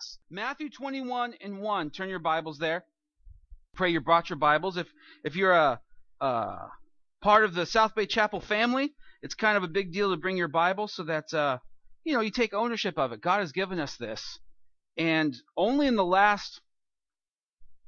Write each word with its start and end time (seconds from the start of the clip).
us. 0.00 0.18
Matthew 0.30 0.70
21 0.70 1.34
and 1.42 1.60
1. 1.60 1.90
Turn 1.90 2.08
your 2.08 2.18
Bibles 2.18 2.58
there. 2.58 2.84
Pray 3.74 3.90
you 3.90 4.00
brought 4.00 4.30
your 4.30 4.38
Bibles. 4.38 4.78
If 4.78 4.88
if 5.24 5.36
you're 5.36 5.52
a, 5.52 5.80
a 6.20 6.56
part 7.20 7.44
of 7.44 7.54
the 7.54 7.66
South 7.66 7.94
Bay 7.94 8.06
Chapel 8.06 8.40
family, 8.40 8.94
it's 9.22 9.34
kind 9.34 9.58
of 9.58 9.62
a 9.62 9.68
big 9.68 9.92
deal 9.92 10.10
to 10.10 10.16
bring 10.16 10.38
your 10.38 10.48
Bible 10.48 10.88
so 10.88 11.04
that 11.04 11.32
uh, 11.34 11.58
you 12.04 12.14
know 12.14 12.20
you 12.20 12.30
take 12.30 12.54
ownership 12.54 12.98
of 12.98 13.12
it. 13.12 13.20
God 13.20 13.40
has 13.40 13.52
given 13.52 13.78
us 13.78 13.96
this, 13.96 14.38
and 14.96 15.36
only 15.56 15.86
in 15.86 15.96
the 15.96 16.04
last, 16.04 16.62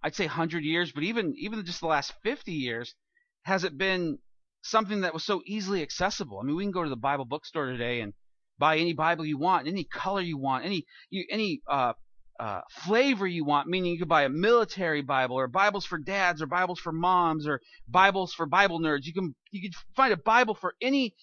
I'd 0.03 0.15
say, 0.15 0.27
hundred 0.27 0.65
years, 0.65 0.93
but 0.93 1.05
even 1.05 1.35
even 1.39 1.65
just 1.65 1.81
the 1.81 1.87
last 1.87 2.13
fifty 2.23 2.53
years, 2.53 2.95
has 3.43 3.65
it 3.65 3.79
been 3.79 4.19
something 4.63 5.01
that 5.01 5.15
was 5.15 5.25
so 5.25 5.41
easily 5.47 5.83
accessible. 5.83 6.39
I 6.39 6.45
mean, 6.45 6.57
we 6.57 6.65
can 6.65 6.73
go 6.73 6.85
to 6.85 6.91
the 6.91 6.97
Bible 6.97 7.25
bookstore 7.25 7.67
today 7.67 8.01
and 8.01 8.13
buy 8.59 8.77
any 8.77 8.93
Bible 8.93 9.25
you 9.25 9.39
want, 9.39 9.67
any 9.67 9.83
color 9.83 10.21
you 10.21 10.39
want, 10.39 10.65
any 10.65 10.87
you, 11.11 11.25
any 11.31 11.63
uh, 11.69 11.95
uh, 12.41 12.61
flavor 12.71 13.27
you 13.27 13.45
want. 13.45 13.69
Meaning, 13.69 13.93
you 13.93 13.99
could 13.99 14.09
buy 14.09 14.25
a 14.25 14.29
military 14.29 15.03
Bible, 15.03 15.37
or 15.39 15.47
Bibles 15.49 15.85
for 15.85 15.99
dads, 15.99 16.43
or 16.43 16.47
Bibles 16.47 16.81
for 16.81 16.93
moms, 16.93 17.47
or 17.47 17.61
Bibles 17.89 18.33
for 18.33 18.47
Bible 18.47 18.81
nerds. 18.81 19.05
You 19.05 19.13
can 19.13 19.35
you 19.51 19.63
can 19.63 19.79
find 19.95 20.13
a 20.13 20.17
Bible 20.17 20.55
for 20.55 20.75
any 20.81 21.15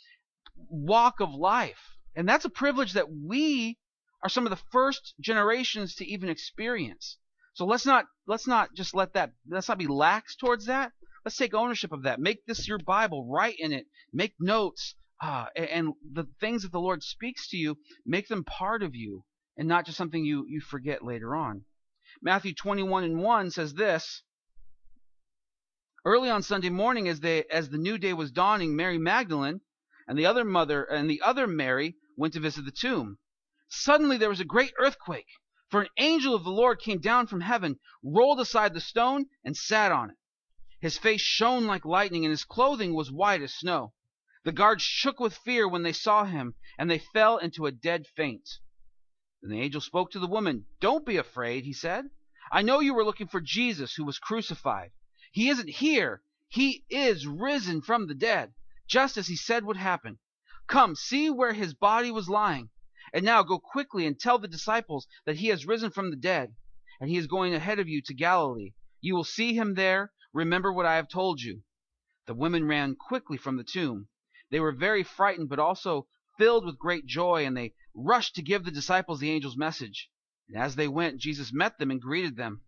walk 0.70 1.20
of 1.20 1.34
life, 1.34 1.98
and 2.16 2.28
that's 2.28 2.46
a 2.46 2.50
privilege 2.50 2.94
that 2.94 3.08
we 3.12 3.78
are 4.24 4.30
some 4.30 4.46
of 4.46 4.50
the 4.50 4.64
first 4.72 5.14
generations 5.20 5.96
to 5.96 6.06
even 6.06 6.30
experience. 6.30 7.18
So 7.54 7.66
let's 7.66 7.86
not 7.86 8.06
let's 8.28 8.48
not 8.48 8.74
just 8.76 8.94
let 8.94 9.14
that 9.14 9.32
let's 9.50 9.68
not 9.68 9.78
be 9.78 9.88
lax 9.88 10.36
towards 10.36 10.68
that. 10.68 10.92
Let's 11.26 11.38
take 11.38 11.54
ownership 11.54 11.92
of 11.92 12.04
that. 12.04 12.20
Make 12.20 12.46
this 12.46 12.68
your 12.68 12.78
Bible. 12.80 13.28
Write 13.30 13.56
in 13.60 13.74
it. 13.74 13.88
Make 14.14 14.36
notes. 14.40 14.96
Uh, 15.22 15.48
and 15.54 15.94
the 16.14 16.26
things 16.40 16.64
that 16.64 16.72
the 16.72 16.80
Lord 16.80 17.04
speaks 17.04 17.50
to 17.50 17.58
you, 17.58 17.78
make 18.06 18.30
them 18.30 18.46
part 18.46 18.82
of 18.82 18.96
you 18.96 19.26
and 19.60 19.68
not 19.68 19.86
just 19.86 19.98
something 19.98 20.24
you, 20.24 20.46
you 20.48 20.62
forget 20.62 21.04
later 21.04 21.36
on. 21.36 21.66
Matthew 22.22 22.54
21 22.54 23.04
and 23.04 23.22
1 23.22 23.52
says 23.52 23.74
this 23.74 24.24
Early 26.06 26.30
on 26.30 26.44
Sunday 26.44 26.70
morning, 26.70 27.10
as, 27.10 27.20
they, 27.20 27.44
as 27.52 27.70
the 27.70 27.78
new 27.78 27.98
day 27.98 28.14
was 28.14 28.32
dawning, 28.32 28.74
Mary 28.74 28.98
Magdalene 28.98 29.60
and 30.08 30.18
the 30.18 30.26
other 30.26 30.46
mother 30.46 30.86
and 30.86 31.10
the 31.10 31.22
other 31.22 31.46
Mary 31.46 31.98
went 32.16 32.34
to 32.36 32.40
visit 32.40 32.64
the 32.64 32.72
tomb. 32.72 33.18
Suddenly 33.68 34.16
there 34.16 34.30
was 34.30 34.40
a 34.40 34.46
great 34.46 34.72
earthquake, 34.80 35.28
for 35.70 35.82
an 35.82 35.90
angel 35.98 36.34
of 36.34 36.46
the 36.46 36.52
Lord 36.52 36.80
came 36.80 37.02
down 37.02 37.28
from 37.28 37.42
heaven, 37.42 37.82
rolled 38.02 38.40
aside 38.40 38.74
the 38.74 38.80
stone, 38.80 39.26
and 39.44 39.58
sat 39.58 39.92
on 39.92 40.10
it. 40.10 40.18
His 40.80 40.98
face 40.98 41.20
shone 41.20 41.68
like 41.68 41.84
lightning, 41.84 42.24
and 42.24 42.32
his 42.32 42.46
clothing 42.46 42.94
was 42.94 43.12
white 43.12 43.42
as 43.42 43.54
snow. 43.54 43.94
The 44.46 44.54
guards 44.54 44.84
shook 44.84 45.20
with 45.20 45.36
fear 45.36 45.68
when 45.68 45.84
they 45.84 45.92
saw 45.92 46.24
him, 46.24 46.56
and 46.78 46.90
they 46.90 47.00
fell 47.00 47.38
into 47.38 47.66
a 47.66 47.74
dead 47.74 48.08
faint. 48.16 48.50
Then 49.42 49.52
the 49.52 49.62
angel 49.62 49.82
spoke 49.82 50.12
to 50.12 50.20
the 50.20 50.28
woman. 50.28 50.66
Don't 50.80 51.06
be 51.06 51.18
afraid, 51.18 51.64
he 51.64 51.74
said. 51.74 52.10
I 52.52 52.62
know 52.62 52.80
you 52.80 52.94
were 52.94 53.06
looking 53.06 53.28
for 53.28 53.40
Jesus 53.40 53.94
who 53.94 54.04
was 54.04 54.20
crucified. 54.20 54.92
He 55.32 55.50
isn't 55.50 55.70
here. 55.70 56.24
He 56.48 56.84
is 56.90 57.28
risen 57.28 57.82
from 57.82 58.08
the 58.08 58.16
dead, 58.16 58.54
just 58.88 59.18
as 59.18 59.28
he 59.28 59.36
said 59.36 59.64
would 59.64 59.78
happen. 59.78 60.18
Come, 60.68 60.96
see 60.96 61.30
where 61.30 61.54
his 61.54 61.74
body 61.74 62.12
was 62.12 62.28
lying. 62.28 62.70
And 63.14 63.24
now 63.24 63.44
go 63.44 63.60
quickly 63.60 64.06
and 64.06 64.20
tell 64.20 64.40
the 64.40 64.48
disciples 64.48 65.08
that 65.26 65.38
he 65.38 65.48
has 65.48 65.66
risen 65.66 65.92
from 65.92 66.10
the 66.10 66.16
dead, 66.16 66.56
and 67.00 67.10
he 67.10 67.18
is 67.18 67.28
going 67.28 67.54
ahead 67.54 67.80
of 67.80 67.88
you 67.88 68.02
to 68.04 68.14
Galilee. 68.14 68.74
You 69.02 69.16
will 69.16 69.24
see 69.24 69.54
him 69.54 69.76
there. 69.76 70.12
Remember 70.34 70.74
what 70.74 70.86
I 70.86 70.96
have 70.96 71.08
told 71.08 71.42
you. 71.42 71.64
The 72.26 72.34
women 72.34 72.68
ran 72.68 72.96
quickly 72.96 73.38
from 73.38 73.58
the 73.58 73.64
tomb. 73.64 74.10
They 74.52 74.60
were 74.60 74.72
very 74.72 75.04
frightened, 75.04 75.50
but 75.50 75.60
also 75.60 76.08
filled 76.38 76.66
with 76.66 76.78
great 76.78 77.06
joy, 77.06 77.46
and 77.46 77.56
they 77.56 77.74
rushed 78.06 78.36
to 78.36 78.42
give 78.42 78.64
the 78.64 78.72
disciples 78.72 79.20
the 79.20 79.32
angel's 79.32 79.58
message. 79.58 80.10
And 80.48 80.58
as 80.58 80.76
they 80.76 80.88
went, 80.88 81.20
Jesus 81.20 81.54
met 81.54 81.78
them 81.78 81.92
and 81.92 82.02
greeted 82.02 82.36
them. 82.36 82.62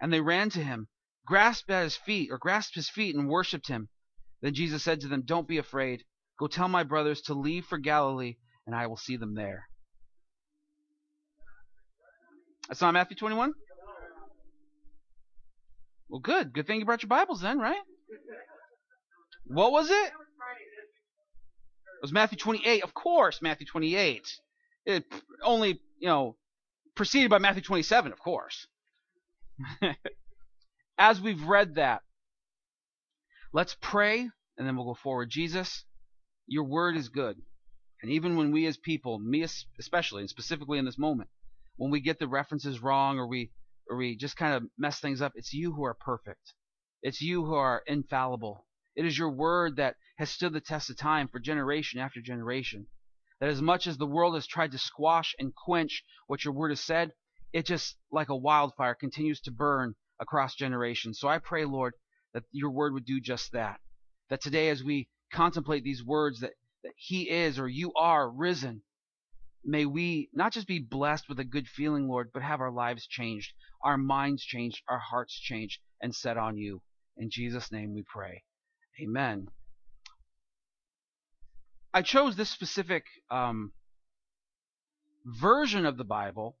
And 0.00 0.12
they 0.12 0.20
ran 0.20 0.50
to 0.50 0.62
him, 0.62 0.88
grasped 1.26 1.70
at 1.70 1.84
his 1.84 1.96
feet, 1.96 2.30
or 2.30 2.38
grasped 2.38 2.74
his 2.74 2.88
feet, 2.88 3.14
and 3.14 3.28
worshipped 3.28 3.68
him. 3.68 3.88
Then 4.40 4.54
Jesus 4.54 4.82
said 4.82 5.00
to 5.00 5.08
them, 5.08 5.22
Don't 5.22 5.48
be 5.48 5.58
afraid. 5.58 6.04
Go 6.38 6.46
tell 6.46 6.68
my 6.68 6.82
brothers 6.82 7.22
to 7.22 7.34
leave 7.34 7.64
for 7.66 7.78
Galilee, 7.78 8.36
and 8.66 8.74
I 8.74 8.86
will 8.86 8.96
see 8.96 9.16
them 9.16 9.34
there. 9.34 9.68
That's 12.68 12.80
not 12.80 12.94
Matthew 12.94 13.16
21? 13.16 13.52
Well, 16.08 16.20
good. 16.20 16.52
Good 16.52 16.66
thing 16.66 16.78
you 16.78 16.84
brought 16.84 17.02
your 17.02 17.08
Bibles 17.08 17.40
then, 17.40 17.58
right? 17.58 17.82
What 19.46 19.72
was 19.72 19.90
it? 19.90 20.12
It 21.92 22.02
was 22.02 22.12
Matthew 22.12 22.38
28. 22.38 22.82
Of 22.82 22.94
course, 22.94 23.40
Matthew 23.40 23.66
28. 23.66 24.26
It 24.84 25.04
only, 25.42 25.80
you 25.98 26.08
know, 26.08 26.36
preceded 26.94 27.30
by 27.30 27.38
Matthew 27.38 27.62
27, 27.62 28.12
of 28.12 28.18
course. 28.18 28.66
As 30.98 31.20
we've 31.20 31.42
read 31.44 31.76
that, 31.76 32.02
let's 33.52 33.76
pray 33.80 34.28
and 34.56 34.66
then 34.66 34.76
we'll 34.76 34.86
go 34.86 34.94
forward. 34.94 35.30
Jesus, 35.30 35.84
your 36.46 36.64
word 36.64 36.96
is 36.96 37.08
good. 37.08 37.40
And 38.02 38.10
even 38.10 38.36
when 38.36 38.50
we 38.50 38.66
as 38.66 38.76
people, 38.76 39.18
me 39.18 39.44
especially, 39.78 40.22
and 40.22 40.30
specifically 40.30 40.78
in 40.78 40.84
this 40.84 40.98
moment, 40.98 41.30
when 41.76 41.90
we 41.90 42.00
get 42.00 42.18
the 42.18 42.26
references 42.26 42.82
wrong 42.82 43.18
or 43.18 43.26
we 43.26 43.52
or 43.88 43.96
we 43.96 44.16
just 44.16 44.36
kind 44.36 44.54
of 44.54 44.64
mess 44.76 45.00
things 45.00 45.22
up, 45.22 45.32
it's 45.36 45.52
you 45.52 45.72
who 45.72 45.84
are 45.84 45.94
perfect. 45.94 46.52
It's 47.02 47.20
you 47.20 47.44
who 47.44 47.54
are 47.54 47.82
infallible. 47.86 48.66
It 48.96 49.06
is 49.06 49.16
your 49.16 49.30
word 49.30 49.76
that 49.76 49.96
has 50.18 50.30
stood 50.30 50.52
the 50.52 50.60
test 50.60 50.90
of 50.90 50.96
time 50.96 51.28
for 51.28 51.40
generation 51.40 52.00
after 52.00 52.20
generation. 52.20 52.86
That 53.42 53.50
as 53.50 53.60
much 53.60 53.88
as 53.88 53.98
the 53.98 54.06
world 54.06 54.36
has 54.36 54.46
tried 54.46 54.70
to 54.70 54.78
squash 54.78 55.34
and 55.36 55.52
quench 55.52 56.04
what 56.28 56.44
your 56.44 56.54
word 56.54 56.68
has 56.68 56.78
said, 56.78 57.12
it 57.52 57.66
just, 57.66 57.96
like 58.12 58.28
a 58.28 58.36
wildfire, 58.36 58.94
continues 58.94 59.40
to 59.40 59.50
burn 59.50 59.96
across 60.20 60.54
generations. 60.54 61.18
So 61.18 61.26
I 61.26 61.38
pray, 61.38 61.64
Lord, 61.64 61.94
that 62.34 62.44
your 62.52 62.70
word 62.70 62.92
would 62.92 63.04
do 63.04 63.20
just 63.20 63.50
that. 63.50 63.80
That 64.30 64.42
today, 64.42 64.68
as 64.68 64.84
we 64.84 65.08
contemplate 65.32 65.82
these 65.82 66.04
words, 66.04 66.38
that, 66.38 66.52
that 66.84 66.92
He 66.96 67.28
is 67.28 67.58
or 67.58 67.66
you 67.66 67.92
are 67.94 68.30
risen, 68.30 68.84
may 69.64 69.86
we 69.86 70.30
not 70.32 70.52
just 70.52 70.68
be 70.68 70.78
blessed 70.78 71.28
with 71.28 71.40
a 71.40 71.44
good 71.44 71.66
feeling, 71.66 72.06
Lord, 72.06 72.30
but 72.32 72.44
have 72.44 72.60
our 72.60 72.70
lives 72.70 73.08
changed, 73.08 73.54
our 73.82 73.98
minds 73.98 74.44
changed, 74.44 74.82
our 74.88 75.00
hearts 75.00 75.36
changed, 75.36 75.80
and 76.00 76.14
set 76.14 76.36
on 76.36 76.56
you. 76.56 76.80
In 77.16 77.28
Jesus' 77.28 77.72
name 77.72 77.92
we 77.92 78.04
pray. 78.04 78.44
Amen. 79.02 79.48
I 81.94 82.02
chose 82.02 82.36
this 82.36 82.50
specific 82.50 83.04
um, 83.30 83.72
version 85.24 85.86
of 85.86 85.96
the 85.96 86.04
Bible 86.04 86.56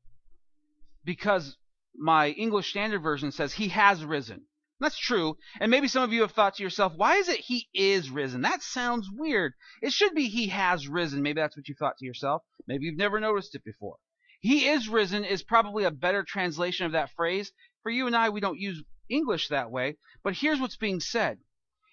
because 1.04 1.56
my 1.96 2.28
English 2.30 2.70
Standard 2.70 3.02
Version 3.02 3.32
says 3.32 3.52
he 3.52 3.68
has 3.68 4.04
risen. 4.04 4.46
That's 4.80 4.98
true. 4.98 5.36
And 5.60 5.70
maybe 5.70 5.86
some 5.88 6.02
of 6.02 6.12
you 6.12 6.22
have 6.22 6.32
thought 6.32 6.56
to 6.56 6.62
yourself, 6.62 6.92
why 6.96 7.16
is 7.16 7.28
it 7.28 7.38
he 7.40 7.68
is 7.72 8.10
risen? 8.10 8.42
That 8.42 8.62
sounds 8.62 9.08
weird. 9.12 9.52
It 9.80 9.92
should 9.92 10.14
be 10.14 10.26
he 10.26 10.48
has 10.48 10.88
risen. 10.88 11.22
Maybe 11.22 11.40
that's 11.40 11.56
what 11.56 11.68
you 11.68 11.74
thought 11.78 11.98
to 11.98 12.04
yourself. 12.04 12.42
Maybe 12.66 12.86
you've 12.86 12.96
never 12.96 13.20
noticed 13.20 13.54
it 13.54 13.64
before. 13.64 13.96
He 14.40 14.66
is 14.66 14.88
risen 14.88 15.24
is 15.24 15.44
probably 15.44 15.84
a 15.84 15.92
better 15.92 16.24
translation 16.24 16.84
of 16.84 16.92
that 16.92 17.12
phrase. 17.14 17.52
For 17.84 17.90
you 17.90 18.08
and 18.08 18.16
I, 18.16 18.30
we 18.30 18.40
don't 18.40 18.58
use 18.58 18.82
English 19.08 19.48
that 19.48 19.70
way. 19.70 19.98
But 20.24 20.34
here's 20.34 20.60
what's 20.60 20.76
being 20.76 21.00
said 21.00 21.38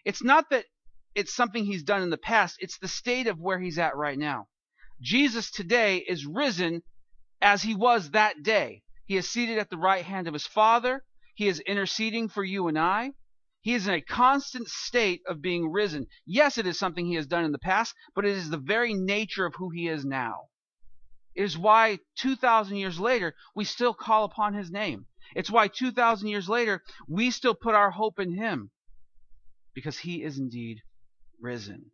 it's 0.04 0.24
not 0.24 0.50
that 0.50 0.66
it's 1.16 1.34
something 1.34 1.66
he's 1.66 1.84
done 1.84 2.02
in 2.02 2.10
the 2.10 2.18
past, 2.18 2.58
it's 2.60 2.78
the 2.78 2.88
state 2.88 3.28
of 3.28 3.40
where 3.40 3.60
he's 3.60 3.80
at 3.80 3.96
right 3.96 4.18
now. 4.18 4.48
Jesus 5.02 5.50
today 5.50 5.98
is 5.98 6.26
risen 6.26 6.84
as 7.42 7.64
he 7.64 7.74
was 7.74 8.12
that 8.12 8.44
day. 8.44 8.84
He 9.06 9.18
is 9.18 9.30
seated 9.30 9.58
at 9.58 9.70
the 9.70 9.78
right 9.78 10.06
hand 10.06 10.28
of 10.28 10.34
his 10.34 10.46
Father. 10.46 11.04
He 11.36 11.48
is 11.48 11.60
interceding 11.62 12.28
for 12.30 12.44
you 12.44 12.68
and 12.68 12.78
I. 12.78 13.14
He 13.62 13.74
is 13.74 13.88
in 13.88 13.94
a 13.94 14.02
constant 14.02 14.68
state 14.68 15.22
of 15.26 15.42
being 15.42 15.72
risen. 15.72 16.08
Yes, 16.26 16.58
it 16.58 16.68
is 16.68 16.78
something 16.78 17.06
he 17.06 17.16
has 17.16 17.28
done 17.28 17.44
in 17.44 17.52
the 17.52 17.60
past, 17.60 17.96
but 18.14 18.26
it 18.26 18.32
is 18.32 18.50
the 18.50 18.58
very 18.58 18.94
nature 18.94 19.46
of 19.46 19.56
who 19.56 19.70
he 19.70 19.88
is 19.88 20.06
now. 20.06 20.50
It 21.36 21.44
is 21.44 21.58
why 21.58 22.00
2,000 22.18 22.78
years 22.78 23.00
later, 23.00 23.36
we 23.56 23.64
still 23.64 23.94
call 23.94 24.26
upon 24.26 24.54
his 24.54 24.70
name. 24.70 25.08
It's 25.36 25.50
why 25.50 25.70
2,000 25.70 26.28
years 26.28 26.50
later, 26.50 26.84
we 27.08 27.32
still 27.32 27.56
put 27.56 27.76
our 27.76 27.92
hope 27.92 28.20
in 28.20 28.36
him. 28.36 28.72
Because 29.74 30.00
he 30.00 30.24
is 30.24 30.38
indeed 30.38 30.82
risen. 31.42 31.92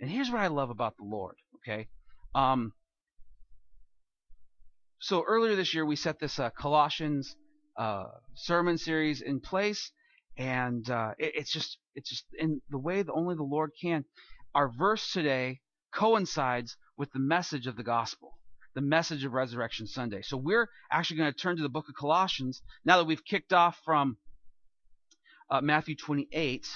And 0.00 0.10
here's 0.10 0.30
what 0.30 0.40
I 0.40 0.48
love 0.48 0.70
about 0.70 0.96
the 0.96 1.04
Lord, 1.04 1.36
okay? 1.56 1.88
Um, 2.34 2.72
so 5.00 5.24
earlier 5.26 5.56
this 5.56 5.74
year, 5.74 5.84
we 5.84 5.96
set 5.96 6.18
this 6.20 6.38
uh, 6.38 6.50
Colossians 6.50 7.36
uh, 7.76 8.06
sermon 8.34 8.78
series 8.78 9.20
in 9.20 9.40
place, 9.40 9.90
and 10.36 10.88
uh, 10.88 11.12
it, 11.18 11.32
it's 11.34 11.52
just 11.52 11.78
it's 11.94 12.08
just 12.08 12.24
in 12.38 12.60
the 12.70 12.78
way 12.78 13.02
that 13.02 13.12
only 13.12 13.34
the 13.34 13.42
Lord 13.42 13.72
can. 13.80 14.04
Our 14.54 14.68
verse 14.68 15.12
today 15.12 15.60
coincides 15.92 16.76
with 16.96 17.10
the 17.12 17.18
message 17.18 17.66
of 17.66 17.76
the 17.76 17.82
gospel, 17.82 18.38
the 18.74 18.80
message 18.80 19.24
of 19.24 19.32
Resurrection 19.32 19.86
Sunday. 19.86 20.22
So 20.22 20.36
we're 20.36 20.68
actually 20.90 21.18
going 21.18 21.32
to 21.32 21.38
turn 21.38 21.56
to 21.56 21.62
the 21.62 21.68
book 21.68 21.88
of 21.88 21.94
Colossians 21.94 22.62
now 22.84 22.98
that 22.98 23.06
we've 23.06 23.24
kicked 23.24 23.52
off 23.52 23.80
from 23.84 24.16
uh, 25.50 25.60
Matthew 25.60 25.96
28 25.96 26.66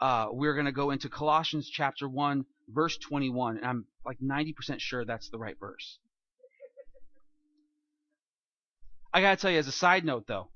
uh, 0.00 0.26
we're 0.30 0.54
going 0.54 0.66
to 0.66 0.72
go 0.72 0.90
into 0.90 1.08
Colossians 1.08 1.68
chapter 1.68 2.08
1, 2.08 2.44
verse 2.68 2.96
21. 2.98 3.58
And 3.58 3.66
I'm 3.66 3.86
like 4.04 4.18
90% 4.20 4.80
sure 4.80 5.04
that's 5.04 5.30
the 5.30 5.38
right 5.38 5.56
verse. 5.58 5.98
I 9.16 9.22
gotta 9.22 9.36
tell 9.36 9.50
you, 9.50 9.58
as 9.58 9.66
a 9.66 9.72
side 9.72 10.04
note 10.04 10.26
though, 10.26 10.50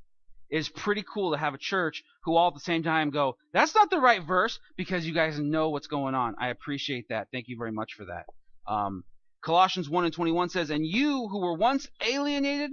it's 0.51 0.69
pretty 0.69 1.03
cool 1.03 1.31
to 1.31 1.39
have 1.39 1.55
a 1.55 1.59
church 1.59 2.05
who 2.25 2.37
all 2.37 2.49
at 2.49 2.55
the 2.55 2.61
same 2.61 2.83
time 2.83 3.09
go, 3.09 3.39
that's 3.55 3.75
not 3.75 3.89
the 3.89 3.99
right 3.99 4.23
verse 4.23 4.59
because 4.77 5.07
you 5.07 5.15
guys 5.15 5.39
know 5.39 5.71
what's 5.71 5.87
going 5.87 6.15
on. 6.15 6.35
I 6.39 6.49
appreciate 6.49 7.09
that. 7.09 7.29
Thank 7.33 7.49
you 7.49 7.57
very 7.57 7.73
much 7.73 7.95
for 7.95 8.05
that. 8.05 8.27
Um, 8.71 9.05
Colossians 9.43 9.89
1 9.89 10.05
and 10.05 10.13
21 10.13 10.51
says, 10.51 10.69
And 10.69 10.85
you 10.85 11.27
who 11.29 11.41
were 11.41 11.57
once 11.57 11.89
alienated 12.07 12.73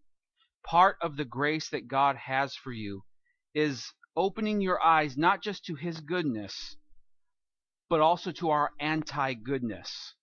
part 0.63 0.97
of 1.01 1.17
the 1.17 1.25
grace 1.25 1.69
that 1.69 1.87
God 1.87 2.15
has 2.15 2.55
for 2.55 2.71
you 2.71 3.03
is 3.53 3.93
opening 4.15 4.61
your 4.61 4.81
eyes 4.81 5.17
not 5.17 5.41
just 5.41 5.65
to 5.65 5.75
his 5.75 5.99
goodness, 6.01 6.75
but 7.89 7.99
also 7.99 8.31
to 8.31 8.49
our 8.49 8.71
anti 8.79 9.33
goodness. 9.33 10.13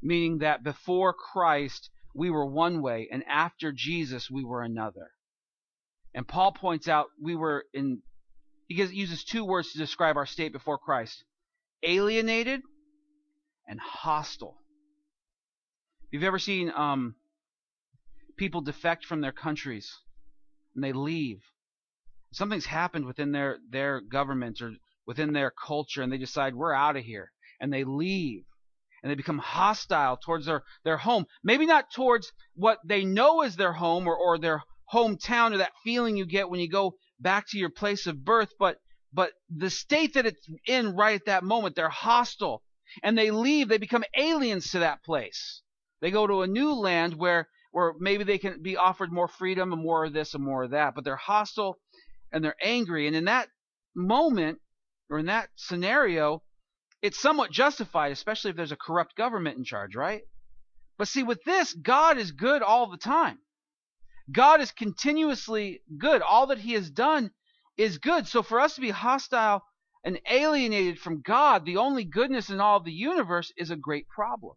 Meaning 0.00 0.38
that 0.38 0.62
before 0.62 1.12
Christ, 1.12 1.90
we 2.14 2.30
were 2.30 2.46
one 2.46 2.80
way, 2.80 3.08
and 3.10 3.24
after 3.24 3.72
Jesus, 3.72 4.30
we 4.30 4.44
were 4.44 4.62
another. 4.62 5.10
And 6.14 6.26
Paul 6.26 6.52
points 6.52 6.88
out 6.88 7.06
we 7.20 7.36
were 7.36 7.64
in, 7.74 8.02
he 8.68 8.82
uses 8.82 9.24
two 9.24 9.44
words 9.44 9.72
to 9.72 9.78
describe 9.78 10.16
our 10.16 10.26
state 10.26 10.52
before 10.52 10.78
Christ 10.78 11.24
alienated 11.82 12.60
and 13.66 13.78
hostile. 13.78 14.56
If 16.04 16.14
you've 16.14 16.24
ever 16.24 16.38
seen 16.38 16.72
um, 16.74 17.14
people 18.38 18.62
defect 18.62 19.04
from 19.04 19.20
their 19.20 19.32
countries 19.32 19.92
and 20.74 20.82
they 20.82 20.92
leave, 20.92 21.40
something's 22.32 22.66
happened 22.66 23.04
within 23.04 23.32
their, 23.32 23.58
their 23.68 24.00
government 24.00 24.60
or 24.62 24.72
within 25.06 25.32
their 25.32 25.50
culture, 25.50 26.02
and 26.02 26.12
they 26.12 26.18
decide, 26.18 26.54
we're 26.54 26.72
out 26.72 26.96
of 26.96 27.04
here. 27.04 27.32
And 27.60 27.72
they 27.72 27.84
leave. 27.84 28.44
And 29.02 29.10
they 29.10 29.16
become 29.16 29.38
hostile 29.38 30.16
towards 30.16 30.46
their, 30.46 30.62
their 30.84 30.96
home. 30.96 31.26
Maybe 31.42 31.66
not 31.66 31.92
towards 31.92 32.32
what 32.54 32.78
they 32.84 33.04
know 33.04 33.42
is 33.42 33.56
their 33.56 33.72
home 33.72 34.06
or, 34.06 34.16
or 34.16 34.38
their 34.38 34.62
hometown 34.92 35.52
or 35.52 35.58
that 35.58 35.72
feeling 35.84 36.16
you 36.16 36.26
get 36.26 36.48
when 36.48 36.60
you 36.60 36.68
go 36.68 36.94
back 37.20 37.48
to 37.48 37.58
your 37.58 37.70
place 37.70 38.06
of 38.06 38.24
birth, 38.24 38.52
but 38.58 38.78
but 39.12 39.32
the 39.48 39.70
state 39.70 40.14
that 40.14 40.26
it's 40.26 40.46
in 40.66 40.94
right 40.94 41.14
at 41.14 41.26
that 41.26 41.42
moment, 41.42 41.74
they're 41.74 41.88
hostile. 41.88 42.62
And 43.02 43.16
they 43.16 43.30
leave, 43.30 43.68
they 43.68 43.78
become 43.78 44.04
aliens 44.16 44.70
to 44.72 44.80
that 44.80 45.02
place. 45.02 45.62
They 46.00 46.10
go 46.10 46.26
to 46.26 46.42
a 46.42 46.46
new 46.46 46.74
land 46.74 47.14
where 47.14 47.48
where 47.70 47.92
maybe 47.98 48.24
they 48.24 48.38
can 48.38 48.62
be 48.62 48.76
offered 48.76 49.12
more 49.12 49.28
freedom 49.28 49.72
and 49.72 49.82
more 49.82 50.06
of 50.06 50.12
this 50.12 50.34
and 50.34 50.44
more 50.44 50.64
of 50.64 50.70
that, 50.70 50.94
but 50.94 51.04
they're 51.04 51.16
hostile 51.16 51.78
and 52.32 52.42
they're 52.44 52.56
angry. 52.62 53.06
And 53.06 53.16
in 53.16 53.24
that 53.26 53.48
moment 53.94 54.58
or 55.10 55.18
in 55.18 55.26
that 55.26 55.50
scenario, 55.56 56.42
it's 57.02 57.20
somewhat 57.20 57.50
justified, 57.50 58.12
especially 58.12 58.50
if 58.50 58.56
there's 58.56 58.72
a 58.72 58.76
corrupt 58.76 59.16
government 59.16 59.58
in 59.58 59.64
charge, 59.64 59.94
right? 59.94 60.22
But 60.96 61.08
see, 61.08 61.22
with 61.22 61.42
this, 61.44 61.72
God 61.72 62.18
is 62.18 62.32
good 62.32 62.62
all 62.62 62.90
the 62.90 62.96
time. 62.96 63.38
God 64.30 64.60
is 64.60 64.72
continuously 64.72 65.80
good. 65.96 66.22
All 66.22 66.48
that 66.48 66.58
He 66.58 66.72
has 66.72 66.90
done 66.90 67.30
is 67.76 67.98
good. 67.98 68.26
So 68.26 68.42
for 68.42 68.60
us 68.60 68.74
to 68.74 68.80
be 68.80 68.90
hostile 68.90 69.62
and 70.04 70.20
alienated 70.28 70.98
from 70.98 71.22
God, 71.22 71.64
the 71.64 71.76
only 71.76 72.04
goodness 72.04 72.50
in 72.50 72.60
all 72.60 72.78
of 72.78 72.84
the 72.84 72.92
universe, 72.92 73.52
is 73.56 73.70
a 73.70 73.76
great 73.76 74.08
problem. 74.08 74.56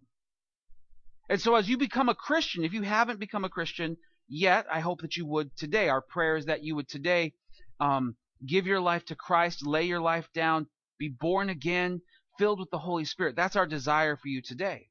And 1.31 1.39
so 1.39 1.55
as 1.55 1.69
you 1.69 1.77
become 1.77 2.09
a 2.09 2.13
Christian, 2.13 2.65
if 2.65 2.73
you 2.73 2.81
haven't 2.81 3.17
become 3.17 3.45
a 3.45 3.49
Christian 3.49 3.95
yet, 4.27 4.65
I 4.69 4.81
hope 4.81 4.99
that 4.99 5.15
you 5.15 5.25
would 5.27 5.55
today. 5.55 5.87
Our 5.87 6.01
prayer 6.01 6.35
is 6.35 6.47
that 6.47 6.61
you 6.61 6.75
would 6.75 6.89
today 6.89 7.35
um, 7.79 8.17
give 8.45 8.67
your 8.67 8.81
life 8.81 9.05
to 9.05 9.15
Christ, 9.15 9.65
lay 9.65 9.83
your 9.83 10.01
life 10.01 10.27
down, 10.33 10.67
be 10.99 11.07
born 11.07 11.47
again, 11.47 12.01
filled 12.37 12.59
with 12.59 12.69
the 12.69 12.79
Holy 12.79 13.05
Spirit. 13.05 13.37
That's 13.37 13.55
our 13.55 13.65
desire 13.65 14.17
for 14.17 14.27
you 14.27 14.41
today. 14.41 14.89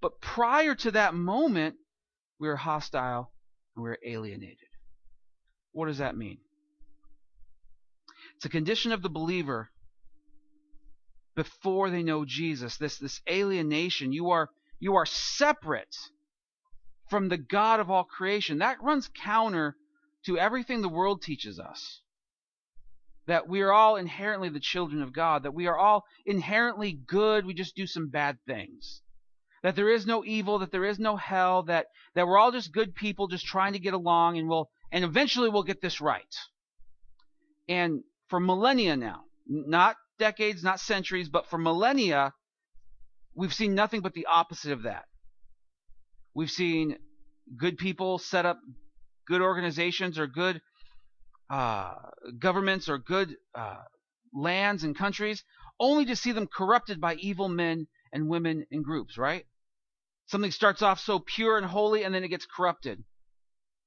But 0.00 0.20
prior 0.20 0.76
to 0.76 0.92
that 0.92 1.12
moment, 1.12 1.74
we 2.38 2.48
are 2.48 2.54
hostile 2.54 3.32
and 3.74 3.82
we 3.82 3.90
are 3.90 3.98
alienated. 4.06 4.58
What 5.72 5.86
does 5.86 5.98
that 5.98 6.16
mean? 6.16 6.38
It's 8.36 8.44
a 8.44 8.48
condition 8.48 8.92
of 8.92 9.02
the 9.02 9.10
believer 9.10 9.72
before 11.34 11.90
they 11.90 12.02
know 12.02 12.24
Jesus. 12.24 12.76
This 12.76 12.98
this 12.98 13.20
alienation. 13.28 14.12
You 14.12 14.30
are 14.30 14.50
you 14.78 14.96
are 14.96 15.06
separate 15.06 15.96
from 17.08 17.28
the 17.28 17.38
God 17.38 17.80
of 17.80 17.90
all 17.90 18.04
creation. 18.04 18.58
That 18.58 18.82
runs 18.82 19.08
counter 19.14 19.76
to 20.24 20.38
everything 20.38 20.82
the 20.82 20.88
world 20.88 21.22
teaches 21.22 21.58
us. 21.58 22.00
That 23.26 23.48
we 23.48 23.60
are 23.62 23.72
all 23.72 23.96
inherently 23.96 24.48
the 24.48 24.60
children 24.60 25.02
of 25.02 25.12
God, 25.12 25.44
that 25.44 25.54
we 25.54 25.66
are 25.66 25.78
all 25.78 26.04
inherently 26.26 26.92
good, 26.92 27.46
we 27.46 27.54
just 27.54 27.76
do 27.76 27.86
some 27.86 28.08
bad 28.08 28.38
things 28.46 29.02
that 29.62 29.76
there 29.76 29.88
is 29.88 30.06
no 30.06 30.24
evil, 30.24 30.58
that 30.58 30.72
there 30.72 30.84
is 30.84 30.98
no 30.98 31.16
hell, 31.16 31.62
that, 31.62 31.86
that 32.14 32.26
we're 32.26 32.38
all 32.38 32.50
just 32.50 32.72
good 32.72 32.94
people 32.94 33.28
just 33.28 33.46
trying 33.46 33.72
to 33.72 33.78
get 33.78 33.94
along 33.94 34.38
and 34.38 34.48
we'll 34.48 34.68
and 34.90 35.04
eventually 35.04 35.48
we'll 35.48 35.62
get 35.62 35.80
this 35.80 36.02
right. 36.02 36.36
And 37.66 38.02
for 38.28 38.38
millennia 38.38 38.94
now, 38.94 39.22
not 39.46 39.96
decades, 40.22 40.62
not 40.62 40.78
centuries, 40.78 41.28
but 41.28 41.48
for 41.48 41.58
millennia, 41.58 42.32
we've 43.34 43.52
seen 43.52 43.74
nothing 43.74 44.02
but 44.02 44.14
the 44.14 44.26
opposite 44.26 44.70
of 44.70 44.84
that. 44.84 45.06
We've 46.32 46.50
seen 46.50 46.96
good 47.56 47.76
people 47.76 48.18
set 48.18 48.46
up 48.46 48.60
good 49.26 49.40
organizations 49.40 50.20
or 50.20 50.28
good 50.28 50.60
uh, 51.50 51.94
governments 52.38 52.88
or 52.88 52.98
good 52.98 53.34
uh, 53.52 53.82
lands 54.32 54.84
and 54.84 54.96
countries, 54.96 55.42
only 55.80 56.04
to 56.04 56.14
see 56.14 56.30
them 56.30 56.46
corrupted 56.46 57.00
by 57.00 57.14
evil 57.16 57.48
men 57.48 57.88
and 58.12 58.28
women 58.28 58.64
and 58.70 58.84
groups, 58.84 59.18
right? 59.18 59.44
Something 60.26 60.52
starts 60.52 60.82
off 60.82 61.00
so 61.00 61.18
pure 61.18 61.58
and 61.58 61.66
holy 61.66 62.04
and 62.04 62.14
then 62.14 62.22
it 62.22 62.28
gets 62.28 62.46
corrupted. 62.46 63.02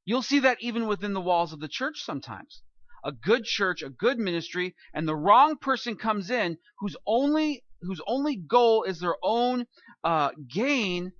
You'll 0.04 0.22
see 0.22 0.40
that 0.40 0.58
even 0.60 0.86
within 0.86 1.14
the 1.14 1.22
walls 1.22 1.54
of 1.54 1.62
the 1.62 1.70
church 1.70 2.04
sometimes. 2.04 2.62
A 3.06 3.12
good 3.12 3.46
church, 3.46 3.84
a 3.84 3.90
good 3.90 4.18
ministry, 4.18 4.76
and 4.92 5.08
the 5.08 5.16
wrong 5.16 5.58
person 5.58 5.96
comes 5.96 6.32
in 6.32 6.58
whose 6.80 6.98
only 7.06 7.64
whose 7.82 8.02
only 8.08 8.36
goal 8.36 8.82
is 8.82 9.00
their 9.00 9.16
own 9.22 9.68
uh, 10.04 10.32
gain, 10.52 11.14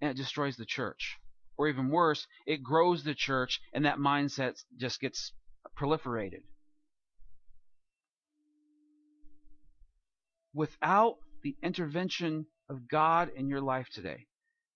and 0.00 0.10
it 0.12 0.16
destroys 0.16 0.56
the 0.56 0.64
church. 0.64 1.18
Or 1.56 1.66
even 1.68 1.88
worse, 1.90 2.28
it 2.46 2.62
grows 2.62 3.02
the 3.02 3.16
church, 3.16 3.60
and 3.72 3.84
that 3.84 3.98
mindset 3.98 4.54
just 4.78 5.00
gets 5.00 5.32
proliferated. 5.76 6.42
Without 10.52 11.16
the 11.42 11.56
intervention 11.62 12.46
of 12.70 12.88
God 12.88 13.30
in 13.34 13.48
your 13.48 13.60
life 13.60 13.88
today, 13.92 14.26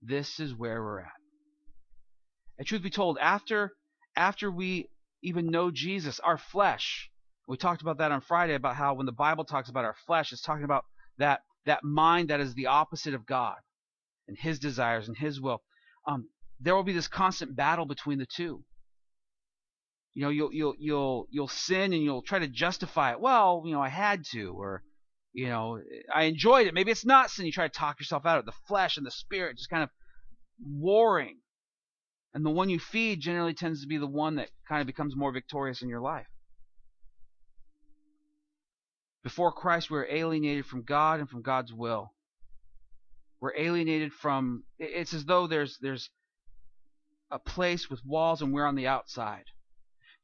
this 0.02 0.40
is 0.40 0.54
where 0.54 0.82
we're 0.82 1.00
at. 1.00 1.12
And 2.58 2.66
truth 2.66 2.82
be 2.82 2.90
told, 2.90 3.16
after 3.20 3.72
after 4.16 4.50
we 4.50 4.90
even 5.22 5.50
know 5.50 5.70
Jesus, 5.70 6.20
our 6.20 6.38
flesh, 6.38 7.10
we 7.46 7.56
talked 7.56 7.82
about 7.82 7.98
that 7.98 8.12
on 8.12 8.20
Friday 8.20 8.54
about 8.54 8.76
how 8.76 8.94
when 8.94 9.06
the 9.06 9.12
Bible 9.12 9.44
talks 9.44 9.70
about 9.70 9.84
our 9.84 9.96
flesh, 10.06 10.32
it's 10.32 10.42
talking 10.42 10.64
about 10.64 10.84
that 11.18 11.40
that 11.64 11.82
mind 11.82 12.30
that 12.30 12.40
is 12.40 12.54
the 12.54 12.66
opposite 12.66 13.14
of 13.14 13.26
God 13.26 13.56
and 14.28 14.36
His 14.38 14.58
desires 14.58 15.08
and 15.08 15.16
His 15.16 15.40
will. 15.40 15.62
Um, 16.06 16.28
there 16.60 16.74
will 16.74 16.82
be 16.82 16.92
this 16.92 17.08
constant 17.08 17.56
battle 17.56 17.86
between 17.86 18.18
the 18.18 18.26
two. 18.26 18.64
You 20.14 20.22
know, 20.22 20.28
you'll 20.30 20.52
you'll 20.52 20.74
you'll 20.78 21.26
you'll 21.30 21.48
sin 21.48 21.92
and 21.92 22.02
you'll 22.02 22.22
try 22.22 22.38
to 22.38 22.48
justify 22.48 23.12
it. 23.12 23.20
Well, 23.20 23.62
you 23.64 23.72
know, 23.72 23.82
I 23.82 23.88
had 23.88 24.24
to, 24.32 24.52
or 24.52 24.82
you 25.32 25.48
know, 25.48 25.80
I 26.14 26.24
enjoyed 26.24 26.66
it. 26.66 26.74
Maybe 26.74 26.90
it's 26.90 27.06
not 27.06 27.30
sin. 27.30 27.46
You 27.46 27.52
try 27.52 27.68
to 27.68 27.72
talk 27.72 28.00
yourself 28.00 28.26
out 28.26 28.38
of 28.38 28.42
it. 28.42 28.46
The 28.46 28.66
flesh 28.66 28.96
and 28.96 29.06
the 29.06 29.10
spirit 29.10 29.56
just 29.56 29.70
kind 29.70 29.82
of 29.82 29.90
warring. 30.62 31.38
And 32.34 32.44
the 32.44 32.50
one 32.50 32.68
you 32.68 32.78
feed 32.78 33.20
generally 33.20 33.54
tends 33.54 33.80
to 33.82 33.88
be 33.88 33.96
the 33.96 34.06
one 34.06 34.36
that 34.36 34.50
kind 34.68 34.80
of 34.80 34.86
becomes 34.86 35.16
more 35.16 35.32
victorious 35.32 35.82
in 35.82 35.88
your 35.88 36.00
life. 36.00 36.26
Before 39.22 39.52
Christ, 39.52 39.90
we 39.90 39.98
are 39.98 40.06
alienated 40.10 40.66
from 40.66 40.82
God 40.82 41.20
and 41.20 41.28
from 41.28 41.42
God's 41.42 41.72
will. 41.72 42.12
We're 43.40 43.56
alienated 43.56 44.12
from. 44.12 44.64
It's 44.78 45.14
as 45.14 45.24
though 45.24 45.46
there's 45.46 45.78
there's 45.80 46.10
a 47.30 47.38
place 47.38 47.90
with 47.90 48.04
walls 48.04 48.42
and 48.42 48.52
we're 48.52 48.66
on 48.66 48.74
the 48.74 48.86
outside. 48.86 49.44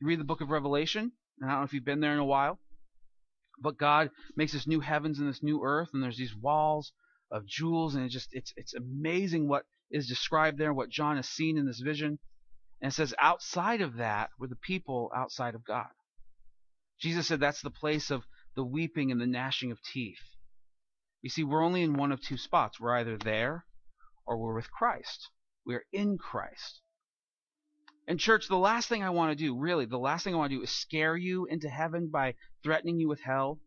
You 0.00 0.06
read 0.06 0.20
the 0.20 0.24
book 0.24 0.40
of 0.40 0.50
Revelation, 0.50 1.12
and 1.40 1.50
I 1.50 1.54
don't 1.54 1.60
know 1.60 1.64
if 1.66 1.72
you've 1.72 1.84
been 1.84 2.00
there 2.00 2.12
in 2.12 2.18
a 2.18 2.24
while. 2.24 2.58
But 3.60 3.78
God 3.78 4.10
makes 4.36 4.52
this 4.52 4.66
new 4.66 4.80
heavens 4.80 5.18
and 5.18 5.28
this 5.28 5.42
new 5.42 5.62
earth, 5.62 5.90
and 5.92 6.02
there's 6.02 6.18
these 6.18 6.34
walls 6.34 6.92
of 7.30 7.46
jewels, 7.46 7.94
and 7.94 8.04
it 8.04 8.08
just 8.08 8.28
it's 8.32 8.52
it's 8.56 8.74
amazing 8.74 9.48
what 9.48 9.64
is 9.94 10.08
described 10.08 10.58
there, 10.58 10.74
what 10.74 10.90
John 10.90 11.16
has 11.16 11.28
seen 11.28 11.56
in 11.56 11.66
this 11.66 11.80
vision. 11.80 12.18
And 12.82 12.90
it 12.90 12.94
says, 12.94 13.14
outside 13.18 13.80
of 13.80 13.96
that 13.96 14.30
were 14.38 14.48
the 14.48 14.56
people 14.56 15.10
outside 15.14 15.54
of 15.54 15.64
God. 15.64 15.86
Jesus 17.00 17.28
said 17.28 17.40
that's 17.40 17.62
the 17.62 17.70
place 17.70 18.10
of 18.10 18.24
the 18.56 18.64
weeping 18.64 19.12
and 19.12 19.20
the 19.20 19.26
gnashing 19.26 19.70
of 19.70 19.78
teeth. 19.92 20.18
You 21.22 21.30
see, 21.30 21.44
we're 21.44 21.64
only 21.64 21.82
in 21.82 21.94
one 21.94 22.12
of 22.12 22.20
two 22.20 22.36
spots. 22.36 22.80
We're 22.80 22.96
either 22.96 23.16
there 23.16 23.64
or 24.26 24.36
we're 24.36 24.54
with 24.54 24.70
Christ. 24.70 25.30
We're 25.64 25.84
in 25.92 26.18
Christ. 26.18 26.80
And, 28.06 28.20
church, 28.20 28.48
the 28.48 28.58
last 28.58 28.88
thing 28.88 29.02
I 29.02 29.10
want 29.10 29.30
to 29.30 29.44
do, 29.44 29.56
really, 29.56 29.86
the 29.86 29.96
last 29.96 30.24
thing 30.24 30.34
I 30.34 30.36
want 30.36 30.50
to 30.50 30.58
do 30.58 30.62
is 30.62 30.70
scare 30.70 31.16
you 31.16 31.46
into 31.46 31.70
heaven 31.70 32.10
by 32.12 32.34
threatening 32.62 33.00
you 33.00 33.08
with 33.08 33.20
hell 33.22 33.60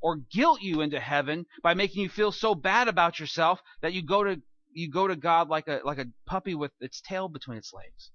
or 0.00 0.16
guilt 0.16 0.60
you 0.60 0.82
into 0.82 1.00
heaven 1.00 1.46
by 1.62 1.74
making 1.74 2.02
you 2.02 2.08
feel 2.08 2.30
so 2.30 2.54
bad 2.54 2.86
about 2.86 3.18
yourself 3.18 3.60
that 3.80 3.92
you 3.92 4.02
go 4.02 4.22
to 4.22 4.40
you 4.76 4.90
go 4.90 5.08
to 5.08 5.16
God 5.16 5.48
like 5.48 5.68
a 5.68 5.80
like 5.84 5.98
a 5.98 6.06
puppy 6.26 6.54
with 6.54 6.72
its 6.80 7.00
tail 7.00 7.28
between 7.28 7.56
its 7.56 7.72
legs. 7.72 8.10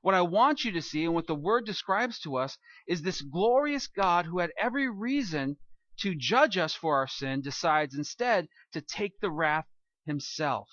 What 0.00 0.14
I 0.14 0.22
want 0.22 0.64
you 0.64 0.72
to 0.72 0.82
see 0.82 1.04
and 1.04 1.14
what 1.14 1.26
the 1.26 1.34
word 1.34 1.66
describes 1.66 2.18
to 2.20 2.36
us 2.36 2.56
is 2.86 3.02
this 3.02 3.20
glorious 3.20 3.88
God 3.88 4.24
who 4.24 4.38
had 4.38 4.50
every 4.58 4.88
reason 4.88 5.58
to 5.98 6.14
judge 6.14 6.56
us 6.56 6.74
for 6.74 6.96
our 6.96 7.08
sin 7.08 7.42
decides 7.42 7.94
instead 7.94 8.48
to 8.72 8.80
take 8.80 9.20
the 9.20 9.30
wrath 9.30 9.66
himself. 10.06 10.68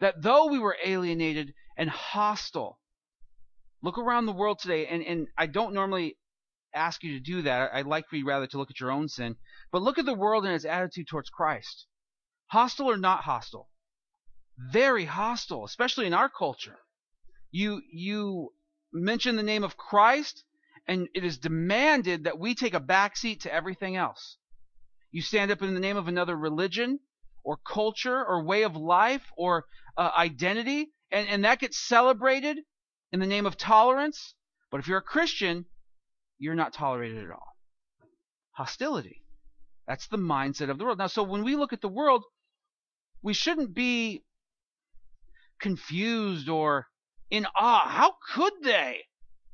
That 0.00 0.20
though 0.20 0.46
we 0.46 0.58
were 0.58 0.76
alienated 0.84 1.54
and 1.78 1.88
hostile, 1.88 2.80
look 3.82 3.96
around 3.96 4.26
the 4.26 4.32
world 4.32 4.58
today, 4.58 4.88
and, 4.88 5.02
and 5.04 5.28
I 5.38 5.46
don't 5.46 5.72
normally 5.72 6.18
ask 6.74 7.02
you 7.02 7.12
to 7.12 7.20
do 7.20 7.42
that. 7.42 7.72
I'd 7.72 7.86
like 7.86 8.08
for 8.08 8.16
you 8.16 8.26
rather 8.26 8.46
to 8.48 8.58
look 8.58 8.70
at 8.70 8.80
your 8.80 8.90
own 8.90 9.08
sin. 9.08 9.36
But 9.70 9.82
look 9.82 9.98
at 9.98 10.04
the 10.04 10.14
world 10.14 10.44
and 10.44 10.54
its 10.54 10.64
attitude 10.64 11.06
towards 11.08 11.30
Christ. 11.30 11.86
Hostile 12.48 12.90
or 12.90 12.96
not 12.96 13.24
hostile? 13.24 13.70
Very 14.58 15.04
hostile, 15.04 15.64
especially 15.64 16.06
in 16.06 16.14
our 16.14 16.28
culture. 16.28 16.78
You 17.50 17.82
you 17.92 18.52
mention 18.92 19.36
the 19.36 19.42
name 19.42 19.64
of 19.64 19.76
Christ, 19.76 20.44
and 20.86 21.08
it 21.14 21.24
is 21.24 21.38
demanded 21.38 22.24
that 22.24 22.38
we 22.38 22.54
take 22.54 22.74
a 22.74 22.80
backseat 22.80 23.40
to 23.40 23.52
everything 23.52 23.96
else. 23.96 24.36
You 25.10 25.22
stand 25.22 25.50
up 25.50 25.62
in 25.62 25.74
the 25.74 25.80
name 25.80 25.96
of 25.96 26.08
another 26.08 26.36
religion 26.36 27.00
or 27.44 27.56
culture 27.56 28.24
or 28.24 28.44
way 28.44 28.62
of 28.62 28.76
life 28.76 29.30
or 29.36 29.64
uh, 29.96 30.10
identity, 30.16 30.92
and, 31.10 31.28
and 31.28 31.44
that 31.44 31.58
gets 31.60 31.78
celebrated 31.78 32.58
in 33.10 33.20
the 33.20 33.26
name 33.26 33.46
of 33.46 33.56
tolerance. 33.56 34.34
But 34.70 34.80
if 34.80 34.88
you're 34.88 34.98
a 34.98 35.02
Christian, 35.02 35.66
you're 36.38 36.54
not 36.54 36.72
tolerated 36.72 37.24
at 37.24 37.30
all. 37.30 37.56
Hostility. 38.52 39.22
That's 39.86 40.06
the 40.06 40.16
mindset 40.16 40.70
of 40.70 40.78
the 40.78 40.84
world. 40.84 40.98
Now, 40.98 41.08
so 41.08 41.22
when 41.22 41.44
we 41.44 41.56
look 41.56 41.72
at 41.72 41.80
the 41.80 41.88
world, 41.88 42.24
we 43.22 43.34
shouldn't 43.34 43.74
be 43.74 44.24
confused 45.62 46.48
or 46.48 46.88
in 47.30 47.46
awe. 47.56 47.88
How 47.88 48.16
could 48.34 48.52
they? 48.62 49.04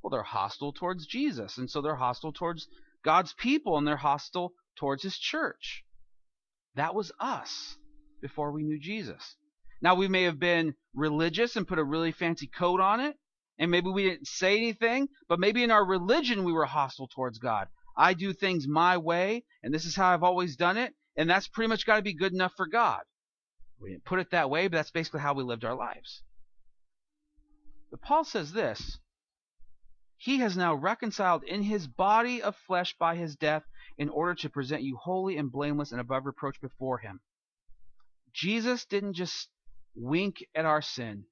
Well, 0.02 0.10
they're 0.10 0.22
hostile 0.22 0.72
towards 0.72 1.06
Jesus, 1.06 1.58
and 1.58 1.70
so 1.70 1.80
they're 1.80 1.94
hostile 1.94 2.32
towards 2.32 2.66
God's 3.04 3.32
people, 3.34 3.78
and 3.78 3.86
they're 3.86 3.96
hostile 3.96 4.52
towards 4.76 5.02
His 5.02 5.16
church. 5.16 5.84
That 6.74 6.94
was 6.94 7.12
us 7.20 7.76
before 8.20 8.50
we 8.50 8.64
knew 8.64 8.80
Jesus. 8.80 9.36
Now, 9.80 9.94
we 9.94 10.08
may 10.08 10.24
have 10.24 10.40
been 10.40 10.74
religious 10.94 11.54
and 11.56 11.68
put 11.68 11.78
a 11.78 11.84
really 11.84 12.10
fancy 12.10 12.48
coat 12.48 12.80
on 12.80 13.00
it, 13.00 13.16
and 13.58 13.70
maybe 13.70 13.90
we 13.90 14.04
didn't 14.04 14.26
say 14.26 14.56
anything, 14.56 15.08
but 15.28 15.40
maybe 15.40 15.62
in 15.62 15.70
our 15.70 15.84
religion 15.84 16.44
we 16.44 16.52
were 16.52 16.64
hostile 16.64 17.08
towards 17.08 17.38
God. 17.38 17.68
I 17.96 18.14
do 18.14 18.32
things 18.32 18.66
my 18.66 18.96
way, 18.96 19.44
and 19.62 19.74
this 19.74 19.84
is 19.84 19.96
how 19.96 20.08
I've 20.08 20.22
always 20.22 20.56
done 20.56 20.76
it, 20.76 20.94
and 21.16 21.28
that's 21.28 21.48
pretty 21.48 21.68
much 21.68 21.86
got 21.86 21.96
to 21.96 22.02
be 22.02 22.14
good 22.14 22.32
enough 22.32 22.54
for 22.56 22.66
God. 22.66 23.02
We 23.80 23.90
didn't 23.90 24.04
put 24.04 24.18
it 24.18 24.30
that 24.30 24.50
way, 24.50 24.68
but 24.68 24.76
that's 24.76 24.90
basically 24.90 25.20
how 25.20 25.34
we 25.34 25.44
lived 25.44 25.64
our 25.64 25.74
lives. 25.74 26.22
But 27.90 28.02
Paul 28.02 28.24
says 28.24 28.52
this 28.52 28.98
He 30.16 30.38
has 30.38 30.56
now 30.56 30.74
reconciled 30.74 31.44
in 31.44 31.62
his 31.62 31.86
body 31.86 32.42
of 32.42 32.56
flesh 32.56 32.96
by 32.98 33.16
his 33.16 33.36
death 33.36 33.64
in 33.96 34.08
order 34.08 34.34
to 34.36 34.50
present 34.50 34.82
you 34.82 34.96
holy 34.96 35.36
and 35.36 35.50
blameless 35.50 35.92
and 35.92 36.00
above 36.00 36.26
reproach 36.26 36.60
before 36.60 36.98
him. 36.98 37.20
Jesus 38.32 38.84
didn't 38.84 39.14
just 39.14 39.48
wink 39.94 40.44
at 40.54 40.64
our 40.64 40.82
sin 40.82 41.24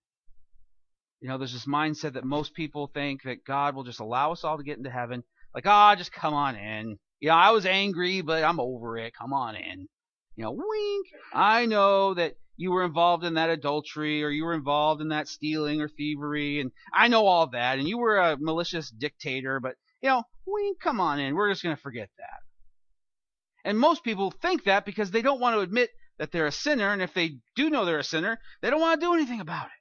you 1.20 1.28
know, 1.28 1.38
there's 1.38 1.52
this 1.52 1.66
mindset 1.66 2.12
that 2.12 2.24
most 2.24 2.54
people 2.54 2.90
think 2.92 3.22
that 3.22 3.44
God 3.44 3.74
will 3.74 3.84
just 3.84 4.00
allow 4.00 4.32
us 4.32 4.44
all 4.44 4.58
to 4.58 4.62
get 4.62 4.78
into 4.78 4.90
heaven. 4.90 5.24
Like, 5.54 5.66
ah, 5.66 5.92
oh, 5.92 5.96
just 5.96 6.12
come 6.12 6.34
on 6.34 6.56
in. 6.56 6.98
You 7.20 7.30
know, 7.30 7.34
I 7.34 7.50
was 7.50 7.64
angry, 7.64 8.20
but 8.20 8.44
I'm 8.44 8.60
over 8.60 8.98
it. 8.98 9.14
Come 9.14 9.32
on 9.32 9.56
in. 9.56 9.88
You 10.36 10.44
know, 10.44 10.52
wink. 10.52 11.06
I 11.32 11.66
know 11.66 12.14
that 12.14 12.34
you 12.58 12.70
were 12.70 12.84
involved 12.84 13.24
in 13.24 13.34
that 13.34 13.50
adultery 13.50 14.22
or 14.22 14.30
you 14.30 14.44
were 14.44 14.54
involved 14.54 15.00
in 15.00 15.08
that 15.08 15.28
stealing 15.28 15.80
or 15.80 15.88
thievery, 15.88 16.60
and 16.60 16.72
I 16.92 17.08
know 17.08 17.26
all 17.26 17.48
that, 17.48 17.78
and 17.78 17.88
you 17.88 17.98
were 17.98 18.18
a 18.18 18.36
malicious 18.38 18.90
dictator, 18.90 19.60
but, 19.60 19.76
you 20.02 20.10
know, 20.10 20.24
wink, 20.46 20.80
come 20.80 21.00
on 21.00 21.18
in. 21.18 21.34
We're 21.34 21.50
just 21.50 21.62
going 21.62 21.74
to 21.76 21.82
forget 21.82 22.10
that. 22.18 23.68
And 23.68 23.78
most 23.78 24.04
people 24.04 24.30
think 24.30 24.64
that 24.64 24.84
because 24.84 25.10
they 25.10 25.22
don't 25.22 25.40
want 25.40 25.56
to 25.56 25.60
admit 25.60 25.90
that 26.18 26.32
they're 26.32 26.46
a 26.46 26.52
sinner, 26.52 26.92
and 26.92 27.02
if 27.02 27.12
they 27.14 27.38
do 27.56 27.68
know 27.68 27.84
they're 27.84 27.98
a 27.98 28.04
sinner, 28.04 28.38
they 28.62 28.70
don't 28.70 28.80
want 28.80 29.00
to 29.00 29.06
do 29.06 29.14
anything 29.14 29.40
about 29.40 29.66
it. 29.66 29.72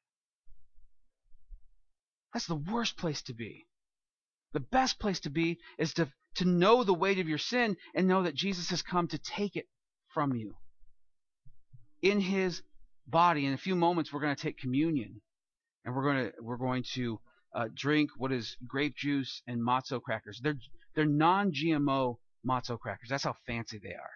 That's 2.33 2.47
the 2.47 2.55
worst 2.55 2.97
place 2.97 3.21
to 3.23 3.33
be. 3.33 3.65
The 4.53 4.59
best 4.59 4.99
place 4.99 5.21
to 5.21 5.29
be 5.29 5.59
is 5.77 5.93
to, 5.93 6.09
to 6.35 6.45
know 6.45 6.83
the 6.83 6.93
weight 6.93 7.19
of 7.19 7.29
your 7.29 7.37
sin 7.37 7.77
and 7.93 8.07
know 8.07 8.23
that 8.23 8.35
Jesus 8.35 8.69
has 8.69 8.81
come 8.81 9.07
to 9.09 9.17
take 9.17 9.55
it 9.55 9.67
from 10.15 10.33
you. 10.33 10.55
In 12.01 12.19
his 12.19 12.63
body, 13.05 13.45
in 13.45 13.53
a 13.53 13.57
few 13.57 13.75
moments, 13.75 14.11
we're 14.11 14.21
going 14.21 14.35
to 14.35 14.41
take 14.41 14.57
communion. 14.57 15.21
And 15.83 15.93
we're 15.93 16.03
going 16.03 16.25
to, 16.25 16.33
we're 16.41 16.57
going 16.57 16.83
to 16.93 17.19
uh, 17.53 17.67
drink 17.75 18.09
what 18.17 18.31
is 18.31 18.57
grape 18.65 18.95
juice 18.95 19.43
and 19.45 19.61
matzo 19.61 20.01
crackers. 20.01 20.39
They're, 20.41 20.57
they're 20.95 21.05
non 21.05 21.51
GMO 21.51 22.15
matzo 22.47 22.79
crackers. 22.79 23.09
That's 23.09 23.25
how 23.25 23.35
fancy 23.45 23.79
they 23.83 23.93
are. 23.93 24.15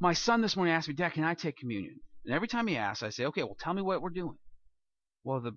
My 0.00 0.14
son 0.14 0.40
this 0.40 0.56
morning 0.56 0.74
asked 0.74 0.88
me, 0.88 0.94
Dad, 0.94 1.12
can 1.12 1.24
I 1.24 1.34
take 1.34 1.58
communion? 1.58 2.00
And 2.24 2.34
every 2.34 2.48
time 2.48 2.66
he 2.66 2.76
asks, 2.76 3.02
I 3.02 3.10
say, 3.10 3.26
okay, 3.26 3.42
well, 3.42 3.56
tell 3.60 3.74
me 3.74 3.82
what 3.82 4.00
we're 4.00 4.08
doing. 4.08 4.38
Well, 5.24 5.40
the 5.40 5.52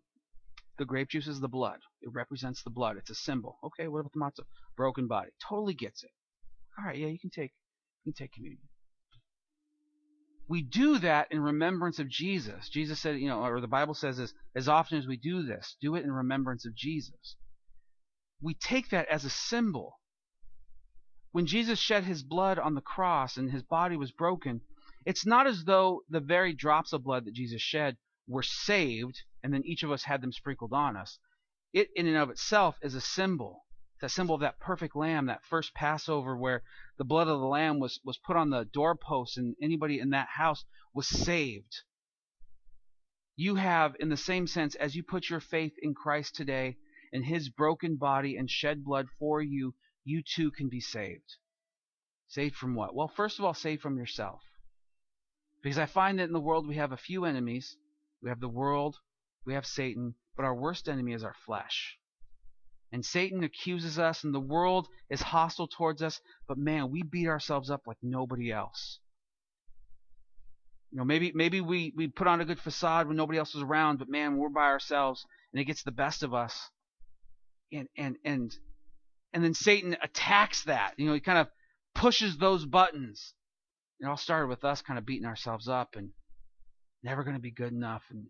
the 0.77 0.85
grape 0.85 1.09
juice 1.09 1.27
is 1.27 1.39
the 1.39 1.47
blood. 1.47 1.79
It 2.01 2.11
represents 2.13 2.63
the 2.63 2.69
blood. 2.69 2.97
It's 2.97 3.09
a 3.09 3.15
symbol. 3.15 3.57
Okay, 3.63 3.87
what 3.87 3.99
about 3.99 4.13
the 4.13 4.19
matzah? 4.19 4.45
Broken 4.75 5.07
body. 5.07 5.29
Totally 5.47 5.73
gets 5.73 6.03
it. 6.03 6.11
All 6.77 6.85
right, 6.85 6.97
yeah, 6.97 7.07
you 7.07 7.19
can 7.19 7.29
take 7.29 7.53
you 8.03 8.11
can 8.11 8.23
take 8.23 8.33
communion. 8.33 8.61
We 10.49 10.61
do 10.61 10.99
that 10.99 11.31
in 11.31 11.39
remembrance 11.39 11.99
of 11.99 12.09
Jesus. 12.09 12.67
Jesus 12.69 12.99
said, 12.99 13.17
you 13.17 13.29
know, 13.29 13.43
or 13.43 13.61
the 13.61 13.67
Bible 13.67 13.93
says 13.93 14.17
this, 14.17 14.33
as 14.55 14.67
often 14.67 14.97
as 14.97 15.07
we 15.07 15.15
do 15.15 15.43
this, 15.43 15.77
do 15.79 15.95
it 15.95 16.03
in 16.03 16.11
remembrance 16.11 16.65
of 16.65 16.75
Jesus. 16.75 17.37
We 18.41 18.53
take 18.53 18.89
that 18.89 19.07
as 19.07 19.23
a 19.23 19.29
symbol. 19.29 19.99
When 21.31 21.45
Jesus 21.45 21.79
shed 21.79 22.03
his 22.03 22.23
blood 22.23 22.59
on 22.59 22.75
the 22.75 22.81
cross 22.81 23.37
and 23.37 23.51
his 23.51 23.63
body 23.63 23.95
was 23.95 24.11
broken, 24.11 24.61
it's 25.05 25.25
not 25.25 25.47
as 25.47 25.63
though 25.63 26.01
the 26.09 26.19
very 26.19 26.53
drops 26.53 26.93
of 26.93 27.03
blood 27.03 27.25
that 27.25 27.33
Jesus 27.33 27.61
shed 27.61 27.97
were 28.27 28.43
saved 28.43 29.23
and 29.43 29.53
then 29.53 29.63
each 29.65 29.83
of 29.83 29.91
us 29.91 30.03
had 30.03 30.21
them 30.21 30.31
sprinkled 30.31 30.73
on 30.73 30.95
us. 30.95 31.19
It 31.73 31.89
in 31.95 32.07
and 32.07 32.17
of 32.17 32.29
itself 32.29 32.77
is 32.81 32.95
a 32.95 33.01
symbol. 33.01 33.65
It's 33.95 34.03
a 34.11 34.15
symbol 34.15 34.35
of 34.35 34.41
that 34.41 34.59
perfect 34.59 34.95
lamb, 34.95 35.25
that 35.25 35.43
first 35.45 35.73
Passover 35.73 36.37
where 36.37 36.63
the 36.97 37.03
blood 37.03 37.27
of 37.27 37.39
the 37.39 37.45
lamb 37.45 37.79
was, 37.79 37.99
was 38.03 38.17
put 38.17 38.37
on 38.37 38.49
the 38.49 38.65
doorpost 38.65 39.37
and 39.37 39.55
anybody 39.61 39.99
in 39.99 40.11
that 40.11 40.29
house 40.29 40.65
was 40.93 41.07
saved. 41.07 41.81
You 43.35 43.55
have, 43.55 43.95
in 43.99 44.09
the 44.09 44.17
same 44.17 44.45
sense, 44.45 44.75
as 44.75 44.95
you 44.95 45.03
put 45.03 45.29
your 45.29 45.39
faith 45.39 45.73
in 45.81 45.93
Christ 45.93 46.35
today 46.35 46.77
in 47.11 47.23
his 47.23 47.49
broken 47.49 47.95
body 47.95 48.37
and 48.37 48.49
shed 48.49 48.83
blood 48.83 49.07
for 49.17 49.41
you, 49.41 49.73
you 50.03 50.21
too 50.21 50.51
can 50.51 50.69
be 50.69 50.79
saved. 50.79 51.37
Saved 52.27 52.55
from 52.55 52.75
what? 52.75 52.93
Well, 52.93 53.07
first 53.07 53.39
of 53.39 53.45
all, 53.45 53.53
saved 53.53 53.81
from 53.81 53.97
yourself. 53.97 54.41
Because 55.61 55.79
I 55.79 55.85
find 55.85 56.19
that 56.19 56.25
in 56.25 56.33
the 56.33 56.39
world 56.39 56.67
we 56.67 56.75
have 56.75 56.91
a 56.91 56.97
few 56.97 57.25
enemies. 57.25 57.77
We 58.21 58.29
have 58.29 58.39
the 58.39 58.49
world, 58.49 58.99
we 59.45 59.53
have 59.53 59.65
Satan, 59.65 60.15
but 60.35 60.45
our 60.45 60.55
worst 60.55 60.87
enemy 60.87 61.13
is 61.13 61.23
our 61.23 61.35
flesh. 61.45 61.97
And 62.91 63.03
Satan 63.03 63.43
accuses 63.43 63.97
us, 63.97 64.23
and 64.23 64.33
the 64.33 64.39
world 64.39 64.87
is 65.09 65.21
hostile 65.21 65.67
towards 65.67 66.01
us, 66.03 66.21
but 66.47 66.57
man, 66.57 66.91
we 66.91 67.01
beat 67.01 67.27
ourselves 67.27 67.69
up 67.69 67.81
like 67.87 67.97
nobody 68.01 68.51
else. 68.51 68.99
You 70.91 70.99
know, 70.99 71.05
maybe 71.05 71.31
maybe 71.33 71.59
we, 71.59 71.91
we 71.95 72.07
put 72.07 72.27
on 72.27 72.39
a 72.39 72.45
good 72.45 72.59
facade 72.59 73.07
when 73.07 73.17
nobody 73.17 73.39
else 73.39 73.55
is 73.55 73.63
around, 73.63 73.97
but 73.97 74.09
man, 74.09 74.37
we're 74.37 74.49
by 74.49 74.65
ourselves 74.65 75.25
and 75.51 75.59
it 75.59 75.65
gets 75.65 75.81
the 75.81 75.91
best 75.91 76.21
of 76.21 76.35
us. 76.35 76.69
And 77.71 77.87
and 77.97 78.17
and 78.23 78.55
and 79.33 79.43
then 79.43 79.55
Satan 79.55 79.97
attacks 80.03 80.65
that. 80.65 80.93
You 80.97 81.07
know, 81.07 81.15
he 81.15 81.19
kind 81.19 81.39
of 81.39 81.47
pushes 81.95 82.37
those 82.37 82.63
buttons 82.65 83.33
it 84.03 84.07
all 84.07 84.17
started 84.17 84.47
with 84.47 84.65
us 84.65 84.81
kind 84.81 84.99
of 84.99 85.05
beating 85.05 85.25
ourselves 85.25 85.69
up 85.69 85.95
and 85.95 86.09
never 87.03 87.23
going 87.23 87.37
to 87.37 87.41
be 87.41 87.51
good 87.51 87.71
enough 87.71 88.03
and 88.09 88.25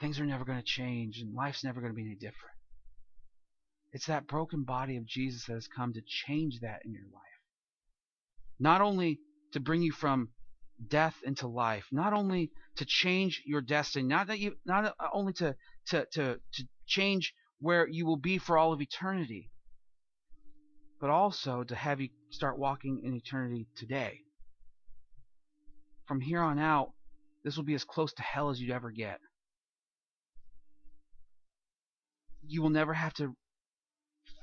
things 0.00 0.20
are 0.20 0.26
never 0.26 0.44
going 0.44 0.58
to 0.58 0.64
change 0.64 1.18
and 1.20 1.34
life's 1.34 1.64
never 1.64 1.80
going 1.80 1.92
to 1.92 1.96
be 1.96 2.04
any 2.04 2.14
different. 2.14 2.54
It's 3.92 4.06
that 4.06 4.26
broken 4.26 4.64
body 4.64 4.96
of 4.96 5.06
Jesus 5.06 5.46
that 5.46 5.54
has 5.54 5.66
come 5.66 5.92
to 5.94 6.02
change 6.06 6.60
that 6.60 6.80
in 6.84 6.92
your 6.92 7.04
life. 7.04 7.22
Not 8.60 8.80
only 8.80 9.20
to 9.52 9.60
bring 9.60 9.82
you 9.82 9.92
from 9.92 10.28
death 10.88 11.16
into 11.24 11.48
life, 11.48 11.86
not 11.90 12.12
only 12.12 12.50
to 12.76 12.84
change 12.84 13.42
your 13.46 13.60
destiny, 13.60 14.06
not 14.06 14.26
that 14.28 14.38
you, 14.38 14.56
not 14.64 14.94
only 15.12 15.32
to, 15.34 15.56
to, 15.88 16.06
to, 16.12 16.38
to 16.52 16.64
change 16.86 17.34
where 17.60 17.88
you 17.88 18.06
will 18.06 18.16
be 18.16 18.38
for 18.38 18.58
all 18.58 18.72
of 18.72 18.80
eternity, 18.80 19.50
but 21.00 21.10
also 21.10 21.64
to 21.64 21.74
have 21.74 22.00
you 22.00 22.08
start 22.30 22.58
walking 22.58 23.02
in 23.04 23.14
eternity 23.14 23.66
today. 23.76 24.20
From 26.06 26.20
here 26.20 26.40
on 26.40 26.58
out, 26.58 26.92
this 27.44 27.56
will 27.56 27.64
be 27.64 27.74
as 27.74 27.84
close 27.84 28.12
to 28.14 28.22
hell 28.22 28.50
as 28.50 28.60
you'd 28.60 28.70
ever 28.70 28.90
get. 28.90 29.20
You 32.48 32.62
will 32.62 32.70
never 32.70 32.94
have 32.94 33.14
to 33.14 33.34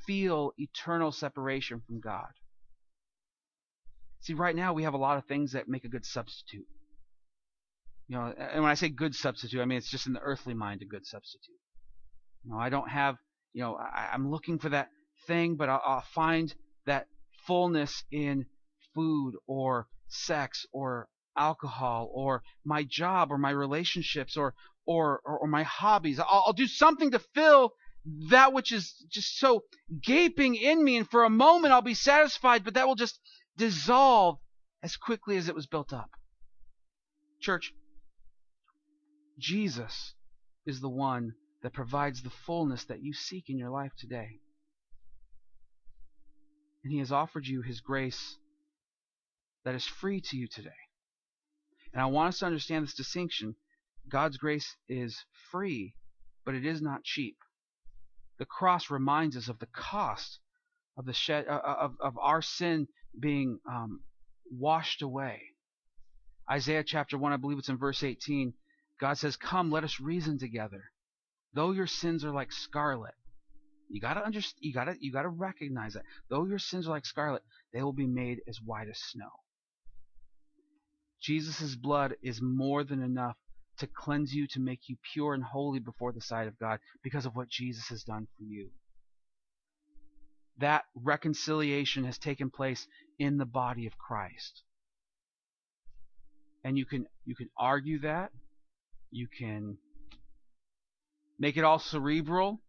feel 0.06 0.54
eternal 0.58 1.12
separation 1.12 1.82
from 1.86 2.00
God. 2.00 2.32
See, 4.22 4.34
right 4.34 4.56
now 4.56 4.74
we 4.74 4.84
have 4.84 4.94
a 4.94 4.98
lot 4.98 5.18
of 5.18 5.26
things 5.26 5.52
that 5.52 5.68
make 5.68 5.84
a 5.84 5.90
good 5.90 6.06
substitute. 6.06 6.66
You 8.08 8.18
know, 8.18 8.34
and 8.38 8.62
when 8.62 8.72
I 8.72 8.76
say 8.76 8.90
good 8.90 9.16
substitute, 9.16 9.62
I 9.62 9.66
mean 9.66 9.78
it's 9.78 9.90
just 9.90 10.08
in 10.08 10.14
the 10.14 10.20
earthly 10.20 10.54
mind 10.54 10.82
a 10.82 10.86
good 10.86 11.06
substitute. 11.06 11.60
You 12.44 12.52
know, 12.52 12.60
I 12.60 12.70
don't 12.70 12.90
have, 12.90 13.18
you 13.54 13.62
know, 13.62 13.76
I, 13.76 14.14
am 14.14 14.30
looking 14.30 14.60
for 14.60 14.70
that 14.70 14.90
thing, 15.26 15.56
but 15.56 15.70
I'll, 15.70 15.82
I'll 15.84 16.06
find 16.14 16.54
that 16.86 17.08
fullness 17.48 18.04
in 18.12 18.46
food 18.94 19.34
or 19.48 19.88
sex 20.08 20.66
or 20.72 21.08
alcohol 21.38 22.10
or 22.14 22.44
my 22.64 22.84
job 22.84 23.32
or 23.32 23.38
my 23.38 23.50
relationships 23.50 24.38
or 24.38 24.54
or 24.86 25.22
or, 25.26 25.40
or 25.40 25.48
my 25.48 25.64
hobbies. 25.64 26.20
I'll, 26.20 26.44
I'll 26.48 26.54
do 26.54 26.68
something 26.68 27.12
to 27.12 27.20
fill 27.34 27.74
that 28.30 28.54
which 28.54 28.72
is 28.72 28.94
just 29.10 29.40
so 29.40 29.64
gaping 30.04 30.56
in 30.56 30.84
me, 30.84 30.98
and 30.98 31.10
for 31.10 31.24
a 31.24 31.30
moment 31.30 31.74
I'll 31.74 31.82
be 31.82 31.94
satisfied, 31.94 32.64
but 32.64 32.76
that 32.76 32.88
will 32.88 32.96
just 32.96 33.20
dissolve 33.58 34.38
as 34.84 34.96
quickly 34.96 35.38
as 35.38 35.50
it 35.50 35.56
was 35.56 35.66
built 35.66 35.92
up. 35.92 36.10
Church, 37.42 37.74
Jesus 39.40 40.14
is 40.66 40.82
the 40.82 40.90
one 40.90 41.34
that 41.64 41.74
provides 41.74 42.22
the 42.22 42.30
fullness 42.30 42.86
that 42.86 43.02
you 43.02 43.14
seek 43.14 43.50
in 43.50 43.58
your 43.58 43.70
life 43.70 43.92
today. 43.98 44.40
And 46.84 46.94
He 46.94 47.00
has 47.00 47.12
offered 47.12 47.48
you 47.48 47.62
His 47.62 47.82
grace 47.82 48.38
that 49.64 49.74
is 49.74 49.86
free 49.86 50.22
to 50.22 50.38
you 50.38 50.48
today. 50.48 50.70
And 51.92 52.02
I 52.02 52.06
want 52.06 52.30
us 52.30 52.40
to 52.40 52.46
understand 52.46 52.86
this 52.86 52.94
distinction. 52.94 53.56
God's 54.08 54.38
grace 54.38 54.76
is 54.88 55.26
free, 55.50 55.96
but 56.46 56.54
it 56.54 56.66
is 56.66 56.82
not 56.82 57.04
cheap. 57.04 57.38
The 58.38 58.46
cross 58.46 58.90
reminds 58.90 59.38
us 59.38 59.48
of 59.48 59.60
the 59.60 59.68
cost 59.68 60.40
of 60.98 61.06
the 61.06 61.14
shed 61.14 61.48
uh, 61.48 61.62
uh, 61.64 61.78
of, 61.80 61.96
of 62.00 62.18
our 62.18 62.42
sin 62.42 62.88
being 63.20 63.60
um, 63.70 64.02
washed 64.52 65.02
away. 65.02 65.42
Isaiah 66.50 66.84
chapter 66.84 67.18
1, 67.18 67.34
I 67.34 67.38
believe 67.38 67.58
it's 67.58 67.70
in 67.70 67.78
verse 67.78 68.04
18. 68.04 68.54
God 69.00 69.18
says, 69.18 69.36
Come, 69.36 69.72
let 69.72 69.84
us 69.84 70.00
reason 70.00 70.38
together. 70.38 70.92
Though 71.54 71.72
your 71.72 71.88
sins 71.88 72.24
are 72.24 72.32
like 72.32 72.52
scarlet, 72.52 73.14
you 73.90 74.02
gotta 74.02 74.24
understand, 74.24 74.60
you 74.62 74.74
gotta, 74.74 74.96
you 75.00 75.12
gotta 75.12 75.30
recognize 75.30 75.94
that. 75.94 76.04
Though 76.30 76.46
your 76.46 76.60
sins 76.60 76.88
are 76.88 76.92
like 76.92 77.06
scarlet, 77.06 77.44
they 77.74 77.82
will 77.82 77.94
be 77.94 78.08
made 78.08 78.40
as 78.48 78.60
white 78.62 78.88
as 78.90 79.00
snow. 79.00 79.30
Jesus' 81.22 81.76
blood 81.76 82.16
is 82.22 82.42
more 82.42 82.84
than 82.84 83.02
enough 83.02 83.38
to 83.78 83.88
cleanse 83.88 84.34
you, 84.34 84.48
to 84.48 84.60
make 84.60 84.88
you 84.88 84.98
pure 85.14 85.34
and 85.34 85.44
holy 85.44 85.80
before 85.80 86.12
the 86.12 86.22
sight 86.22 86.48
of 86.48 86.60
God 86.60 86.80
because 87.04 87.26
of 87.26 87.36
what 87.36 87.50
Jesus 87.50 87.88
has 87.90 88.04
done 88.04 88.28
for 88.38 88.44
you. 88.44 88.70
That 90.60 90.86
reconciliation 90.96 92.06
has 92.06 92.18
taken 92.18 92.50
place 92.50 92.88
in 93.20 93.38
the 93.38 93.46
body 93.46 93.88
of 93.88 93.98
Christ. 93.98 94.64
And 96.64 96.78
you 96.78 96.86
can 96.86 97.06
you 97.26 97.36
can 97.36 97.50
argue 97.58 98.00
that. 98.00 98.32
You 99.12 99.28
can 99.28 99.78
make 101.38 101.58
it 101.58 101.64
all 101.64 101.80
cerebral. 101.80 102.62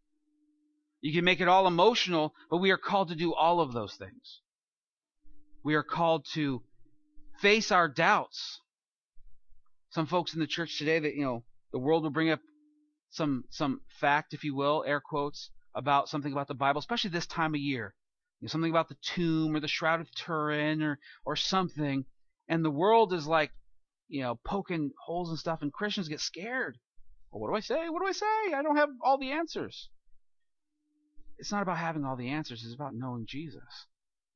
You 1.01 1.13
can 1.13 1.25
make 1.25 1.41
it 1.41 1.49
all 1.49 1.67
emotional, 1.67 2.35
but 2.50 2.59
we 2.59 2.71
are 2.73 2.76
called 2.76 3.09
to 3.09 3.15
do 3.15 3.33
all 3.33 3.61
of 3.61 3.73
those 3.73 3.95
things. 3.95 4.41
We 5.63 5.75
are 5.75 5.83
called 5.83 6.26
to 6.35 6.63
face 7.41 7.71
our 7.71 7.89
doubts 7.89 8.61
some 9.97 10.06
folks 10.06 10.35
in 10.35 10.41
the 10.41 10.47
church 10.47 10.76
today 10.76 10.99
that 10.99 11.15
you 11.15 11.25
know 11.25 11.43
the 11.73 11.78
world 11.78 12.02
will 12.02 12.11
bring 12.11 12.28
up 12.28 12.41
some 13.09 13.45
some 13.49 13.80
fact, 13.99 14.35
if 14.35 14.45
you 14.45 14.54
will, 14.54 14.85
air 14.87 15.00
quotes, 15.00 15.50
about 15.75 16.11
something 16.11 16.32
about 16.32 16.49
the 16.49 16.54
Bible, 16.54 16.80
especially 16.80 17.09
this 17.09 17.26
time 17.26 17.54
of 17.54 17.61
year. 17.61 17.95
You 18.39 18.45
know, 18.45 18.50
something 18.50 18.71
about 18.71 18.91
the 18.91 18.99
tomb 19.00 19.56
or 19.56 19.61
the 19.61 19.69
Shroud 19.69 20.02
of 20.02 20.15
Turin 20.15 20.82
or 20.82 20.99
or 21.25 21.35
something, 21.35 22.04
and 22.47 22.63
the 22.63 22.71
world 22.71 23.15
is 23.15 23.26
like, 23.26 23.52
you 24.06 24.21
know, 24.23 24.39
poking 24.45 24.91
holes 25.06 25.30
and 25.30 25.39
stuff, 25.39 25.63
and 25.63 25.73
Christians 25.73 26.09
get 26.09 26.21
scared. 26.21 26.76
Well, 27.30 27.41
what 27.41 27.49
do 27.49 27.56
I 27.56 27.61
say? 27.61 27.89
What 27.89 28.02
do 28.02 28.06
I 28.06 28.13
say? 28.13 28.54
I 28.54 28.63
don't 28.63 28.76
have 28.76 28.91
all 29.02 29.17
the 29.17 29.32
answers. 29.32 29.89
It's 31.39 31.52
not 31.52 31.63
about 31.63 31.78
having 31.78 32.04
all 32.04 32.17
the 32.17 32.28
answers. 32.28 32.63
It's 32.63 32.75
about 32.75 32.95
knowing 32.95 33.25
Jesus, 33.26 33.87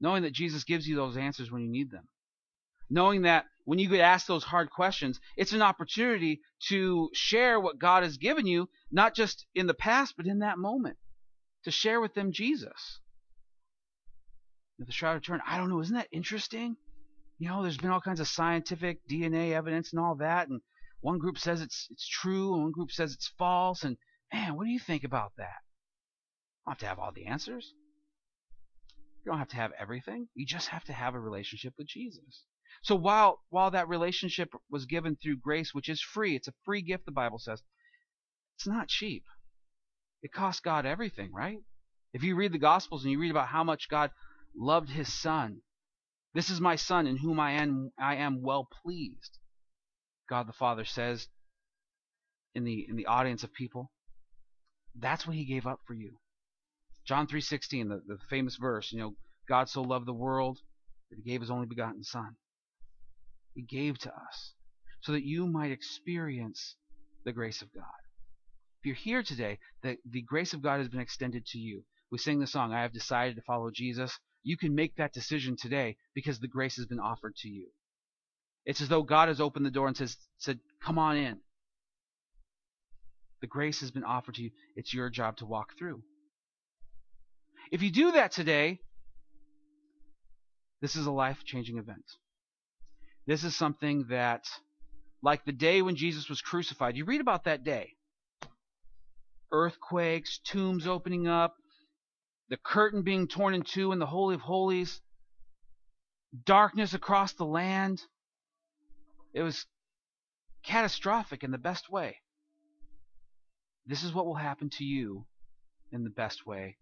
knowing 0.00 0.22
that 0.22 0.32
Jesus 0.32 0.64
gives 0.64 0.88
you 0.88 0.96
those 0.96 1.18
answers 1.18 1.50
when 1.50 1.60
you 1.60 1.70
need 1.70 1.90
them 1.90 2.08
knowing 2.90 3.22
that 3.22 3.46
when 3.64 3.78
you 3.78 3.88
get 3.88 4.00
asked 4.00 4.26
those 4.26 4.44
hard 4.44 4.70
questions, 4.70 5.20
it's 5.36 5.52
an 5.52 5.62
opportunity 5.62 6.40
to 6.68 7.08
share 7.12 7.60
what 7.60 7.78
God 7.78 8.02
has 8.02 8.16
given 8.16 8.46
you, 8.46 8.68
not 8.90 9.14
just 9.14 9.46
in 9.54 9.66
the 9.66 9.74
past, 9.74 10.14
but 10.16 10.26
in 10.26 10.40
that 10.40 10.58
moment, 10.58 10.96
to 11.64 11.70
share 11.70 12.00
with 12.00 12.14
them 12.14 12.32
Jesus. 12.32 13.00
The 14.78 14.90
Shroud 14.90 15.16
of 15.16 15.22
Turin, 15.22 15.42
I 15.46 15.56
don't 15.56 15.68
know, 15.68 15.80
isn't 15.80 15.94
that 15.94 16.08
interesting? 16.10 16.76
You 17.38 17.48
know, 17.48 17.62
there's 17.62 17.76
been 17.76 17.90
all 17.90 18.00
kinds 18.00 18.20
of 18.20 18.28
scientific 18.28 19.06
DNA 19.08 19.52
evidence 19.52 19.92
and 19.92 20.00
all 20.00 20.16
that, 20.16 20.48
and 20.48 20.60
one 21.00 21.18
group 21.18 21.38
says 21.38 21.60
it's 21.60 21.86
it's 21.90 22.08
true, 22.08 22.54
and 22.54 22.62
one 22.64 22.72
group 22.72 22.90
says 22.90 23.14
it's 23.14 23.32
false, 23.38 23.84
and 23.84 23.96
man, 24.32 24.56
what 24.56 24.64
do 24.64 24.70
you 24.70 24.78
think 24.78 25.04
about 25.04 25.32
that? 25.36 25.62
You 26.66 26.66
don't 26.66 26.72
have 26.72 26.78
to 26.78 26.86
have 26.86 26.98
all 26.98 27.12
the 27.12 27.26
answers. 27.26 27.72
You 29.24 29.32
don't 29.32 29.38
have 29.38 29.48
to 29.48 29.56
have 29.56 29.72
everything. 29.78 30.28
You 30.34 30.46
just 30.46 30.68
have 30.68 30.84
to 30.84 30.92
have 30.92 31.14
a 31.14 31.20
relationship 31.20 31.74
with 31.78 31.86
Jesus. 31.86 32.44
So 32.82 32.94
while 32.94 33.40
while 33.50 33.70
that 33.72 33.88
relationship 33.88 34.52
was 34.70 34.86
given 34.86 35.16
through 35.16 35.38
grace, 35.38 35.74
which 35.74 35.88
is 35.88 36.00
free, 36.00 36.36
it's 36.36 36.48
a 36.48 36.54
free 36.64 36.82
gift, 36.82 37.04
the 37.04 37.12
Bible 37.12 37.38
says, 37.38 37.62
it's 38.56 38.66
not 38.66 38.88
cheap. 38.88 39.24
It 40.22 40.32
cost 40.32 40.62
God 40.62 40.86
everything, 40.86 41.32
right? 41.32 41.58
If 42.12 42.22
you 42.22 42.36
read 42.36 42.52
the 42.52 42.58
Gospels 42.58 43.04
and 43.04 43.12
you 43.12 43.18
read 43.20 43.30
about 43.30 43.48
how 43.48 43.64
much 43.64 43.88
God 43.88 44.10
loved 44.54 44.90
his 44.90 45.12
son, 45.12 45.62
this 46.34 46.50
is 46.50 46.60
my 46.60 46.76
son 46.76 47.06
in 47.06 47.16
whom 47.16 47.40
I 47.40 47.52
am 47.52 47.92
I 47.98 48.16
am 48.16 48.42
well 48.42 48.68
pleased. 48.82 49.38
God 50.28 50.46
the 50.46 50.52
Father 50.52 50.84
says 50.84 51.28
in 52.54 52.64
the 52.64 52.86
in 52.88 52.96
the 52.96 53.06
audience 53.06 53.44
of 53.44 53.52
people. 53.52 53.90
That's 54.94 55.26
what 55.26 55.36
he 55.36 55.44
gave 55.44 55.66
up 55.66 55.80
for 55.86 55.94
you. 55.94 56.18
John 57.06 57.26
3:16, 57.26 57.88
the, 57.88 58.02
the 58.06 58.18
famous 58.28 58.56
verse, 58.56 58.92
you 58.92 58.98
know, 58.98 59.16
God 59.48 59.68
so 59.68 59.82
loved 59.82 60.06
the 60.06 60.12
world 60.12 60.58
that 61.10 61.16
he 61.16 61.22
gave 61.22 61.40
his 61.40 61.50
only 61.50 61.66
begotten 61.66 62.04
son. 62.04 62.36
Gave 63.60 63.98
to 64.00 64.08
us 64.10 64.54
so 65.02 65.12
that 65.12 65.24
you 65.24 65.46
might 65.46 65.70
experience 65.70 66.76
the 67.24 67.32
grace 67.32 67.62
of 67.62 67.72
God. 67.72 67.84
If 68.80 68.86
you're 68.86 68.94
here 68.94 69.22
today, 69.22 69.58
the, 69.82 69.96
the 70.08 70.22
grace 70.22 70.52
of 70.54 70.62
God 70.62 70.78
has 70.78 70.88
been 70.88 71.00
extended 71.00 71.44
to 71.46 71.58
you. 71.58 71.84
We 72.10 72.18
sing 72.18 72.40
the 72.40 72.46
song, 72.46 72.72
I 72.72 72.82
have 72.82 72.92
decided 72.92 73.36
to 73.36 73.42
follow 73.42 73.70
Jesus. 73.70 74.18
You 74.42 74.56
can 74.56 74.74
make 74.74 74.96
that 74.96 75.12
decision 75.12 75.56
today 75.56 75.96
because 76.14 76.38
the 76.38 76.48
grace 76.48 76.76
has 76.76 76.86
been 76.86 76.98
offered 76.98 77.36
to 77.36 77.48
you. 77.48 77.68
It's 78.64 78.80
as 78.80 78.88
though 78.88 79.02
God 79.02 79.28
has 79.28 79.40
opened 79.40 79.66
the 79.66 79.70
door 79.70 79.86
and 79.86 79.96
says, 79.96 80.16
said, 80.38 80.60
Come 80.82 80.98
on 80.98 81.16
in. 81.16 81.38
The 83.40 83.46
grace 83.46 83.80
has 83.80 83.90
been 83.90 84.04
offered 84.04 84.34
to 84.36 84.42
you. 84.42 84.50
It's 84.76 84.92
your 84.92 85.08
job 85.08 85.36
to 85.38 85.46
walk 85.46 85.78
through. 85.78 86.02
If 87.70 87.82
you 87.82 87.90
do 87.90 88.12
that 88.12 88.32
today, 88.32 88.80
this 90.80 90.96
is 90.96 91.06
a 91.06 91.10
life 91.10 91.38
changing 91.44 91.78
event. 91.78 92.04
This 93.26 93.44
is 93.44 93.56
something 93.56 94.06
that, 94.08 94.44
like 95.22 95.44
the 95.44 95.52
day 95.52 95.82
when 95.82 95.96
Jesus 95.96 96.28
was 96.28 96.40
crucified, 96.40 96.96
you 96.96 97.04
read 97.04 97.20
about 97.20 97.44
that 97.44 97.64
day 97.64 97.94
earthquakes, 99.52 100.38
tombs 100.44 100.86
opening 100.86 101.26
up, 101.26 101.54
the 102.50 102.56
curtain 102.56 103.02
being 103.02 103.26
torn 103.26 103.52
in 103.54 103.62
two 103.62 103.90
in 103.92 103.98
the 103.98 104.06
Holy 104.06 104.34
of 104.34 104.40
Holies, 104.40 105.00
darkness 106.44 106.94
across 106.94 107.32
the 107.32 107.44
land. 107.44 108.00
It 109.34 109.42
was 109.42 109.66
catastrophic 110.64 111.42
in 111.42 111.50
the 111.50 111.58
best 111.58 111.90
way. 111.90 112.16
This 113.86 114.04
is 114.04 114.14
what 114.14 114.26
will 114.26 114.34
happen 114.34 114.70
to 114.70 114.84
you 114.84 115.26
in 115.90 116.04
the 116.04 116.10
best 116.10 116.46
way 116.46 116.76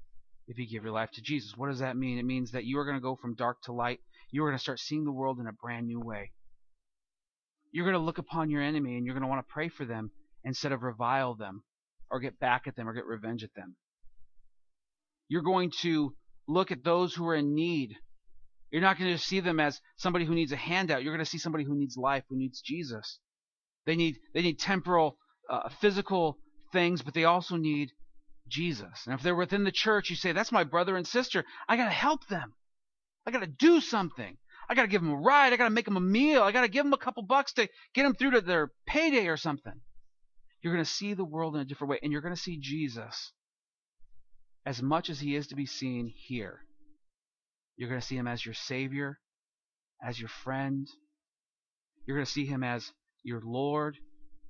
if 0.49 0.59
you 0.59 0.69
give 0.69 0.83
your 0.83 0.93
life 0.93 1.11
to 1.13 1.23
Jesus. 1.23 1.55
What 1.57 1.69
does 1.69 1.79
that 1.79 1.97
mean? 1.97 2.19
It 2.19 2.25
means 2.25 2.51
that 2.53 2.65
you 2.65 2.79
are 2.79 2.85
going 2.85 2.97
to 2.97 3.03
go 3.03 3.17
from 3.17 3.37
dark 3.37 3.63
to 3.63 3.73
light, 3.73 4.01
you 4.33 4.43
are 4.43 4.49
going 4.49 4.59
to 4.59 4.63
start 4.63 4.81
seeing 4.81 5.05
the 5.05 5.13
world 5.13 5.39
in 5.41 5.47
a 5.47 5.53
brand 5.53 5.87
new 5.87 6.01
way. 6.01 6.33
You're 7.73 7.85
going 7.85 8.01
to 8.01 8.05
look 8.05 8.19
upon 8.19 8.51
your 8.51 8.63
enemy 8.63 8.97
and 8.97 9.07
you're 9.07 9.15
going 9.15 9.23
to 9.23 9.29
want 9.29 9.47
to 9.47 9.53
pray 9.53 9.69
for 9.69 9.85
them 9.85 10.11
instead 10.45 10.73
of 10.73 10.83
revile 10.83 11.35
them 11.35 11.63
or 12.11 12.21
get 12.21 12.41
back 12.41 12.67
at 12.67 12.77
them 12.77 12.89
or 12.89 12.95
get 12.95 13.07
revenge 13.07 13.45
at 13.45 13.55
them. 13.55 13.77
You're 15.29 15.43
going 15.43 15.71
to 15.83 16.15
look 16.49 16.73
at 16.73 16.85
those 16.85 17.15
who 17.15 17.27
are 17.29 17.37
in 17.37 17.55
need 17.55 17.97
You're 18.71 18.83
not 18.83 18.99
going 18.99 19.13
to 19.13 19.19
see 19.19 19.41
them 19.41 19.61
as 19.61 19.81
somebody 19.97 20.25
who 20.27 20.35
needs 20.35 20.53
a 20.53 20.57
handout. 20.57 21.03
You're 21.03 21.15
going 21.15 21.25
to 21.25 21.31
see 21.31 21.39
somebody 21.39 21.65
who 21.65 21.77
needs 21.77 21.97
life, 21.97 22.25
who 22.29 22.37
needs 22.39 22.61
Jesus. 22.61 23.21
They 23.87 23.97
need 23.97 24.19
they 24.35 24.43
need 24.43 24.59
temporal, 24.59 25.17
uh, 25.51 25.69
physical 25.81 26.39
things, 26.73 27.03
but 27.03 27.15
they 27.15 27.25
also 27.25 27.57
need 27.57 27.91
Jesus. 28.49 29.07
And 29.07 29.15
if 29.15 29.23
they're 29.23 29.35
within 29.35 29.65
the 29.65 29.73
church, 29.73 30.11
you 30.11 30.17
say, 30.17 30.33
"That's 30.33 30.53
my 30.53 30.65
brother 30.65 30.97
and 30.97 31.07
sister. 31.07 31.45
I 31.69 31.77
got 31.77 31.87
to 31.87 31.91
help 31.91 32.27
them. 32.29 32.55
I 33.27 33.31
got 33.31 33.41
to 33.41 33.47
do 33.47 33.81
something. 33.81 34.37
I 34.69 34.75
got 34.75 34.83
to 34.83 34.89
give 34.89 35.03
them 35.03 35.13
a 35.13 35.17
ride. 35.17 35.53
I 35.53 35.57
got 35.57 35.65
to 35.65 35.71
make 35.71 35.85
them 35.85 35.97
a 35.97 36.01
meal. 36.01 36.43
I 36.43 36.53
got 36.53 36.63
to 36.63 36.69
give 36.69 36.85
them 36.85 36.93
a 36.93 36.99
couple 36.99 37.23
bucks 37.23 37.53
to 37.55 37.69
get 37.95 38.03
them 38.03 38.15
through 38.15 38.33
to 38.33 38.41
their 38.41 38.71
payday 38.87 39.27
or 39.27 39.37
something." 39.37 39.81
You're 40.63 40.73
going 40.73 40.85
to 40.85 40.91
see 40.91 41.15
the 41.15 41.25
world 41.25 41.55
in 41.55 41.61
a 41.61 41.65
different 41.65 41.91
way, 41.91 42.01
and 42.03 42.11
you're 42.11 42.21
going 42.21 42.35
to 42.35 42.41
see 42.41 42.59
Jesus 42.59 43.33
as 44.67 44.83
much 44.83 45.09
as 45.09 45.21
he 45.21 45.37
is 45.37 45.47
to 45.49 45.55
be 45.55 45.67
seen 45.67 46.13
here. 46.15 46.61
You're 47.77 47.89
going 47.89 48.01
to 48.01 48.07
see 48.07 48.17
him 48.17 48.27
as 48.27 48.45
your 48.45 48.55
Savior, 48.55 49.21
as 50.03 50.19
your 50.19 50.29
friend. 50.29 50.89
You're 52.05 52.17
going 52.17 52.27
to 52.27 52.33
see 52.33 52.45
him 52.45 52.65
as 52.65 52.93
your 53.23 53.41
Lord, 53.45 53.97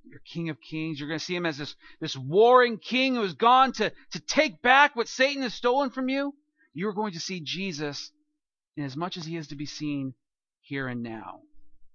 your 0.09 0.21
King 0.25 0.49
of 0.49 0.59
Kings. 0.61 0.99
You're 0.99 1.09
going 1.09 1.19
to 1.19 1.25
see 1.25 1.35
him 1.35 1.45
as 1.45 1.57
this, 1.57 1.75
this 1.99 2.17
warring 2.17 2.77
king 2.77 3.15
who 3.15 3.21
has 3.21 3.33
gone 3.33 3.71
to, 3.73 3.91
to 4.11 4.19
take 4.19 4.61
back 4.61 4.95
what 4.95 5.07
Satan 5.07 5.43
has 5.43 5.53
stolen 5.53 5.89
from 5.89 6.09
you. 6.09 6.33
You're 6.73 6.93
going 6.93 7.13
to 7.13 7.19
see 7.19 7.41
Jesus 7.41 8.11
in 8.77 8.83
as 8.83 8.95
much 8.95 9.17
as 9.17 9.25
he 9.25 9.37
is 9.37 9.47
to 9.49 9.55
be 9.55 9.65
seen 9.65 10.13
here 10.61 10.87
and 10.87 11.03
now. 11.03 11.41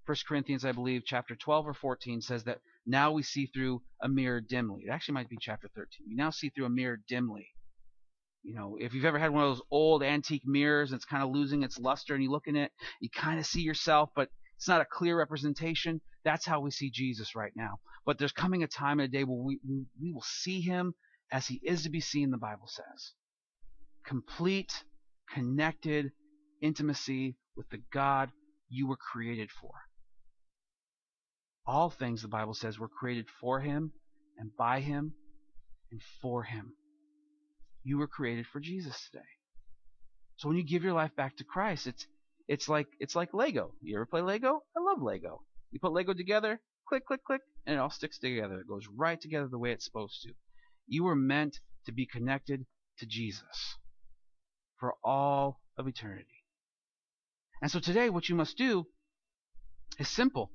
1 0.07 0.17
Corinthians, 0.29 0.65
I 0.65 0.73
believe, 0.73 1.03
chapter 1.07 1.35
12 1.35 1.69
or 1.69 1.75
14 1.75 2.21
says 2.21 2.45
that 2.45 2.61
now 2.87 3.13
we 3.13 3.23
see 3.23 3.47
through 3.47 3.83
a 4.03 4.09
mirror 4.09 4.41
dimly. 4.41 4.85
It 4.87 4.91
actually 4.91 5.15
might 5.15 5.31
be 5.31 5.39
chapter 5.41 5.69
13. 5.75 6.07
We 6.09 6.15
now 6.15 6.31
see 6.31 6.51
through 6.51 6.67
a 6.67 6.71
mirror 6.71 7.01
dimly. 7.09 7.49
You 8.43 8.55
know, 8.55 8.77
if 8.79 8.93
you've 8.93 9.07
ever 9.07 9.19
had 9.19 9.31
one 9.31 9.45
of 9.45 9.57
those 9.57 9.65
old 9.71 10.03
antique 10.03 10.47
mirrors 10.47 10.91
and 10.91 10.99
it's 10.99 11.07
kind 11.07 11.23
of 11.23 11.31
losing 11.31 11.63
its 11.63 11.79
luster 11.79 12.15
and 12.15 12.23
you 12.23 12.31
look 12.31 12.47
in 12.47 12.57
it, 12.57 12.73
you 13.01 13.09
kind 13.09 13.39
of 13.39 13.47
see 13.47 13.63
yourself, 13.63 14.11
but 14.15 14.29
it's 14.65 14.69
not 14.71 14.81
a 14.81 14.87
clear 14.87 15.19
representation. 15.19 16.01
That's 16.25 16.47
how 16.47 16.61
we 16.61 16.71
see 16.71 16.89
Jesus 16.89 17.35
right 17.37 17.53
now. 17.55 17.81
But 18.07 18.17
there's 18.17 18.33
coming 18.33 18.63
a 18.63 18.67
time 18.67 18.99
and 18.99 19.07
a 19.07 19.13
day 19.15 19.23
where 19.23 19.37
we, 19.37 19.61
we, 20.01 20.11
will 20.11 20.25
see 20.25 20.63
him 20.63 20.95
as 21.31 21.47
he 21.47 21.61
is 21.63 21.83
to 21.83 21.91
be 21.91 22.01
seen, 22.01 22.31
the 22.31 22.39
Bible 22.39 22.67
says. 22.67 23.13
Complete, 24.07 24.73
connected 25.31 26.13
intimacy 26.63 27.37
with 27.59 27.69
the 27.69 27.83
God 27.93 28.31
you 28.71 28.87
were 28.87 28.97
created 28.97 29.51
for. 29.51 29.73
All 31.67 31.91
things, 31.91 32.23
the 32.23 32.29
Bible 32.29 32.55
says, 32.55 32.79
were 32.79 32.89
created 32.89 33.27
for 33.43 33.61
him 33.61 33.93
and 34.39 34.51
by 34.57 34.81
him 34.81 35.13
and 35.91 36.01
for 36.23 36.43
him. 36.43 36.73
You 37.83 37.99
were 37.99 38.09
created 38.09 38.47
for 38.47 38.61
Jesus 38.61 39.11
today. 39.11 39.27
So 40.37 40.49
when 40.49 40.57
you 40.57 40.65
give 40.65 40.85
your 40.85 40.95
life 40.95 41.15
back 41.15 41.37
to 41.37 41.45
Christ, 41.45 41.87
it's 41.87 42.07
it's 42.49 42.69
like 42.69 42.87
it's 43.01 43.17
like 43.17 43.33
Lego. 43.33 43.73
You 43.81 43.97
ever 43.97 44.07
play 44.07 44.21
Lego? 44.21 44.63
I 44.77 44.81
love 44.81 45.03
Lego. 45.03 45.43
You 45.71 45.81
put 45.81 45.93
Lego 45.93 46.13
together, 46.13 46.61
click, 46.89 47.07
click, 47.07 47.25
click, 47.25 47.41
and 47.67 47.77
it 47.77 47.79
all 47.79 47.91
sticks 47.91 48.19
together. 48.19 48.61
It 48.61 48.69
goes 48.69 48.87
right 48.95 49.21
together 49.21 49.49
the 49.49 49.59
way 49.59 49.73
it's 49.73 49.85
supposed 49.85 50.23
to. 50.23 50.35
You 50.87 51.05
were 51.05 51.17
meant 51.17 51.59
to 51.87 51.93
be 51.93 52.07
connected 52.07 52.67
to 52.99 53.07
Jesus 53.07 53.77
for 54.79 54.95
all 55.03 55.61
of 55.77 55.89
eternity. 55.89 56.45
And 57.63 57.71
so 57.71 57.81
today, 57.81 58.11
what 58.11 58.29
you 58.29 58.35
must 58.35 58.59
do 58.59 58.87
is 59.99 60.09
simple. 60.09 60.51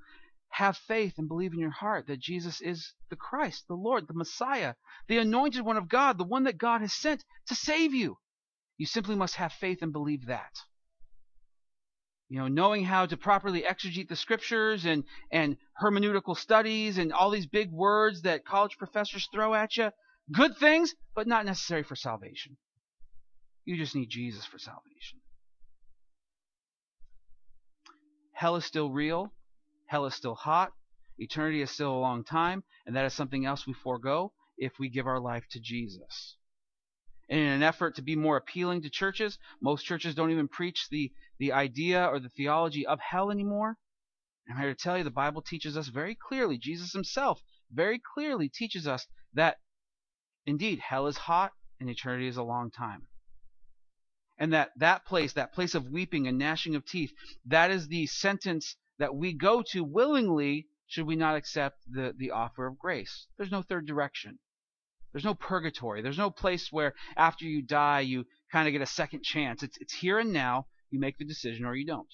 Have 0.49 0.77
faith 0.77 1.15
and 1.17 1.27
believe 1.27 1.53
in 1.53 1.59
your 1.59 1.71
heart 1.71 2.07
that 2.07 2.19
Jesus 2.19 2.61
is 2.61 2.93
the 3.09 3.15
Christ, 3.15 3.65
the 3.67 3.75
Lord, 3.75 4.07
the 4.07 4.13
Messiah, 4.13 4.75
the 5.07 5.17
anointed 5.17 5.63
one 5.63 5.77
of 5.77 5.89
God, 5.89 6.17
the 6.17 6.23
one 6.23 6.43
that 6.43 6.57
God 6.57 6.81
has 6.81 6.93
sent 6.93 7.23
to 7.47 7.55
save 7.55 7.93
you. 7.93 8.17
You 8.77 8.85
simply 8.85 9.15
must 9.15 9.35
have 9.35 9.53
faith 9.53 9.81
and 9.81 9.91
believe 9.91 10.27
that. 10.27 10.51
You 12.29 12.37
know, 12.39 12.47
knowing 12.47 12.85
how 12.85 13.07
to 13.07 13.17
properly 13.17 13.63
exegete 13.63 14.07
the 14.07 14.15
scriptures 14.15 14.85
and, 14.85 15.03
and 15.31 15.57
hermeneutical 15.81 16.37
studies 16.37 16.99
and 16.99 17.11
all 17.11 17.31
these 17.31 17.47
big 17.47 17.71
words 17.71 18.21
that 18.21 18.45
college 18.45 18.77
professors 18.77 19.27
throw 19.33 19.55
at 19.55 19.75
you, 19.77 19.89
good 20.31 20.55
things, 20.57 20.93
but 21.15 21.27
not 21.27 21.45
necessary 21.45 21.81
for 21.81 21.95
salvation. 21.95 22.55
You 23.65 23.77
just 23.77 23.95
need 23.95 24.09
Jesus 24.09 24.45
for 24.45 24.59
salvation. 24.59 25.19
Hell 28.33 28.55
is 28.55 28.65
still 28.65 28.91
real. 28.91 29.33
Hell 29.87 30.05
is 30.05 30.13
still 30.13 30.35
hot. 30.35 30.71
Eternity 31.17 31.61
is 31.61 31.71
still 31.71 31.91
a 31.91 31.99
long 31.99 32.23
time, 32.23 32.63
and 32.85 32.95
that 32.95 33.05
is 33.05 33.13
something 33.13 33.45
else 33.45 33.65
we 33.65 33.73
forego 33.73 34.31
if 34.57 34.73
we 34.79 34.87
give 34.87 35.07
our 35.07 35.19
life 35.19 35.43
to 35.51 35.59
Jesus. 35.59 36.37
In 37.29 37.39
an 37.39 37.63
effort 37.63 37.95
to 37.95 38.01
be 38.01 38.15
more 38.15 38.37
appealing 38.37 38.81
to 38.81 38.89
churches, 38.89 39.37
most 39.61 39.85
churches 39.85 40.15
don't 40.15 40.31
even 40.31 40.47
preach 40.47 40.87
the, 40.89 41.13
the 41.37 41.53
idea 41.53 42.03
or 42.05 42.19
the 42.19 42.29
theology 42.29 42.85
of 42.87 42.99
hell 42.99 43.29
anymore. 43.29 43.77
I'm 44.49 44.57
here 44.57 44.73
to 44.73 44.75
tell 44.75 44.97
you 44.97 45.03
the 45.03 45.11
Bible 45.11 45.43
teaches 45.43 45.77
us 45.77 45.89
very 45.89 46.15
clearly, 46.15 46.57
Jesus 46.57 46.91
himself 46.91 47.43
very 47.71 47.99
clearly 47.99 48.49
teaches 48.49 48.87
us 48.87 49.05
that 49.33 49.57
indeed 50.47 50.79
hell 50.79 51.05
is 51.05 51.17
hot 51.17 51.51
and 51.79 51.87
eternity 51.87 52.27
is 52.27 52.37
a 52.37 52.43
long 52.43 52.71
time. 52.71 53.07
And 54.39 54.51
that 54.53 54.71
that 54.77 55.05
place, 55.05 55.33
that 55.33 55.53
place 55.53 55.75
of 55.75 55.91
weeping 55.91 56.27
and 56.27 56.39
gnashing 56.39 56.73
of 56.73 56.85
teeth, 56.85 57.13
that 57.45 57.69
is 57.69 57.87
the 57.87 58.07
sentence 58.07 58.75
that 58.97 59.15
we 59.15 59.33
go 59.33 59.63
to 59.71 59.83
willingly 59.83 60.67
should 60.87 61.05
we 61.05 61.15
not 61.15 61.35
accept 61.35 61.77
the, 61.87 62.15
the 62.17 62.31
offer 62.31 62.65
of 62.65 62.79
grace. 62.79 63.27
There's 63.37 63.51
no 63.51 63.61
third 63.61 63.85
direction. 63.85 64.39
There's 65.11 65.25
no 65.25 65.33
purgatory. 65.33 66.01
There's 66.01 66.17
no 66.17 66.29
place 66.29 66.71
where 66.71 66.93
after 67.17 67.45
you 67.45 67.61
die 67.61 68.01
you 68.01 68.25
kind 68.51 68.67
of 68.67 68.71
get 68.71 68.81
a 68.81 68.85
second 68.85 69.23
chance. 69.23 69.63
It's, 69.63 69.77
it's 69.77 69.93
here 69.93 70.19
and 70.19 70.31
now. 70.31 70.67
You 70.91 70.99
make 70.99 71.17
the 71.17 71.25
decision 71.25 71.65
or 71.65 71.75
you 71.75 71.85
don't. 71.85 72.07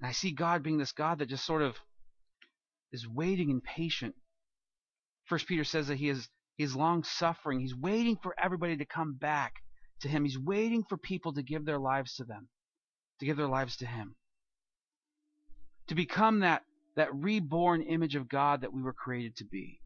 And 0.00 0.08
I 0.08 0.12
see 0.12 0.32
God 0.32 0.62
being 0.62 0.78
this 0.78 0.92
God 0.92 1.18
that 1.18 1.28
just 1.28 1.46
sort 1.46 1.62
of 1.62 1.76
is 2.92 3.06
waiting 3.06 3.50
and 3.50 3.62
patient. 3.62 4.14
First 5.26 5.46
Peter 5.46 5.64
says 5.64 5.88
that 5.88 5.96
he 5.96 6.08
is 6.08 6.28
he 6.56 6.64
is 6.64 6.74
long 6.74 7.04
suffering. 7.04 7.60
He's 7.60 7.76
waiting 7.76 8.16
for 8.20 8.34
everybody 8.42 8.76
to 8.76 8.84
come 8.84 9.14
back 9.14 9.54
to 10.00 10.08
him. 10.08 10.24
He's 10.24 10.38
waiting 10.38 10.82
for 10.88 10.96
people 10.96 11.32
to 11.34 11.42
give 11.42 11.64
their 11.64 11.78
lives 11.78 12.16
to 12.16 12.24
them, 12.24 12.48
to 13.20 13.26
give 13.26 13.36
their 13.36 13.46
lives 13.46 13.76
to 13.76 13.86
him 13.86 14.16
to 15.88 15.94
become 15.94 16.40
that, 16.40 16.62
that 16.96 17.14
reborn 17.14 17.82
image 17.82 18.14
of 18.14 18.28
God 18.28 18.60
that 18.60 18.72
we 18.72 18.82
were 18.82 18.92
created 18.92 19.36
to 19.36 19.44
be. 19.44 19.80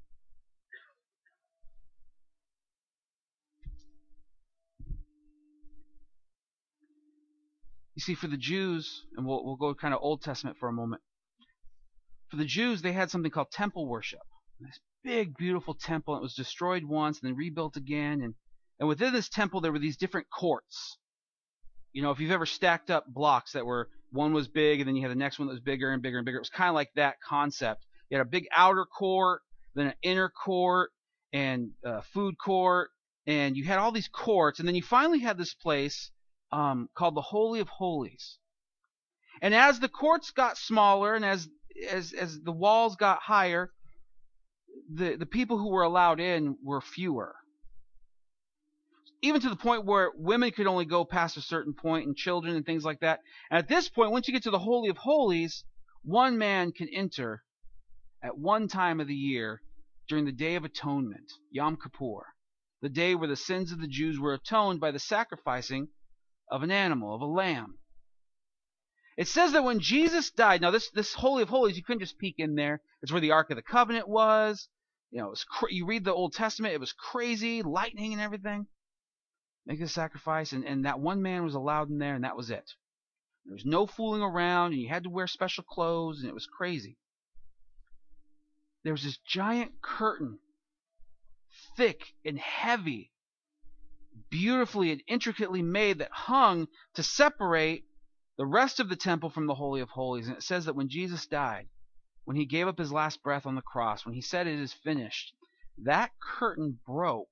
You 7.94 8.00
see, 8.00 8.14
for 8.14 8.26
the 8.26 8.36
Jews, 8.36 9.04
and 9.16 9.26
we'll, 9.26 9.44
we'll 9.44 9.56
go 9.56 9.74
kind 9.74 9.92
of 9.92 10.00
Old 10.02 10.22
Testament 10.22 10.56
for 10.58 10.68
a 10.68 10.72
moment. 10.72 11.02
For 12.30 12.36
the 12.36 12.44
Jews, 12.44 12.80
they 12.80 12.92
had 12.92 13.10
something 13.10 13.30
called 13.30 13.50
temple 13.50 13.86
worship. 13.86 14.20
This 14.60 14.80
big, 15.04 15.36
beautiful 15.36 15.74
temple. 15.74 16.16
It 16.16 16.22
was 16.22 16.34
destroyed 16.34 16.84
once 16.84 17.20
and 17.20 17.28
then 17.28 17.36
rebuilt 17.36 17.76
again. 17.76 18.22
And, 18.22 18.34
and 18.78 18.88
within 18.88 19.12
this 19.12 19.28
temple, 19.28 19.60
there 19.60 19.72
were 19.72 19.78
these 19.78 19.96
different 19.96 20.28
courts. 20.30 20.96
You 21.92 22.02
know, 22.02 22.10
if 22.10 22.20
you've 22.20 22.30
ever 22.30 22.46
stacked 22.46 22.90
up 22.90 23.04
blocks 23.06 23.52
that 23.52 23.66
were 23.66 23.88
one 24.10 24.32
was 24.32 24.48
big 24.48 24.80
and 24.80 24.88
then 24.88 24.96
you 24.96 25.02
had 25.02 25.10
the 25.10 25.16
next 25.16 25.38
one 25.38 25.48
that 25.48 25.54
was 25.54 25.60
bigger 25.60 25.90
and 25.90 26.02
bigger 26.02 26.18
and 26.18 26.24
bigger. 26.24 26.38
It 26.38 26.42
was 26.42 26.50
kind 26.50 26.68
of 26.68 26.74
like 26.74 26.90
that 26.94 27.16
concept. 27.26 27.84
You 28.08 28.18
had 28.18 28.26
a 28.26 28.30
big 28.30 28.46
outer 28.54 28.84
court, 28.84 29.40
then 29.74 29.88
an 29.88 29.94
inner 30.02 30.30
court, 30.30 30.90
and 31.32 31.70
a 31.84 32.02
food 32.02 32.36
court, 32.38 32.90
and 33.26 33.56
you 33.56 33.64
had 33.64 33.78
all 33.78 33.92
these 33.92 34.08
courts, 34.08 34.58
and 34.58 34.68
then 34.68 34.74
you 34.74 34.82
finally 34.82 35.20
had 35.20 35.38
this 35.38 35.54
place 35.54 36.10
um, 36.52 36.88
called 36.94 37.14
the 37.14 37.22
Holy 37.22 37.60
of 37.60 37.68
Holies. 37.68 38.38
And 39.40 39.54
as 39.54 39.80
the 39.80 39.88
courts 39.88 40.30
got 40.30 40.58
smaller 40.58 41.14
and 41.14 41.24
as 41.24 41.48
as 41.90 42.12
as 42.12 42.40
the 42.40 42.52
walls 42.52 42.96
got 42.96 43.20
higher, 43.20 43.72
the 44.92 45.16
the 45.16 45.26
people 45.26 45.58
who 45.58 45.70
were 45.70 45.82
allowed 45.82 46.20
in 46.20 46.56
were 46.62 46.80
fewer 46.80 47.34
even 49.22 49.40
to 49.40 49.48
the 49.48 49.56
point 49.56 49.86
where 49.86 50.10
women 50.16 50.50
could 50.50 50.66
only 50.66 50.84
go 50.84 51.04
past 51.04 51.36
a 51.36 51.42
certain 51.42 51.72
point 51.72 52.06
and 52.06 52.16
children 52.16 52.56
and 52.56 52.66
things 52.66 52.84
like 52.84 53.00
that. 53.00 53.20
And 53.50 53.58
at 53.58 53.68
this 53.68 53.88
point, 53.88 54.10
once 54.10 54.26
you 54.26 54.34
get 54.34 54.42
to 54.42 54.50
the 54.50 54.58
Holy 54.58 54.88
of 54.88 54.96
Holies, 54.96 55.64
one 56.02 56.36
man 56.38 56.72
can 56.72 56.88
enter 56.88 57.44
at 58.22 58.36
one 58.36 58.66
time 58.66 59.00
of 59.00 59.06
the 59.06 59.14
year 59.14 59.62
during 60.08 60.24
the 60.24 60.32
Day 60.32 60.56
of 60.56 60.64
Atonement, 60.64 61.32
Yom 61.52 61.76
Kippur, 61.76 62.26
the 62.82 62.88
day 62.88 63.14
where 63.14 63.28
the 63.28 63.36
sins 63.36 63.70
of 63.70 63.80
the 63.80 63.86
Jews 63.86 64.18
were 64.18 64.34
atoned 64.34 64.80
by 64.80 64.90
the 64.90 64.98
sacrificing 64.98 65.86
of 66.52 66.62
an 66.62 66.70
animal, 66.70 67.14
of 67.14 67.20
a 67.20 67.26
lamb. 67.26 67.78
It 69.16 69.26
says 69.26 69.52
that 69.52 69.64
when 69.64 69.80
Jesus 69.80 70.30
died, 70.30 70.60
now 70.60 70.70
this, 70.70 70.88
this 70.90 71.14
Holy 71.14 71.42
of 71.42 71.48
Holies, 71.48 71.76
you 71.76 71.82
couldn't 71.82 72.00
just 72.00 72.18
peek 72.18 72.36
in 72.38 72.54
there. 72.54 72.80
It's 73.02 73.10
where 73.10 73.20
the 73.20 73.32
Ark 73.32 73.50
of 73.50 73.56
the 73.56 73.62
Covenant 73.62 74.08
was. 74.08 74.68
You 75.10 75.18
know, 75.18 75.26
it 75.26 75.30
was 75.30 75.44
cra- 75.44 75.72
you 75.72 75.84
read 75.84 76.04
the 76.04 76.14
Old 76.14 76.32
Testament, 76.32 76.74
it 76.74 76.80
was 76.80 76.92
crazy, 76.92 77.62
lightning 77.62 78.12
and 78.12 78.22
everything 78.22 78.68
make 79.66 79.78
the 79.78 79.88
sacrifice, 79.88 80.52
and, 80.52 80.64
and 80.64 80.84
that 80.84 81.00
one 81.00 81.22
man 81.22 81.44
was 81.44 81.54
allowed 81.54 81.88
in 81.88 81.98
there, 81.98 82.14
and 82.14 82.24
that 82.24 82.36
was 82.36 82.50
it. 82.50 82.72
There 83.44 83.54
was 83.54 83.64
no 83.64 83.86
fooling 83.86 84.22
around, 84.22 84.72
and 84.72 84.80
you 84.80 84.88
had 84.88 85.04
to 85.04 85.10
wear 85.10 85.26
special 85.26 85.64
clothes, 85.64 86.20
and 86.20 86.28
it 86.28 86.34
was 86.34 86.46
crazy. 86.46 86.98
There 88.84 88.92
was 88.92 89.04
this 89.04 89.18
giant 89.18 89.80
curtain, 89.80 90.38
thick 91.76 92.14
and 92.24 92.38
heavy, 92.38 93.11
beautifully 94.32 94.90
and 94.90 95.02
intricately 95.06 95.62
made, 95.62 95.98
that 95.98 96.10
hung 96.10 96.66
to 96.94 97.02
separate 97.02 97.84
the 98.38 98.46
rest 98.46 98.80
of 98.80 98.88
the 98.88 98.96
temple 98.96 99.28
from 99.30 99.46
the 99.46 99.54
Holy 99.54 99.82
of 99.82 99.90
Holies. 99.90 100.26
And 100.26 100.36
it 100.36 100.42
says 100.42 100.64
that 100.64 100.74
when 100.74 100.88
Jesus 100.88 101.26
died, 101.26 101.68
when 102.24 102.36
he 102.36 102.46
gave 102.46 102.66
up 102.66 102.78
his 102.78 102.90
last 102.90 103.22
breath 103.22 103.46
on 103.46 103.54
the 103.54 103.62
cross, 103.62 104.06
when 104.06 104.14
he 104.14 104.22
said 104.22 104.46
it 104.46 104.58
is 104.58 104.72
finished, 104.72 105.34
that 105.84 106.10
curtain 106.18 106.78
broke. 106.86 107.28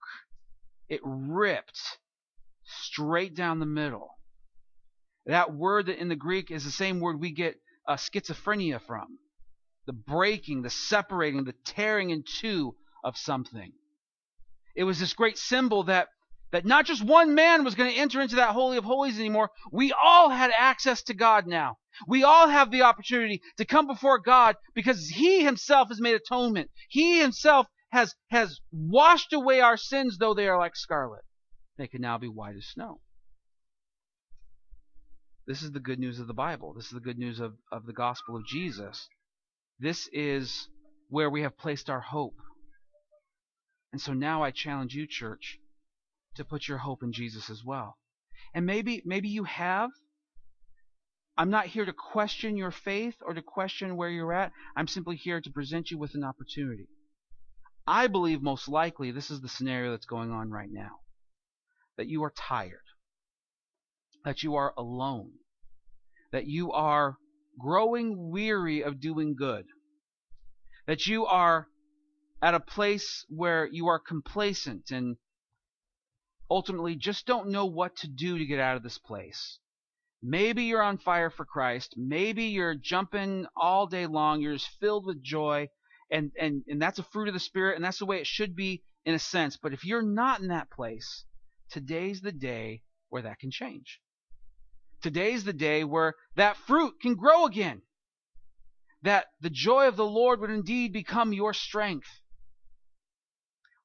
It 0.89 1.01
ripped 1.03 1.81
straight 2.65 3.35
down 3.35 3.61
the 3.61 3.67
middle. 3.67 4.11
That 5.27 5.55
word 5.55 5.87
that 5.87 6.01
in 6.01 6.09
the 6.09 6.17
Greek 6.17 6.51
is 6.51 6.65
the 6.65 6.71
same 6.71 7.01
word 7.01 7.21
we 7.21 7.31
get 7.31 7.61
uh, 7.89 7.95
schizophrenia 7.95 8.81
from. 8.81 9.19
The 9.87 9.93
breaking, 9.93 10.63
the 10.63 10.71
separating, 10.71 11.45
the 11.45 11.55
tearing 11.65 12.11
in 12.11 12.25
two 12.25 12.75
of 13.03 13.17
something. 13.17 13.73
It 14.75 14.85
was 14.85 15.01
this 15.01 15.15
great 15.15 15.39
symbol 15.39 15.85
that 15.85 16.09
that 16.53 16.65
not 16.65 16.87
just 16.87 17.05
one 17.05 17.35
man 17.35 17.65
was 17.65 17.75
going 17.75 17.91
to 17.91 17.99
enter 17.99 18.21
into 18.21 18.37
that 18.37 18.55
holy 18.55 18.77
of 18.77 18.85
holies 18.85 19.19
anymore. 19.19 19.51
We 19.73 19.93
all 19.93 20.31
had 20.31 20.51
access 20.57 21.03
to 21.05 21.15
God 21.15 21.47
now. 21.47 21.77
We 22.07 22.25
all 22.25 22.49
have 22.49 22.71
the 22.71 22.83
opportunity 22.83 23.43
to 23.59 23.65
come 23.65 23.87
before 23.87 24.19
God 24.19 24.57
because 24.75 25.09
he 25.09 25.45
himself 25.45 25.89
has 25.89 26.01
made 26.01 26.15
atonement. 26.15 26.71
He 26.89 27.21
himself 27.21 27.67
has 27.93 28.15
has 28.31 28.61
washed 28.73 29.33
away 29.33 29.61
our 29.61 29.77
sins 29.77 30.19
though 30.19 30.35
they 30.35 30.49
are 30.49 30.59
like 30.59 30.77
scarlet. 30.77 31.23
They 31.77 31.89
can 31.89 32.01
now 32.01 32.19
be 32.19 32.29
white 32.29 32.57
as 32.57 32.67
snow. 32.67 33.01
This 35.47 35.63
is 35.63 35.73
the 35.73 35.81
good 35.81 35.99
news 35.99 36.21
of 36.21 36.27
the 36.27 36.35
Bible. 36.35 36.75
This 36.75 36.87
is 36.87 36.93
the 36.93 37.01
good 37.01 37.19
news 37.19 37.41
of, 37.41 37.55
of 37.73 37.87
the 37.87 37.93
gospel 37.93 38.37
of 38.37 38.47
Jesus. 38.47 39.09
This 39.79 40.09
is 40.13 40.69
where 41.09 41.31
we 41.31 41.43
have 41.43 41.59
placed 41.59 41.91
our 41.91 42.01
hope. 42.01 42.37
And 43.93 44.01
so 44.01 44.13
now 44.13 44.43
I 44.43 44.53
challenge 44.53 44.95
you, 44.95 45.07
church, 45.09 45.59
to 46.37 46.45
put 46.45 46.69
your 46.69 46.79
hope 46.79 47.03
in 47.03 47.13
Jesus 47.13 47.51
as 47.51 47.65
well. 47.65 47.97
And 48.55 48.67
maybe 48.67 49.03
maybe 49.05 49.29
you 49.29 49.45
have. 49.45 49.91
I'm 51.37 51.51
not 51.51 51.67
here 51.67 51.85
to 51.85 51.93
question 51.93 52.57
your 52.57 52.71
faith 52.71 53.17
or 53.23 53.33
to 53.33 53.43
question 53.43 53.97
where 53.97 54.11
you're 54.11 54.33
at. 54.33 54.53
I'm 54.77 54.89
simply 54.89 55.17
here 55.17 55.41
to 55.41 55.51
present 55.51 55.91
you 55.91 55.99
with 55.99 56.15
an 56.15 56.25
opportunity. 56.25 56.89
I 57.87 58.09
believe 58.09 58.43
most 58.43 58.69
likely 58.69 59.11
this 59.11 59.31
is 59.31 59.41
the 59.41 59.49
scenario 59.49 59.91
that's 59.91 60.07
going 60.07 60.31
on 60.31 60.51
right 60.51 60.69
now. 60.71 61.01
That 61.97 62.09
you 62.09 62.23
are 62.25 62.33
tired. 62.37 62.85
That 64.25 64.43
you 64.43 64.57
are 64.57 64.75
alone. 64.77 65.33
That 66.31 66.47
you 66.47 66.73
are 66.73 67.17
growing 67.59 68.31
weary 68.31 68.83
of 68.83 69.01
doing 69.01 69.35
good. 69.35 69.65
That 70.87 71.07
you 71.07 71.27
are 71.27 71.69
at 72.43 72.55
a 72.55 72.61
place 72.61 73.25
where 73.29 73.67
you 73.67 73.89
are 73.89 73.99
complacent 73.99 74.91
and 74.91 75.17
ultimately 76.51 76.97
just 76.97 77.27
don't 77.27 77.49
know 77.49 77.67
what 77.67 77.97
to 77.97 78.09
do 78.09 78.39
to 78.39 78.45
get 78.45 78.59
out 78.59 78.77
of 78.77 78.83
this 78.83 78.99
place. 78.99 79.59
Maybe 80.23 80.65
you're 80.65 80.83
on 80.83 80.99
fire 80.99 81.31
for 81.31 81.45
Christ. 81.45 81.95
Maybe 81.97 82.45
you're 82.45 82.75
jumping 82.75 83.47
all 83.57 83.87
day 83.87 84.07
long. 84.07 84.41
You're 84.41 84.55
just 84.55 84.69
filled 84.81 85.07
with 85.07 85.23
joy. 85.23 85.69
And, 86.11 86.33
and, 86.39 86.63
and 86.69 86.83
that's 86.83 86.99
a 86.99 87.05
fruit 87.05 87.29
of 87.29 87.35
the 87.35 87.41
Spirit, 87.41 87.77
and 87.77 87.85
that's 87.85 88.01
the 88.01 88.07
way 88.07 88.19
it 88.19 88.27
should 88.27 88.57
be 88.57 88.83
in 89.05 89.15
a 89.15 89.19
sense. 89.19 89.57
But 89.57 89.73
if 89.73 89.85
you're 89.85 90.03
not 90.03 90.41
in 90.41 90.49
that 90.49 90.71
place, 90.71 91.25
today's 91.71 92.21
the 92.21 92.33
day 92.33 92.83
where 93.09 93.23
that 93.23 93.39
can 93.39 93.51
change. 93.51 94.01
Today's 95.03 95.45
the 95.45 95.53
day 95.53 95.85
where 95.85 96.15
that 96.37 96.57
fruit 96.57 96.95
can 97.01 97.15
grow 97.15 97.47
again. 97.47 97.83
That 99.03 99.27
the 99.41 99.51
joy 99.51 99.89
of 99.89 99.97
the 99.97 100.05
Lord 100.05 100.41
would 100.41 100.51
indeed 100.51 100.93
become 100.93 101.33
your 101.33 101.55
strength. 101.55 102.09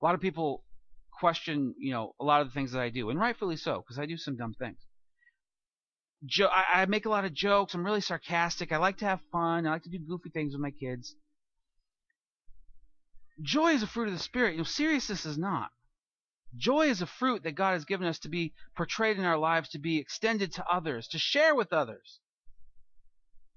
A 0.01 0.05
lot 0.05 0.15
of 0.15 0.21
people 0.21 0.63
question, 1.19 1.75
you 1.77 1.91
know, 1.91 2.13
a 2.19 2.23
lot 2.23 2.41
of 2.41 2.47
the 2.47 2.53
things 2.53 2.71
that 2.71 2.81
I 2.81 2.89
do, 2.89 3.09
and 3.09 3.19
rightfully 3.19 3.57
so, 3.57 3.77
because 3.77 3.99
I 3.99 4.05
do 4.05 4.17
some 4.17 4.37
dumb 4.37 4.53
things. 4.53 4.77
Jo- 6.25 6.49
I, 6.51 6.81
I 6.81 6.85
make 6.85 7.05
a 7.05 7.09
lot 7.09 7.25
of 7.25 7.33
jokes. 7.33 7.73
I'm 7.73 7.85
really 7.85 8.01
sarcastic. 8.01 8.71
I 8.71 8.77
like 8.77 8.97
to 8.97 9.05
have 9.05 9.19
fun. 9.31 9.67
I 9.67 9.71
like 9.71 9.83
to 9.83 9.89
do 9.89 9.99
goofy 9.99 10.29
things 10.29 10.53
with 10.53 10.61
my 10.61 10.71
kids. 10.71 11.15
Joy 13.41 13.73
is 13.73 13.83
a 13.83 13.87
fruit 13.87 14.07
of 14.07 14.13
the 14.13 14.19
Spirit. 14.19 14.53
You 14.53 14.59
know, 14.59 14.63
seriousness 14.63 15.25
is 15.25 15.37
not. 15.37 15.69
Joy 16.57 16.87
is 16.87 17.01
a 17.01 17.05
fruit 17.05 17.43
that 17.43 17.55
God 17.55 17.73
has 17.73 17.83
given 17.83 18.07
us 18.07 18.19
to 18.19 18.29
be 18.29 18.53
portrayed 18.77 19.17
in 19.17 19.25
our 19.25 19.37
lives, 19.37 19.69
to 19.69 19.79
be 19.79 19.97
extended 19.99 20.53
to 20.53 20.65
others, 20.65 21.07
to 21.09 21.19
share 21.19 21.53
with 21.53 21.73
others. 21.73 22.21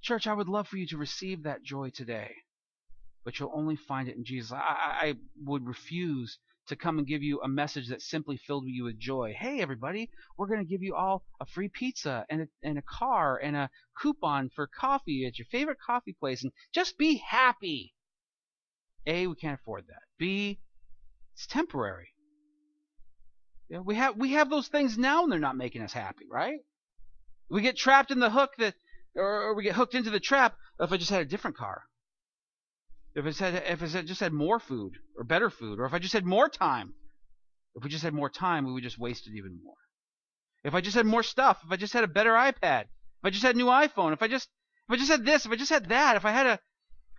Church, 0.03 0.27
I 0.27 0.33
would 0.33 0.49
love 0.49 0.69
for 0.69 0.77
you 0.77 0.87
to 0.89 0.97
receive 0.97 1.45
that 1.45 1.63
joy 1.63 1.91
today, 1.91 2.35
but 3.25 3.39
you'll 3.39 3.53
only 3.55 3.77
find 3.77 4.09
it 4.09 4.17
in 4.17 4.25
Jesus. 4.25 4.53
I, 4.53 4.59
I 4.59 5.15
would 5.45 5.67
refuse 5.67 6.39
to 6.69 6.77
come 6.77 6.99
and 6.99 7.07
give 7.07 7.23
you 7.23 7.41
a 7.41 7.49
message 7.49 7.89
that 7.89 8.03
simply 8.03 8.37
filled 8.37 8.67
you 8.67 8.85
with 8.85 8.99
joy. 8.99 9.35
Hey, 9.37 9.61
everybody, 9.61 10.11
we're 10.37 10.47
going 10.47 10.65
to 10.65 10.71
give 10.71 10.83
you 10.83 10.95
all 10.95 11.25
a 11.41 11.47
free 11.47 11.69
pizza 11.69 12.25
and 12.29 12.43
a, 12.43 12.49
and 12.63 12.79
a 12.79 12.83
car 12.83 13.39
and 13.39 13.57
a 13.57 13.71
coupon 14.01 14.51
for 14.51 14.67
coffee 14.67 15.27
at 15.27 15.39
your 15.39 15.47
favorite 15.47 15.79
coffee 15.85 16.17
place 16.19 16.43
and 16.43 16.53
just 16.73 16.97
be 16.97 17.17
happy. 17.17 17.95
A, 19.07 19.27
we 19.27 19.35
can't 19.35 19.59
afford 19.61 19.87
that. 19.89 20.03
B, 20.19 20.61
it's 21.35 21.47
temporary. 21.47 22.09
Yeah, 23.69 23.81
we 23.81 23.97
have 23.97 24.17
we 24.17 24.33
have 24.33 24.49
those 24.49 24.69
things 24.69 24.97
now 24.97 25.23
and 25.23 25.33
they're 25.33 25.39
not 25.39 25.57
making 25.57 25.83
us 25.83 25.93
happy, 25.93 26.27
right? 26.31 26.61
We 27.51 27.63
get 27.63 27.77
trapped 27.77 28.11
in 28.11 28.19
the 28.19 28.31
hook 28.31 28.53
that 28.59 28.75
or, 29.15 29.43
or 29.43 29.55
we 29.55 29.63
get 29.63 29.75
hooked 29.75 29.95
into 29.95 30.11
the 30.11 30.21
trap 30.21 30.57
if 30.81 30.93
I 30.93 30.97
just 30.97 31.11
had 31.11 31.23
a 31.23 31.27
different 31.27 31.57
car. 31.57 31.83
If 33.19 33.27
it 33.27 33.35
said 33.35 33.65
if 33.67 33.83
it 33.83 34.07
just 34.07 34.21
had 34.21 34.33
more 34.33 34.61
food 34.61 34.93
or 35.17 35.25
better 35.25 35.51
food, 35.51 35.81
or 35.81 35.87
if 35.87 35.93
I 35.93 35.99
just 35.99 36.13
had 36.13 36.25
more 36.25 36.49
time. 36.49 36.95
If 37.75 37.83
we 37.83 37.91
just 37.91 38.05
had 38.05 38.15
more 38.15 38.31
time, 38.31 38.65
we 38.65 38.73
would 38.73 38.85
just 38.85 38.99
waste 38.99 39.27
it 39.27 39.37
even 39.37 39.59
more. 39.63 39.75
If 40.63 40.73
I 40.73 40.81
just 40.81 40.97
had 40.97 41.05
more 41.05 41.25
stuff, 41.25 41.61
if 41.65 41.73
I 41.73 41.77
just 41.77 41.93
had 41.93 42.05
a 42.05 42.09
better 42.09 42.33
iPad, 42.33 42.83
if 42.83 43.25
I 43.25 43.31
just 43.31 43.43
had 43.43 43.57
a 43.57 43.59
new 43.59 43.67
iPhone, 43.67 44.13
if 44.13 44.23
I 44.23 44.29
just 44.29 44.49
if 44.89 44.95
I 44.95 44.97
just 44.97 45.11
had 45.11 45.25
this, 45.25 45.47
if 45.47 45.51
I 45.51 45.57
just 45.57 45.71
had 45.71 45.89
that, 45.89 46.15
if 46.15 46.25
I 46.25 46.31
had 46.31 46.47
a 46.47 46.61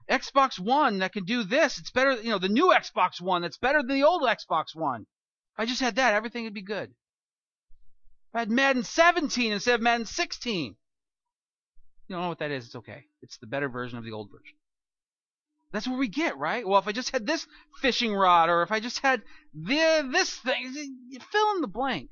Xbox 0.09 0.57
One 0.57 0.99
that 0.99 1.11
can 1.11 1.25
do 1.25 1.43
this, 1.43 1.77
it's 1.77 1.91
better, 1.91 2.13
you 2.13 2.29
know, 2.29 2.39
the 2.39 2.47
new 2.47 2.67
Xbox 2.67 3.19
One 3.19 3.41
that's 3.41 3.57
better 3.57 3.79
than 3.79 3.97
the 3.97 4.07
old 4.07 4.21
Xbox 4.23 4.73
One. 4.73 5.01
If 5.01 5.59
I 5.59 5.65
just 5.65 5.81
had 5.81 5.97
that, 5.97 6.13
everything 6.13 6.45
would 6.45 6.53
be 6.53 6.61
good. 6.61 6.91
If 8.29 8.35
I 8.35 8.39
had 8.39 8.49
Madden 8.49 8.83
17 8.83 9.51
instead 9.51 9.75
of 9.75 9.81
Madden 9.81 10.05
16. 10.05 10.77
You 12.07 12.15
don't 12.15 12.21
know 12.21 12.29
what 12.29 12.39
that 12.39 12.51
is, 12.51 12.67
it's 12.67 12.75
okay. 12.77 13.03
It's 13.21 13.37
the 13.37 13.47
better 13.47 13.67
version 13.67 13.97
of 13.97 14.05
the 14.05 14.13
old 14.13 14.29
version. 14.31 14.55
That's 15.71 15.87
what 15.87 15.99
we 15.99 16.07
get, 16.07 16.37
right? 16.37 16.67
Well, 16.67 16.79
if 16.79 16.87
I 16.87 16.91
just 16.91 17.11
had 17.11 17.27
this 17.27 17.45
fishing 17.79 18.13
rod, 18.13 18.49
or 18.49 18.63
if 18.63 18.71
I 18.71 18.79
just 18.79 18.99
had 18.99 19.21
the, 19.53 20.09
this 20.11 20.33
thing, 20.39 20.73
fill 21.31 21.55
in 21.55 21.61
the 21.61 21.67
blank. 21.67 22.09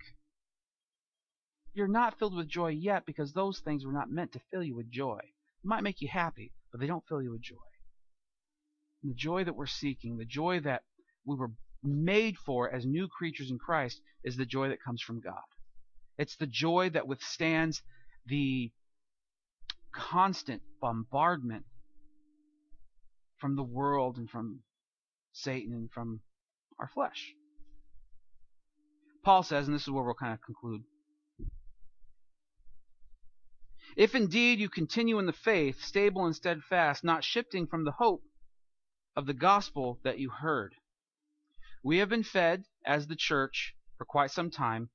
You're 1.74 1.88
not 1.88 2.18
filled 2.20 2.36
with 2.36 2.48
joy 2.48 2.70
yet 2.70 3.06
because 3.06 3.34
those 3.34 3.60
things 3.60 3.86
were 3.86 3.94
not 3.94 4.12
meant 4.12 4.34
to 4.34 4.42
fill 4.52 4.64
you 4.64 4.76
with 4.76 4.92
joy. 4.92 5.20
They 5.22 5.68
might 5.68 5.84
make 5.84 6.02
you 6.02 6.08
happy, 6.08 6.54
but 6.72 6.80
they 6.80 6.88
don't 6.88 7.06
fill 7.08 7.22
you 7.22 7.32
with 7.32 7.42
joy. 7.42 7.56
And 9.02 9.12
the 9.12 9.16
joy 9.16 9.44
that 9.44 9.56
we're 9.56 9.66
seeking, 9.68 10.18
the 10.18 10.26
joy 10.26 10.60
that 10.62 10.84
we 11.26 11.36
were 11.36 11.52
made 11.84 12.38
for 12.38 12.72
as 12.74 12.86
new 12.86 13.08
creatures 13.08 13.50
in 13.50 13.58
Christ, 13.58 14.02
is 14.24 14.38
the 14.38 14.46
joy 14.46 14.70
that 14.70 14.84
comes 14.84 15.02
from 15.02 15.20
God. 15.20 15.36
It's 16.18 16.36
the 16.36 16.48
joy 16.48 16.90
that 16.92 17.08
withstands 17.08 17.82
the 18.26 18.72
constant 19.94 20.62
bombardment 20.82 21.66
from 23.38 23.56
the 23.56 23.64
world 23.64 24.18
and 24.18 24.30
from 24.30 24.62
Satan 25.34 25.74
and 25.74 25.92
from 25.92 26.22
our 26.80 26.90
flesh. 26.94 27.34
Paul 29.24 29.44
says, 29.44 29.68
and 29.68 29.76
this 29.76 29.84
is 29.84 29.90
where 29.90 30.04
we'll 30.04 30.14
kind 30.14 30.34
of 30.34 30.42
conclude 30.42 30.84
if 33.98 34.14
indeed 34.14 34.60
you 34.60 34.70
continue 34.70 35.18
in 35.18 35.26
the 35.26 35.34
faith, 35.34 35.82
stable 35.84 36.26
and 36.26 36.36
steadfast, 36.36 37.04
not 37.04 37.24
shifting 37.24 37.66
from 37.66 37.84
the 37.84 37.94
hope 37.94 38.22
of 39.16 39.26
the 39.26 39.34
gospel 39.34 40.00
that 40.04 40.20
you 40.20 40.30
heard. 40.30 40.76
We 41.84 41.98
have 41.98 42.08
been 42.08 42.24
fed, 42.24 42.66
as 42.86 43.08
the 43.08 43.16
church, 43.16 43.74
for 43.98 44.06
quite 44.06 44.30
some 44.30 44.52
time. 44.52 44.92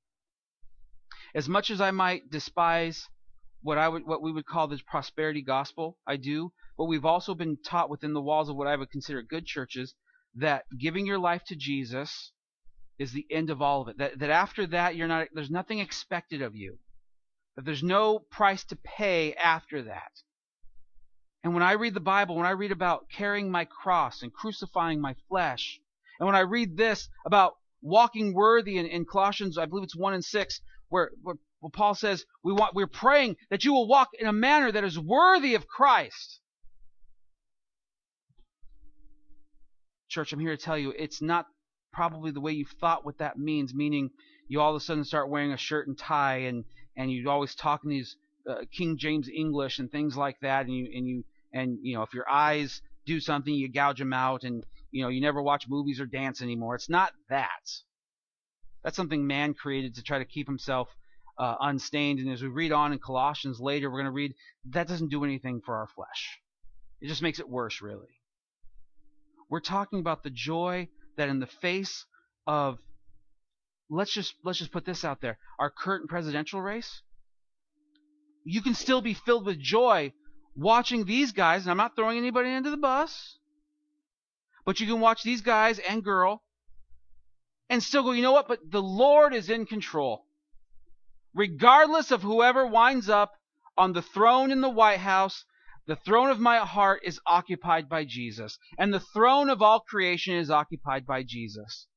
As 1.34 1.48
much 1.48 1.68
as 1.68 1.80
I 1.80 1.90
might 1.90 2.30
despise 2.30 3.08
what 3.60 3.76
I 3.76 3.88
would 3.88 4.06
what 4.06 4.22
we 4.22 4.30
would 4.30 4.46
call 4.46 4.68
the 4.68 4.80
prosperity 4.86 5.42
gospel, 5.42 5.98
I 6.06 6.16
do, 6.16 6.52
but 6.82 6.88
we've 6.88 7.04
also 7.04 7.32
been 7.32 7.56
taught 7.64 7.90
within 7.90 8.12
the 8.12 8.20
walls 8.20 8.48
of 8.48 8.56
what 8.56 8.66
I 8.66 8.74
would 8.74 8.90
consider 8.90 9.22
good 9.22 9.46
churches 9.46 9.94
that 10.34 10.64
giving 10.76 11.06
your 11.06 11.20
life 11.20 11.44
to 11.44 11.54
Jesus 11.54 12.32
is 12.98 13.12
the 13.12 13.24
end 13.30 13.50
of 13.50 13.62
all 13.62 13.82
of 13.82 13.86
it. 13.86 13.98
That 13.98 14.18
that 14.18 14.30
after 14.30 14.66
that 14.66 14.96
you're 14.96 15.06
not 15.06 15.28
there's 15.32 15.48
nothing 15.48 15.78
expected 15.78 16.42
of 16.42 16.56
you. 16.56 16.80
That 17.54 17.64
there's 17.64 17.84
no 17.84 18.18
price 18.18 18.64
to 18.64 18.74
pay 18.74 19.32
after 19.34 19.84
that. 19.84 20.10
And 21.44 21.54
when 21.54 21.62
I 21.62 21.74
read 21.74 21.94
the 21.94 22.00
Bible, 22.00 22.34
when 22.34 22.46
I 22.46 22.50
read 22.50 22.72
about 22.72 23.06
carrying 23.16 23.48
my 23.48 23.64
cross 23.64 24.22
and 24.22 24.32
crucifying 24.32 25.00
my 25.00 25.14
flesh, 25.28 25.78
and 26.18 26.26
when 26.26 26.34
I 26.34 26.40
read 26.40 26.76
this 26.76 27.08
about 27.24 27.52
walking 27.80 28.34
worthy 28.34 28.76
in, 28.76 28.86
in 28.86 29.04
Colossians, 29.04 29.56
I 29.56 29.66
believe 29.66 29.84
it's 29.84 29.94
1 29.94 30.14
and 30.14 30.24
6, 30.24 30.60
where, 30.88 31.12
where, 31.22 31.36
where 31.60 31.70
Paul 31.70 31.94
says, 31.94 32.24
we 32.42 32.52
want, 32.52 32.74
we're 32.74 32.88
praying 32.88 33.36
that 33.50 33.64
you 33.64 33.72
will 33.72 33.86
walk 33.86 34.08
in 34.18 34.26
a 34.26 34.32
manner 34.32 34.72
that 34.72 34.82
is 34.82 34.98
worthy 34.98 35.54
of 35.54 35.68
Christ. 35.68 36.40
Church, 40.12 40.32
I'm 40.32 40.40
here 40.40 40.54
to 40.54 40.62
tell 40.62 40.76
you, 40.76 40.92
it's 40.98 41.22
not 41.22 41.46
probably 41.90 42.30
the 42.30 42.40
way 42.40 42.52
you've 42.52 42.74
thought 42.80 43.04
what 43.04 43.18
that 43.18 43.38
means, 43.38 43.72
meaning 43.72 44.10
you 44.46 44.60
all 44.60 44.70
of 44.70 44.76
a 44.76 44.84
sudden 44.84 45.04
start 45.04 45.30
wearing 45.30 45.52
a 45.52 45.56
shirt 45.56 45.88
and 45.88 45.96
tie 45.96 46.36
and, 46.48 46.64
and 46.96 47.10
you 47.10 47.30
always 47.30 47.54
talk 47.54 47.80
in 47.82 47.90
these 47.90 48.16
uh, 48.48 48.56
King 48.70 48.98
James 48.98 49.28
English 49.28 49.78
and 49.78 49.90
things 49.90 50.14
like 50.14 50.38
that, 50.40 50.66
and 50.66 50.74
you 50.74 50.90
and 50.94 51.06
you 51.06 51.24
and 51.54 51.78
you 51.82 51.94
know 51.94 52.02
if 52.02 52.12
your 52.12 52.28
eyes 52.28 52.82
do 53.06 53.20
something, 53.20 53.54
you 53.54 53.68
gouge 53.68 53.98
them 53.98 54.12
out, 54.12 54.42
and 54.42 54.66
you 54.90 55.02
know 55.02 55.08
you 55.08 55.20
never 55.20 55.42
watch 55.42 55.66
movies 55.68 55.98
or 56.00 56.06
dance 56.06 56.42
anymore. 56.42 56.74
It's 56.74 56.90
not 56.90 57.12
that. 57.30 57.70
That's 58.84 58.96
something 58.96 59.26
man 59.26 59.54
created 59.54 59.94
to 59.94 60.02
try 60.02 60.18
to 60.18 60.24
keep 60.24 60.46
himself 60.46 60.88
uh, 61.38 61.54
unstained. 61.60 62.18
And 62.18 62.30
as 62.30 62.42
we 62.42 62.48
read 62.48 62.72
on 62.72 62.92
in 62.92 62.98
Colossians 62.98 63.60
later, 63.60 63.90
we're 63.90 64.02
going 64.02 64.06
to 64.06 64.10
read 64.10 64.34
that 64.70 64.88
doesn't 64.88 65.10
do 65.10 65.24
anything 65.24 65.62
for 65.64 65.76
our 65.76 65.86
flesh. 65.86 66.40
It 67.00 67.08
just 67.08 67.22
makes 67.22 67.38
it 67.38 67.48
worse, 67.48 67.80
really. 67.80 68.08
We're 69.52 69.60
talking 69.60 69.98
about 69.98 70.22
the 70.22 70.30
joy 70.30 70.88
that 71.18 71.28
in 71.28 71.38
the 71.38 71.46
face 71.46 72.06
of 72.46 72.78
let's 73.90 74.10
just 74.10 74.34
let's 74.42 74.58
just 74.58 74.72
put 74.72 74.86
this 74.86 75.04
out 75.04 75.20
there, 75.20 75.36
our 75.58 75.68
current 75.68 76.08
presidential 76.08 76.62
race, 76.62 77.02
you 78.44 78.62
can 78.62 78.72
still 78.72 79.02
be 79.02 79.12
filled 79.12 79.44
with 79.44 79.60
joy 79.60 80.14
watching 80.56 81.04
these 81.04 81.32
guys, 81.32 81.64
and 81.64 81.70
I'm 81.70 81.76
not 81.76 81.94
throwing 81.94 82.16
anybody 82.16 82.48
into 82.48 82.70
the 82.70 82.78
bus, 82.78 83.36
but 84.64 84.80
you 84.80 84.86
can 84.86 85.00
watch 85.00 85.22
these 85.22 85.42
guys 85.42 85.78
and 85.78 86.02
girl 86.02 86.42
and 87.68 87.82
still 87.82 88.04
go, 88.04 88.12
you 88.12 88.22
know 88.22 88.32
what? 88.32 88.48
But 88.48 88.70
the 88.70 88.80
Lord 88.80 89.34
is 89.34 89.50
in 89.50 89.66
control. 89.66 90.24
Regardless 91.34 92.10
of 92.10 92.22
whoever 92.22 92.66
winds 92.66 93.10
up 93.10 93.34
on 93.76 93.92
the 93.92 94.00
throne 94.00 94.50
in 94.50 94.62
the 94.62 94.70
White 94.70 95.00
House, 95.00 95.44
the 95.86 95.96
throne 95.96 96.30
of 96.30 96.38
my 96.38 96.58
heart 96.58 97.02
is 97.04 97.20
occupied 97.26 97.88
by 97.88 98.04
Jesus, 98.04 98.58
and 98.78 98.92
the 98.92 99.00
throne 99.00 99.50
of 99.50 99.62
all 99.62 99.80
creation 99.80 100.34
is 100.34 100.50
occupied 100.50 101.06
by 101.06 101.22
Jesus. 101.22 101.88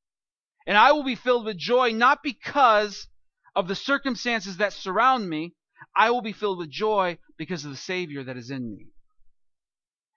And 0.66 0.78
I 0.78 0.92
will 0.92 1.04
be 1.04 1.16
filled 1.16 1.46
with 1.46 1.58
joy 1.58 1.92
not 1.92 2.24
because 2.24 3.08
of 3.56 3.68
the 3.68 3.76
circumstances 3.76 4.58
that 4.58 4.74
surround 4.74 5.30
me, 5.30 5.54
I 5.96 6.10
will 6.10 6.22
be 6.22 6.34
filled 6.34 6.58
with 6.58 6.70
joy 6.70 7.20
because 7.38 7.64
of 7.64 7.72
the 7.72 7.78
Savior 7.78 8.24
that 8.24 8.38
is 8.38 8.50
in 8.50 8.76
me. 8.76 8.88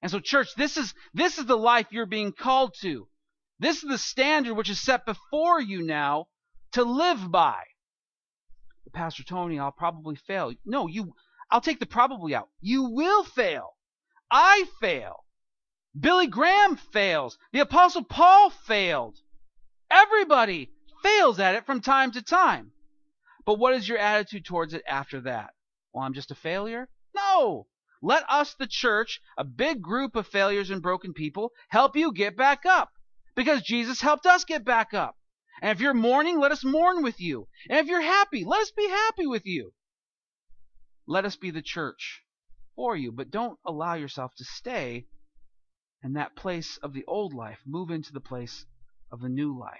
And 0.00 0.10
so, 0.10 0.20
church, 0.20 0.48
this 0.56 0.76
is, 0.76 0.94
this 1.12 1.38
is 1.38 1.46
the 1.46 1.56
life 1.56 1.88
you're 1.90 2.06
being 2.06 2.32
called 2.32 2.74
to. 2.80 3.08
This 3.58 3.82
is 3.82 3.88
the 3.88 3.98
standard 3.98 4.54
which 4.54 4.70
is 4.70 4.80
set 4.80 5.04
before 5.04 5.60
you 5.60 5.82
now 5.82 6.28
to 6.72 6.84
live 6.84 7.30
by. 7.30 7.62
Pastor 8.92 9.22
Tony, 9.22 9.58
I'll 9.58 9.72
probably 9.72 10.16
fail. 10.16 10.52
No, 10.64 10.86
you 10.86 11.12
I'll 11.50 11.60
take 11.60 11.80
the 11.80 11.86
probably 11.86 12.34
out. 12.34 12.48
You 12.60 12.84
will 12.84 13.24
fail. 13.24 13.76
I 14.30 14.66
fail. 14.80 15.24
Billy 15.98 16.26
Graham 16.26 16.76
fails. 16.76 17.38
The 17.52 17.60
apostle 17.60 18.04
Paul 18.04 18.50
failed. 18.50 19.16
Everybody 19.90 20.70
fails 21.02 21.40
at 21.40 21.54
it 21.54 21.64
from 21.64 21.80
time 21.80 22.12
to 22.12 22.22
time. 22.22 22.72
But 23.46 23.58
what 23.58 23.72
is 23.74 23.88
your 23.88 23.98
attitude 23.98 24.44
towards 24.44 24.74
it 24.74 24.82
after 24.86 25.22
that? 25.22 25.54
Well, 25.92 26.04
I'm 26.04 26.12
just 26.12 26.30
a 26.30 26.34
failure? 26.34 26.88
No. 27.16 27.66
Let 28.02 28.24
us, 28.28 28.54
the 28.54 28.66
church, 28.66 29.20
a 29.38 29.44
big 29.44 29.80
group 29.80 30.14
of 30.14 30.26
failures 30.26 30.70
and 30.70 30.82
broken 30.82 31.14
people, 31.14 31.52
help 31.70 31.96
you 31.96 32.12
get 32.12 32.36
back 32.36 32.66
up. 32.66 32.92
Because 33.34 33.62
Jesus 33.62 34.00
helped 34.00 34.26
us 34.26 34.44
get 34.44 34.64
back 34.64 34.92
up. 34.92 35.16
And 35.62 35.72
if 35.72 35.80
you're 35.80 35.94
mourning, 35.94 36.38
let 36.38 36.52
us 36.52 36.62
mourn 36.62 37.02
with 37.02 37.20
you. 37.20 37.48
And 37.68 37.78
if 37.78 37.86
you're 37.86 38.00
happy, 38.00 38.44
let 38.44 38.60
us 38.60 38.70
be 38.70 38.88
happy 38.88 39.26
with 39.26 39.46
you. 39.46 39.72
Let 41.10 41.24
us 41.24 41.36
be 41.36 41.50
the 41.50 41.62
church 41.62 42.22
for 42.76 42.94
you, 42.94 43.10
but 43.10 43.30
don't 43.30 43.58
allow 43.66 43.94
yourself 43.94 44.32
to 44.36 44.44
stay 44.44 45.06
in 46.04 46.12
that 46.12 46.36
place 46.36 46.78
of 46.82 46.92
the 46.92 47.04
old 47.08 47.32
life. 47.32 47.58
Move 47.66 47.90
into 47.90 48.12
the 48.12 48.20
place 48.20 48.66
of 49.10 49.22
the 49.22 49.28
new 49.30 49.58
life. 49.58 49.72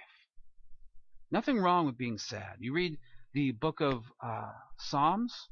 Nothing 1.31 1.59
wrong 1.59 1.85
with 1.85 1.99
being 1.99 2.17
sad. 2.17 2.55
You 2.59 2.73
read 2.73 2.97
the 3.33 3.51
book 3.51 3.79
of 3.79 4.03
uh, 4.23 4.51
Psalms, 4.79 5.49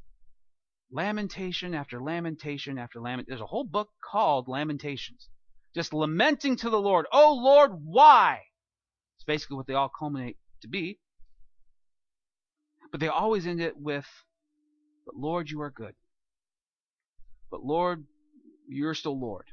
lamentation 0.92 1.76
after 1.76 2.02
lamentation 2.02 2.80
after 2.80 3.00
lament. 3.00 3.28
There's 3.28 3.40
a 3.40 3.46
whole 3.46 3.64
book 3.64 3.90
called 4.04 4.48
Lamentations, 4.48 5.30
just 5.76 5.94
lamenting 5.94 6.56
to 6.56 6.72
the 6.72 6.82
Lord. 6.82 7.06
Oh 7.12 7.36
Lord, 7.36 7.72
why? 7.84 8.42
It's 9.18 9.26
basically 9.26 9.58
what 9.58 9.68
they 9.68 9.76
all 9.76 9.92
culminate 9.98 10.38
to 10.64 10.68
be. 10.68 11.00
But 12.92 13.00
they 13.00 13.10
always 13.10 13.46
end 13.46 13.62
it 13.62 13.78
with, 13.78 14.08
"But 15.08 15.16
Lord, 15.16 15.50
you 15.50 15.62
are 15.62 15.72
good." 15.72 15.96
But 17.50 17.64
Lord, 17.64 18.06
you're 18.68 18.94
still 18.94 19.18
Lord. 19.20 19.48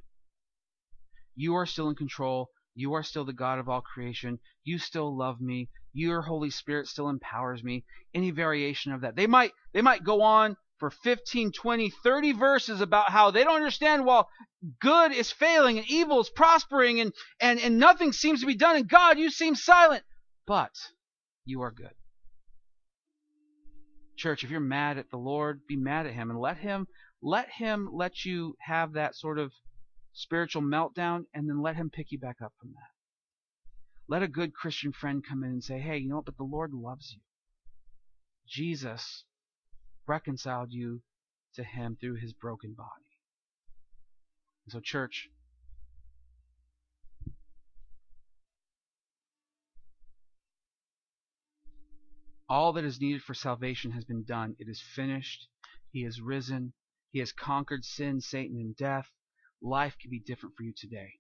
You 1.36 1.54
are 1.54 1.66
still 1.66 1.88
in 1.88 1.94
control. 1.94 2.50
You 2.74 2.94
are 2.94 3.04
still 3.04 3.24
the 3.24 3.32
God 3.32 3.60
of 3.60 3.68
all 3.68 3.80
creation. 3.80 4.40
You 4.64 4.78
still 4.78 5.16
love 5.16 5.40
me. 5.40 5.70
Your 5.92 6.22
Holy 6.22 6.50
Spirit 6.50 6.88
still 6.88 7.08
empowers 7.08 7.62
me. 7.62 7.84
Any 8.12 8.32
variation 8.32 8.92
of 8.92 9.02
that. 9.02 9.14
They 9.14 9.28
might 9.28 9.52
they 9.72 9.80
might 9.80 10.02
go 10.02 10.22
on 10.22 10.56
for 10.78 10.90
15, 10.90 11.52
20, 11.52 11.90
30 11.90 12.32
verses 12.32 12.80
about 12.80 13.10
how 13.10 13.30
they 13.30 13.44
don't 13.44 13.54
understand 13.54 14.04
while 14.04 14.28
good 14.80 15.12
is 15.12 15.30
failing 15.30 15.78
and 15.78 15.88
evil 15.88 16.20
is 16.20 16.30
prospering 16.30 17.00
and, 17.00 17.12
and, 17.40 17.60
and 17.60 17.78
nothing 17.78 18.12
seems 18.12 18.40
to 18.40 18.46
be 18.46 18.56
done 18.56 18.74
and 18.74 18.88
God, 18.88 19.18
you 19.18 19.30
seem 19.30 19.54
silent. 19.54 20.02
But 20.46 20.72
you 21.44 21.62
are 21.62 21.70
good. 21.70 21.94
Church, 24.16 24.44
if 24.44 24.50
you're 24.50 24.60
mad 24.60 24.98
at 24.98 25.10
the 25.10 25.16
Lord, 25.16 25.66
be 25.66 25.76
mad 25.76 26.06
at 26.06 26.14
him 26.14 26.30
and 26.30 26.38
let 26.38 26.58
him 26.58 26.86
let 27.20 27.48
him 27.50 27.88
let 27.92 28.24
you 28.24 28.54
have 28.60 28.92
that 28.92 29.16
sort 29.16 29.38
of 29.38 29.52
spiritual 30.12 30.62
meltdown 30.62 31.24
and 31.32 31.48
then 31.48 31.62
let 31.62 31.76
him 31.76 31.90
pick 31.90 32.12
you 32.12 32.18
back 32.18 32.36
up 32.42 32.52
from 32.60 32.72
that. 32.72 32.92
Let 34.06 34.22
a 34.22 34.28
good 34.28 34.52
Christian 34.54 34.92
friend 34.92 35.24
come 35.26 35.42
in 35.42 35.50
and 35.50 35.64
say, 35.64 35.80
hey, 35.80 35.96
you 35.96 36.08
know 36.08 36.16
what? 36.16 36.26
But 36.26 36.36
the 36.36 36.44
Lord 36.44 36.72
loves 36.74 37.12
you. 37.12 37.20
Jesus 38.46 39.24
reconciled 40.06 40.70
you 40.70 41.00
to 41.54 41.64
him 41.64 41.96
through 41.98 42.16
his 42.16 42.34
broken 42.34 42.74
body. 42.74 42.90
And 44.66 44.72
so, 44.72 44.80
church, 44.80 45.30
all 52.48 52.72
that 52.74 52.84
is 52.84 53.00
needed 53.00 53.22
for 53.22 53.34
salvation 53.34 53.92
has 53.92 54.04
been 54.04 54.24
done. 54.24 54.56
It 54.58 54.68
is 54.68 54.80
finished. 54.80 55.48
He 55.90 56.02
has 56.04 56.20
risen. 56.20 56.72
He 57.10 57.20
has 57.20 57.32
conquered 57.32 57.84
sin, 57.84 58.20
Satan, 58.20 58.56
and 58.56 58.76
death. 58.76 59.08
Life 59.62 59.96
can 60.00 60.10
be 60.10 60.20
different 60.20 60.54
for 60.56 60.64
you 60.64 60.72
today. 60.76 61.12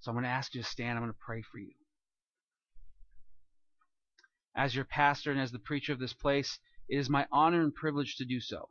So 0.00 0.10
I'm 0.10 0.14
going 0.14 0.24
to 0.24 0.30
ask 0.30 0.54
you 0.54 0.62
to 0.62 0.68
stand. 0.68 0.98
I'm 0.98 1.04
going 1.04 1.12
to 1.12 1.18
pray 1.18 1.42
for 1.42 1.58
you. 1.58 1.72
As 4.54 4.74
your 4.74 4.84
pastor 4.84 5.30
and 5.30 5.40
as 5.40 5.52
the 5.52 5.58
preacher 5.58 5.92
of 5.92 5.98
this 5.98 6.12
place, 6.12 6.58
it 6.88 6.98
is 6.98 7.08
my 7.08 7.26
honor 7.32 7.62
and 7.62 7.74
privilege 7.74 8.16
to 8.16 8.24
do 8.24 8.40
so. 8.40 8.68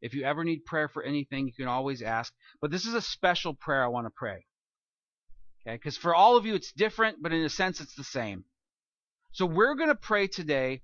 If 0.00 0.14
you 0.14 0.22
ever 0.22 0.44
need 0.44 0.64
prayer 0.64 0.88
for 0.88 1.02
anything, 1.02 1.46
you 1.46 1.52
can 1.52 1.66
always 1.66 2.02
ask. 2.02 2.32
But 2.60 2.70
this 2.70 2.86
is 2.86 2.94
a 2.94 3.00
special 3.00 3.54
prayer 3.54 3.82
I 3.82 3.88
want 3.88 4.06
to 4.06 4.12
pray. 4.14 4.46
Okay? 5.66 5.76
Because 5.76 5.96
for 5.96 6.14
all 6.14 6.36
of 6.36 6.46
you, 6.46 6.54
it's 6.54 6.72
different, 6.72 7.20
but 7.20 7.32
in 7.32 7.44
a 7.44 7.48
sense, 7.48 7.80
it's 7.80 7.94
the 7.94 8.04
same. 8.04 8.44
So 9.32 9.46
we're 9.46 9.74
going 9.74 9.88
to 9.90 9.94
pray 9.94 10.26
today 10.26 10.82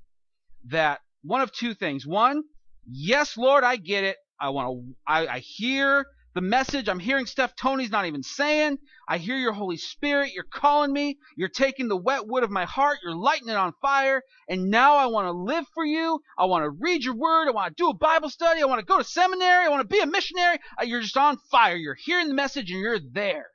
that 0.68 1.00
one 1.22 1.40
of 1.40 1.52
two 1.52 1.74
things. 1.74 2.06
One, 2.06 2.42
yes, 2.86 3.36
Lord, 3.36 3.64
I 3.64 3.76
get 3.76 4.04
it. 4.04 4.16
I 4.40 4.50
want 4.50 4.68
to, 4.68 4.94
I, 5.06 5.26
I 5.26 5.38
hear 5.38 6.06
the 6.34 6.40
message. 6.40 6.88
I'm 6.88 6.98
hearing 6.98 7.26
stuff 7.26 7.54
Tony's 7.56 7.90
not 7.90 8.06
even 8.06 8.22
saying. 8.22 8.78
I 9.08 9.18
hear 9.18 9.36
your 9.36 9.52
Holy 9.52 9.76
Spirit. 9.76 10.32
You're 10.34 10.44
calling 10.44 10.92
me. 10.92 11.16
You're 11.36 11.48
taking 11.48 11.88
the 11.88 11.96
wet 11.96 12.26
wood 12.26 12.42
of 12.42 12.50
my 12.50 12.64
heart. 12.64 12.98
You're 13.02 13.14
lighting 13.14 13.48
it 13.48 13.56
on 13.56 13.72
fire. 13.80 14.22
And 14.48 14.70
now 14.70 14.96
I 14.96 15.06
want 15.06 15.26
to 15.26 15.32
live 15.32 15.64
for 15.74 15.84
you. 15.84 16.20
I 16.36 16.46
want 16.46 16.64
to 16.64 16.70
read 16.70 17.04
your 17.04 17.14
word. 17.14 17.48
I 17.48 17.52
want 17.52 17.76
to 17.76 17.82
do 17.82 17.88
a 17.88 17.94
Bible 17.94 18.30
study. 18.30 18.60
I 18.60 18.66
want 18.66 18.80
to 18.80 18.84
go 18.84 18.98
to 18.98 19.04
seminary. 19.04 19.64
I 19.64 19.68
want 19.68 19.82
to 19.82 19.94
be 19.94 20.00
a 20.00 20.06
missionary. 20.06 20.58
Uh, 20.80 20.84
you're 20.84 21.00
just 21.00 21.16
on 21.16 21.38
fire. 21.50 21.76
You're 21.76 21.96
hearing 22.04 22.28
the 22.28 22.34
message 22.34 22.70
and 22.70 22.80
you're 22.80 22.98
there. 23.12 23.46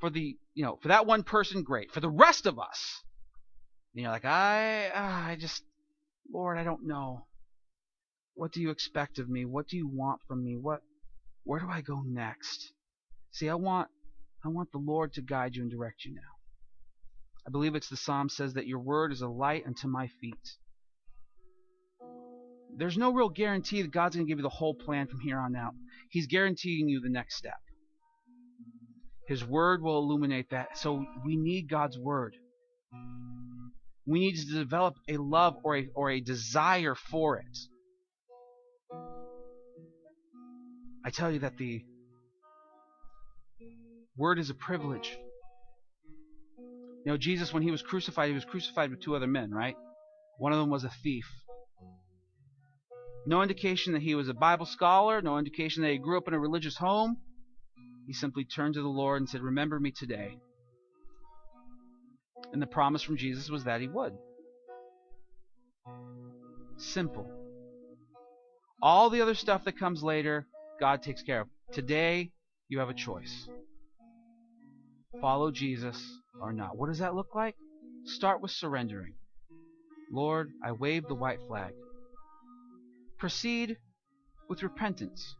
For 0.00 0.10
the, 0.10 0.36
you 0.54 0.64
know, 0.64 0.78
for 0.82 0.88
that 0.88 1.06
one 1.06 1.22
person, 1.22 1.62
great. 1.62 1.90
For 1.92 2.00
the 2.00 2.10
rest 2.10 2.46
of 2.46 2.58
us, 2.58 3.02
you 3.94 4.04
know, 4.04 4.10
like, 4.10 4.24
I, 4.24 4.88
uh, 4.88 5.30
I 5.30 5.36
just, 5.38 5.62
Lord, 6.32 6.58
I 6.58 6.64
don't 6.64 6.86
know. 6.86 7.26
What 8.34 8.52
do 8.52 8.60
you 8.60 8.70
expect 8.70 9.18
of 9.18 9.28
me? 9.28 9.44
What 9.44 9.68
do 9.68 9.76
you 9.76 9.86
want 9.86 10.20
from 10.26 10.42
me? 10.42 10.56
What 10.56 10.80
where 11.44 11.60
do 11.60 11.68
I 11.68 11.80
go 11.80 12.02
next? 12.06 12.72
See, 13.32 13.48
I 13.48 13.54
want 13.54 13.88
I 14.44 14.48
want 14.48 14.72
the 14.72 14.78
Lord 14.78 15.12
to 15.14 15.22
guide 15.22 15.54
you 15.54 15.62
and 15.62 15.70
direct 15.70 16.04
you 16.04 16.14
now. 16.14 16.20
I 17.46 17.50
believe 17.50 17.74
it's 17.74 17.88
the 17.88 17.96
psalm 17.96 18.28
says 18.28 18.54
that 18.54 18.66
your 18.66 18.78
word 18.78 19.12
is 19.12 19.20
a 19.20 19.28
light 19.28 19.66
unto 19.66 19.88
my 19.88 20.08
feet. 20.20 20.56
There's 22.74 22.96
no 22.96 23.12
real 23.12 23.28
guarantee 23.28 23.82
that 23.82 23.90
God's 23.90 24.16
going 24.16 24.26
to 24.26 24.30
give 24.30 24.38
you 24.38 24.44
the 24.44 24.48
whole 24.48 24.74
plan 24.74 25.08
from 25.08 25.20
here 25.20 25.38
on 25.38 25.54
out. 25.54 25.74
He's 26.10 26.26
guaranteeing 26.26 26.88
you 26.88 27.00
the 27.00 27.10
next 27.10 27.36
step. 27.36 27.60
His 29.26 29.44
word 29.44 29.82
will 29.82 29.98
illuminate 29.98 30.50
that. 30.50 30.78
So 30.78 31.04
we 31.24 31.36
need 31.36 31.68
God's 31.68 31.98
word. 31.98 32.34
We 34.06 34.18
need 34.18 34.36
to 34.36 34.52
develop 34.52 34.94
a 35.08 35.16
love 35.16 35.56
or 35.62 35.76
a, 35.76 35.88
or 35.94 36.10
a 36.10 36.20
desire 36.20 36.94
for 36.94 37.38
it. 37.38 37.58
I 41.04 41.10
tell 41.10 41.30
you 41.30 41.40
that 41.40 41.56
the 41.56 41.84
word 44.16 44.38
is 44.38 44.50
a 44.50 44.54
privilege. 44.54 45.16
You 47.04 47.12
know, 47.12 47.16
Jesus, 47.16 47.52
when 47.52 47.62
he 47.62 47.70
was 47.70 47.82
crucified, 47.82 48.28
he 48.28 48.34
was 48.34 48.44
crucified 48.44 48.90
with 48.90 49.00
two 49.00 49.16
other 49.16 49.26
men, 49.26 49.50
right? 49.50 49.76
One 50.38 50.52
of 50.52 50.58
them 50.58 50.70
was 50.70 50.84
a 50.84 50.90
thief. 51.02 51.26
No 53.26 53.42
indication 53.42 53.92
that 53.92 54.02
he 54.02 54.14
was 54.14 54.28
a 54.28 54.34
Bible 54.34 54.66
scholar, 54.66 55.22
no 55.22 55.38
indication 55.38 55.82
that 55.82 55.90
he 55.90 55.98
grew 55.98 56.18
up 56.18 56.28
in 56.28 56.34
a 56.34 56.38
religious 56.38 56.76
home. 56.76 57.18
He 58.06 58.12
simply 58.12 58.44
turned 58.44 58.74
to 58.74 58.82
the 58.82 58.88
Lord 58.88 59.20
and 59.20 59.28
said, 59.28 59.42
Remember 59.42 59.78
me 59.78 59.90
today. 59.90 60.38
And 62.52 62.60
the 62.60 62.66
promise 62.66 63.02
from 63.02 63.16
Jesus 63.16 63.48
was 63.48 63.64
that 63.64 63.80
he 63.80 63.88
would. 63.88 64.14
Simple. 66.76 67.30
All 68.82 69.10
the 69.10 69.20
other 69.20 69.34
stuff 69.34 69.64
that 69.64 69.78
comes 69.78 70.02
later, 70.02 70.46
God 70.80 71.02
takes 71.02 71.22
care 71.22 71.42
of. 71.42 71.48
Today, 71.72 72.32
you 72.68 72.80
have 72.80 72.90
a 72.90 72.94
choice. 72.94 73.48
Follow 75.20 75.50
Jesus 75.50 76.02
or 76.40 76.52
not. 76.52 76.76
What 76.76 76.88
does 76.88 76.98
that 76.98 77.14
look 77.14 77.34
like? 77.34 77.54
Start 78.04 78.42
with 78.42 78.50
surrendering. 78.50 79.14
Lord, 80.10 80.50
I 80.64 80.72
wave 80.72 81.06
the 81.06 81.14
white 81.14 81.38
flag. 81.46 81.72
Proceed 83.18 83.76
with 84.48 84.62
repentance. 84.62 85.36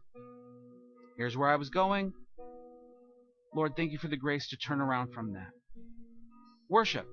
Here's 1.17 1.35
where 1.35 1.49
I 1.49 1.57
was 1.57 1.69
going. 1.69 2.13
Lord, 3.55 3.75
thank 3.75 3.91
you 3.91 3.97
for 3.99 4.07
the 4.07 4.17
grace 4.17 4.47
to 4.49 4.57
turn 4.57 4.81
around 4.81 5.13
from 5.13 5.33
that. 5.33 5.51
Worship. 6.69 7.07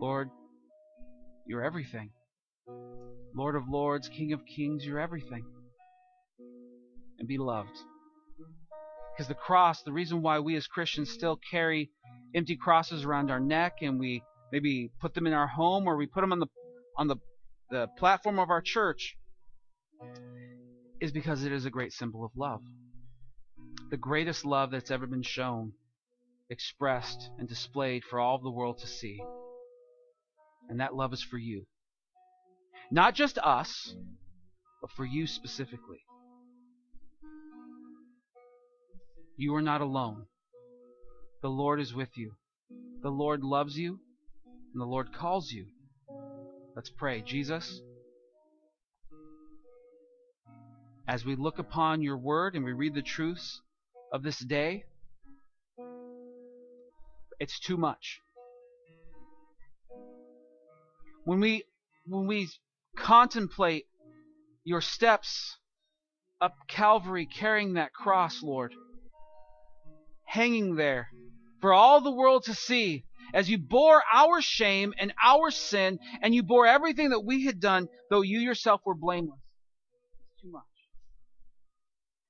Lord, 0.00 0.28
you're 1.46 1.64
everything. 1.64 2.10
Lord 3.34 3.54
of 3.54 3.68
lords, 3.68 4.08
King 4.08 4.32
of 4.32 4.40
kings, 4.44 4.84
you're 4.84 4.98
everything. 4.98 5.44
And 7.18 7.28
be 7.28 7.38
loved. 7.38 7.78
Because 9.12 9.28
the 9.28 9.34
cross, 9.34 9.82
the 9.82 9.92
reason 9.92 10.22
why 10.22 10.40
we 10.40 10.56
as 10.56 10.66
Christians 10.66 11.10
still 11.10 11.38
carry 11.50 11.90
empty 12.34 12.56
crosses 12.56 13.04
around 13.04 13.30
our 13.30 13.40
neck 13.40 13.74
and 13.82 14.00
we 14.00 14.22
maybe 14.50 14.90
put 15.00 15.14
them 15.14 15.26
in 15.26 15.32
our 15.32 15.46
home 15.46 15.86
or 15.86 15.96
we 15.96 16.06
put 16.06 16.22
them 16.22 16.32
on 16.32 16.40
the 16.40 16.46
on 16.98 17.08
the, 17.08 17.16
the 17.70 17.86
platform 17.98 18.38
of 18.38 18.50
our 18.50 18.60
church 18.60 19.16
is 21.00 21.12
because 21.12 21.44
it 21.44 21.52
is 21.52 21.64
a 21.64 21.70
great 21.70 21.92
symbol 21.92 22.24
of 22.24 22.30
love. 22.36 22.60
The 23.92 23.98
greatest 23.98 24.46
love 24.46 24.70
that's 24.70 24.90
ever 24.90 25.06
been 25.06 25.22
shown, 25.22 25.74
expressed, 26.48 27.28
and 27.38 27.46
displayed 27.46 28.04
for 28.04 28.18
all 28.18 28.36
of 28.36 28.42
the 28.42 28.50
world 28.50 28.78
to 28.78 28.86
see. 28.86 29.22
And 30.70 30.80
that 30.80 30.94
love 30.94 31.12
is 31.12 31.22
for 31.22 31.36
you. 31.36 31.66
Not 32.90 33.14
just 33.14 33.36
us, 33.36 33.94
but 34.80 34.90
for 34.92 35.04
you 35.04 35.26
specifically. 35.26 35.98
You 39.36 39.54
are 39.56 39.60
not 39.60 39.82
alone. 39.82 40.24
The 41.42 41.50
Lord 41.50 41.78
is 41.78 41.92
with 41.92 42.16
you. 42.16 42.32
The 43.02 43.10
Lord 43.10 43.44
loves 43.44 43.76
you, 43.76 44.00
and 44.72 44.80
the 44.80 44.86
Lord 44.86 45.12
calls 45.12 45.52
you. 45.52 45.66
Let's 46.74 46.88
pray. 46.88 47.20
Jesus, 47.20 47.82
as 51.06 51.26
we 51.26 51.36
look 51.36 51.58
upon 51.58 52.00
your 52.00 52.16
word 52.16 52.54
and 52.54 52.64
we 52.64 52.72
read 52.72 52.94
the 52.94 53.02
truths 53.02 53.60
of 54.12 54.22
this 54.22 54.38
day, 54.38 54.84
it's 57.40 57.58
too 57.58 57.76
much. 57.76 58.20
When 61.24 61.40
we 61.40 61.64
when 62.06 62.26
we 62.26 62.48
contemplate 62.96 63.86
your 64.64 64.80
steps 64.80 65.56
up 66.40 66.54
Calvary 66.68 67.26
carrying 67.26 67.74
that 67.74 67.92
cross, 67.92 68.42
Lord. 68.42 68.74
Hanging 70.24 70.76
there 70.76 71.08
for 71.60 71.72
all 71.72 72.00
the 72.00 72.10
world 72.10 72.44
to 72.44 72.54
see 72.54 73.04
as 73.32 73.48
you 73.48 73.58
bore 73.58 74.02
our 74.12 74.42
shame 74.42 74.92
and 74.98 75.12
our 75.24 75.50
sin 75.50 75.98
and 76.20 76.34
you 76.34 76.42
bore 76.42 76.66
everything 76.66 77.10
that 77.10 77.20
we 77.20 77.44
had 77.44 77.60
done, 77.60 77.88
though 78.10 78.22
you 78.22 78.40
yourself 78.40 78.80
were 78.84 78.94
blameless. 78.94 79.38
It's 80.32 80.42
too 80.42 80.50
much. 80.50 80.71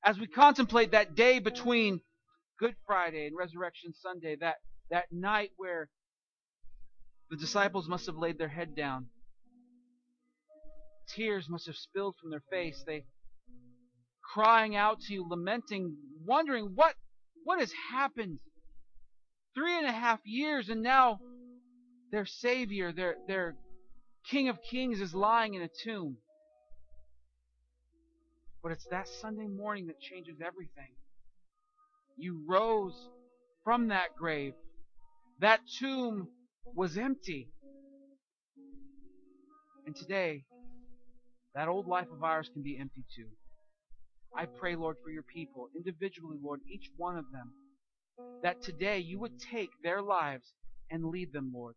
As 0.05 0.19
we 0.19 0.27
contemplate 0.27 0.93
that 0.93 1.15
day 1.15 1.39
between 1.39 2.01
Good 2.59 2.75
Friday 2.87 3.27
and 3.27 3.37
Resurrection 3.37 3.93
Sunday, 3.95 4.37
that, 4.41 4.57
that 4.91 5.05
night 5.11 5.51
where 5.57 5.89
the 7.31 7.37
disciples 7.37 7.89
must 7.89 8.07
have 8.07 8.17
laid 8.17 8.39
their 8.39 8.49
head 8.49 8.75
down 8.75 9.07
tears 11.15 11.49
must 11.49 11.67
have 11.67 11.77
spilled 11.77 12.17
from 12.21 12.31
their 12.31 12.43
face. 12.51 12.83
They 12.87 13.05
crying 14.35 14.77
out 14.77 15.01
to 15.03 15.13
you, 15.13 15.29
lamenting, 15.29 15.97
wondering 16.25 16.73
what 16.75 16.95
what 17.45 17.59
has 17.59 17.73
happened. 17.91 18.39
Three 19.55 19.77
and 19.77 19.87
a 19.87 19.93
half 19.93 20.21
years, 20.25 20.69
and 20.69 20.83
now 20.83 21.19
their 22.11 22.27
Savior, 22.27 22.93
their 22.93 23.17
their 23.27 23.57
King 24.31 24.49
of 24.49 24.59
Kings, 24.71 25.01
is 25.01 25.15
lying 25.15 25.55
in 25.55 25.63
a 25.63 25.69
tomb. 25.85 26.19
But 28.63 28.73
it's 28.73 28.87
that 28.91 29.09
Sunday 29.09 29.49
morning 29.49 29.87
that 29.89 30.01
changes 30.01 30.37
everything. 30.45 30.95
You 32.17 32.45
rose 32.49 33.09
from 33.65 33.89
that 33.89 34.15
grave. 34.17 34.55
That 35.41 35.61
tomb 35.79 36.29
was 36.65 36.97
empty. 36.97 37.49
And 39.87 39.97
today, 39.97 40.45
that 41.55 41.69
old 41.69 41.89
life 41.89 42.07
of 42.13 42.23
ours 42.23 42.49
can 42.53 42.63
be 42.63 42.79
empty 42.79 43.05
too. 43.17 43.27
I 44.35 44.47
pray, 44.47 44.77
Lord, 44.77 44.97
for 45.03 45.11
your 45.11 45.25
people, 45.25 45.69
individually, 45.77 46.39
Lord, 46.43 46.61
each 46.73 46.89
one 46.97 47.17
of 47.17 47.25
them, 47.33 47.53
that 48.43 48.63
today 48.63 48.99
you 48.99 49.19
would 49.19 49.39
take 49.39 49.71
their 49.83 50.01
lives 50.01 50.55
and 50.91 51.05
lead 51.05 51.33
them, 51.33 51.51
Lord. 51.55 51.75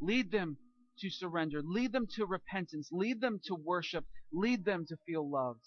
Lead 0.00 0.30
them 0.30 0.58
to 0.98 1.10
surrender. 1.10 1.62
Lead 1.64 1.92
them 1.92 2.06
to 2.16 2.26
repentance. 2.26 2.88
Lead 2.92 3.20
them 3.20 3.40
to 3.46 3.54
worship. 3.54 4.04
Lead 4.32 4.64
them 4.64 4.84
to 4.88 4.96
feel 5.06 5.28
loved. 5.28 5.60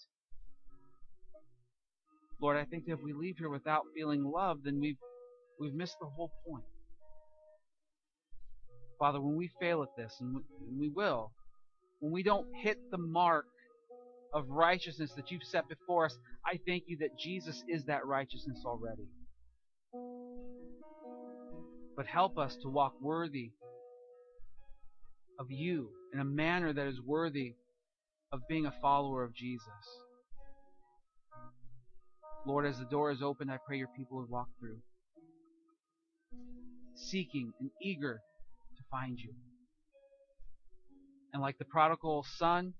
Lord, 2.40 2.56
I 2.56 2.64
think 2.64 2.86
that 2.86 2.92
if 2.92 3.02
we 3.02 3.12
leave 3.12 3.36
here 3.38 3.50
without 3.50 3.82
feeling 3.94 4.24
loved, 4.24 4.64
then 4.64 4.80
we've, 4.80 4.96
we've 5.58 5.74
missed 5.74 5.96
the 6.00 6.06
whole 6.06 6.30
point. 6.48 6.64
Father, 8.98 9.20
when 9.20 9.36
we 9.36 9.50
fail 9.60 9.82
at 9.82 9.88
this, 9.96 10.14
and 10.20 10.34
we, 10.34 10.42
and 10.68 10.78
we 10.78 10.88
will, 10.88 11.32
when 12.00 12.12
we 12.12 12.22
don't 12.22 12.46
hit 12.62 12.78
the 12.90 12.98
mark 12.98 13.46
of 14.32 14.48
righteousness 14.48 15.12
that 15.16 15.30
you've 15.30 15.42
set 15.42 15.68
before 15.68 16.06
us, 16.06 16.16
I 16.46 16.58
thank 16.66 16.84
you 16.86 16.96
that 17.00 17.18
Jesus 17.18 17.62
is 17.68 17.84
that 17.84 18.06
righteousness 18.06 18.62
already. 18.64 19.08
But 21.96 22.06
help 22.06 22.38
us 22.38 22.56
to 22.62 22.68
walk 22.68 22.94
worthy 23.00 23.50
of 25.38 25.46
you 25.50 25.90
in 26.12 26.20
a 26.20 26.24
manner 26.24 26.72
that 26.72 26.86
is 26.86 27.00
worthy 27.04 27.54
of 28.32 28.40
being 28.48 28.66
a 28.66 28.74
follower 28.80 29.24
of 29.24 29.34
Jesus. 29.34 29.66
Lord, 32.46 32.66
as 32.66 32.78
the 32.78 32.86
door 32.86 33.10
is 33.10 33.22
opened, 33.22 33.50
I 33.50 33.58
pray 33.66 33.76
your 33.76 33.88
people 33.96 34.18
would 34.18 34.30
walk 34.30 34.48
through, 34.58 34.78
seeking 36.94 37.52
and 37.60 37.70
eager 37.82 38.20
to 38.76 38.82
find 38.90 39.18
you. 39.18 39.34
And 41.32 41.42
like 41.42 41.58
the 41.58 41.64
prodigal 41.64 42.24
son, 42.38 42.72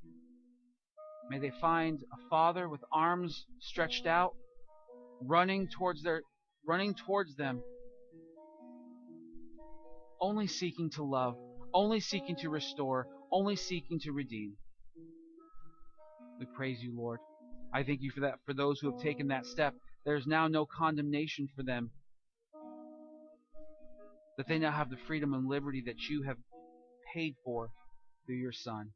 may 1.28 1.38
they 1.38 1.52
find 1.60 2.00
a 2.12 2.28
father 2.28 2.68
with 2.68 2.80
arms 2.92 3.44
stretched 3.60 4.06
out, 4.06 4.32
running 5.22 5.68
towards 5.68 6.02
their 6.02 6.22
running 6.66 6.94
towards 6.94 7.36
them, 7.36 7.62
only 10.20 10.46
seeking 10.46 10.90
to 10.90 11.04
love, 11.04 11.36
only 11.72 12.00
seeking 12.00 12.36
to 12.36 12.50
restore, 12.50 13.06
only 13.30 13.56
seeking 13.56 14.00
to 14.00 14.12
redeem. 14.12 14.54
We 16.38 16.46
praise 16.56 16.82
you, 16.82 16.96
Lord. 16.96 17.20
I 17.72 17.82
thank 17.82 18.02
you 18.02 18.10
for 18.10 18.20
that 18.20 18.38
for 18.44 18.54
those 18.54 18.80
who 18.80 18.90
have 18.90 19.00
taken 19.00 19.28
that 19.28 19.46
step. 19.46 19.74
There 20.04 20.16
is 20.16 20.26
now 20.26 20.48
no 20.48 20.66
condemnation 20.66 21.48
for 21.54 21.62
them. 21.62 21.90
That 24.36 24.48
they 24.48 24.58
now 24.58 24.72
have 24.72 24.90
the 24.90 24.96
freedom 25.06 25.34
and 25.34 25.48
liberty 25.48 25.82
that 25.86 26.08
you 26.08 26.22
have 26.22 26.38
paid 27.14 27.34
for 27.44 27.70
through 28.26 28.36
your 28.36 28.52
Son. 28.52 28.90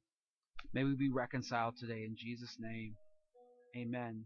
May 0.72 0.85
we 0.85 0.97
be 0.97 1.11
reconciled 1.11 1.75
today 1.79 2.05
in 2.05 2.16
Jesus' 2.16 2.57
name. 2.59 2.95
Amen. 3.77 4.25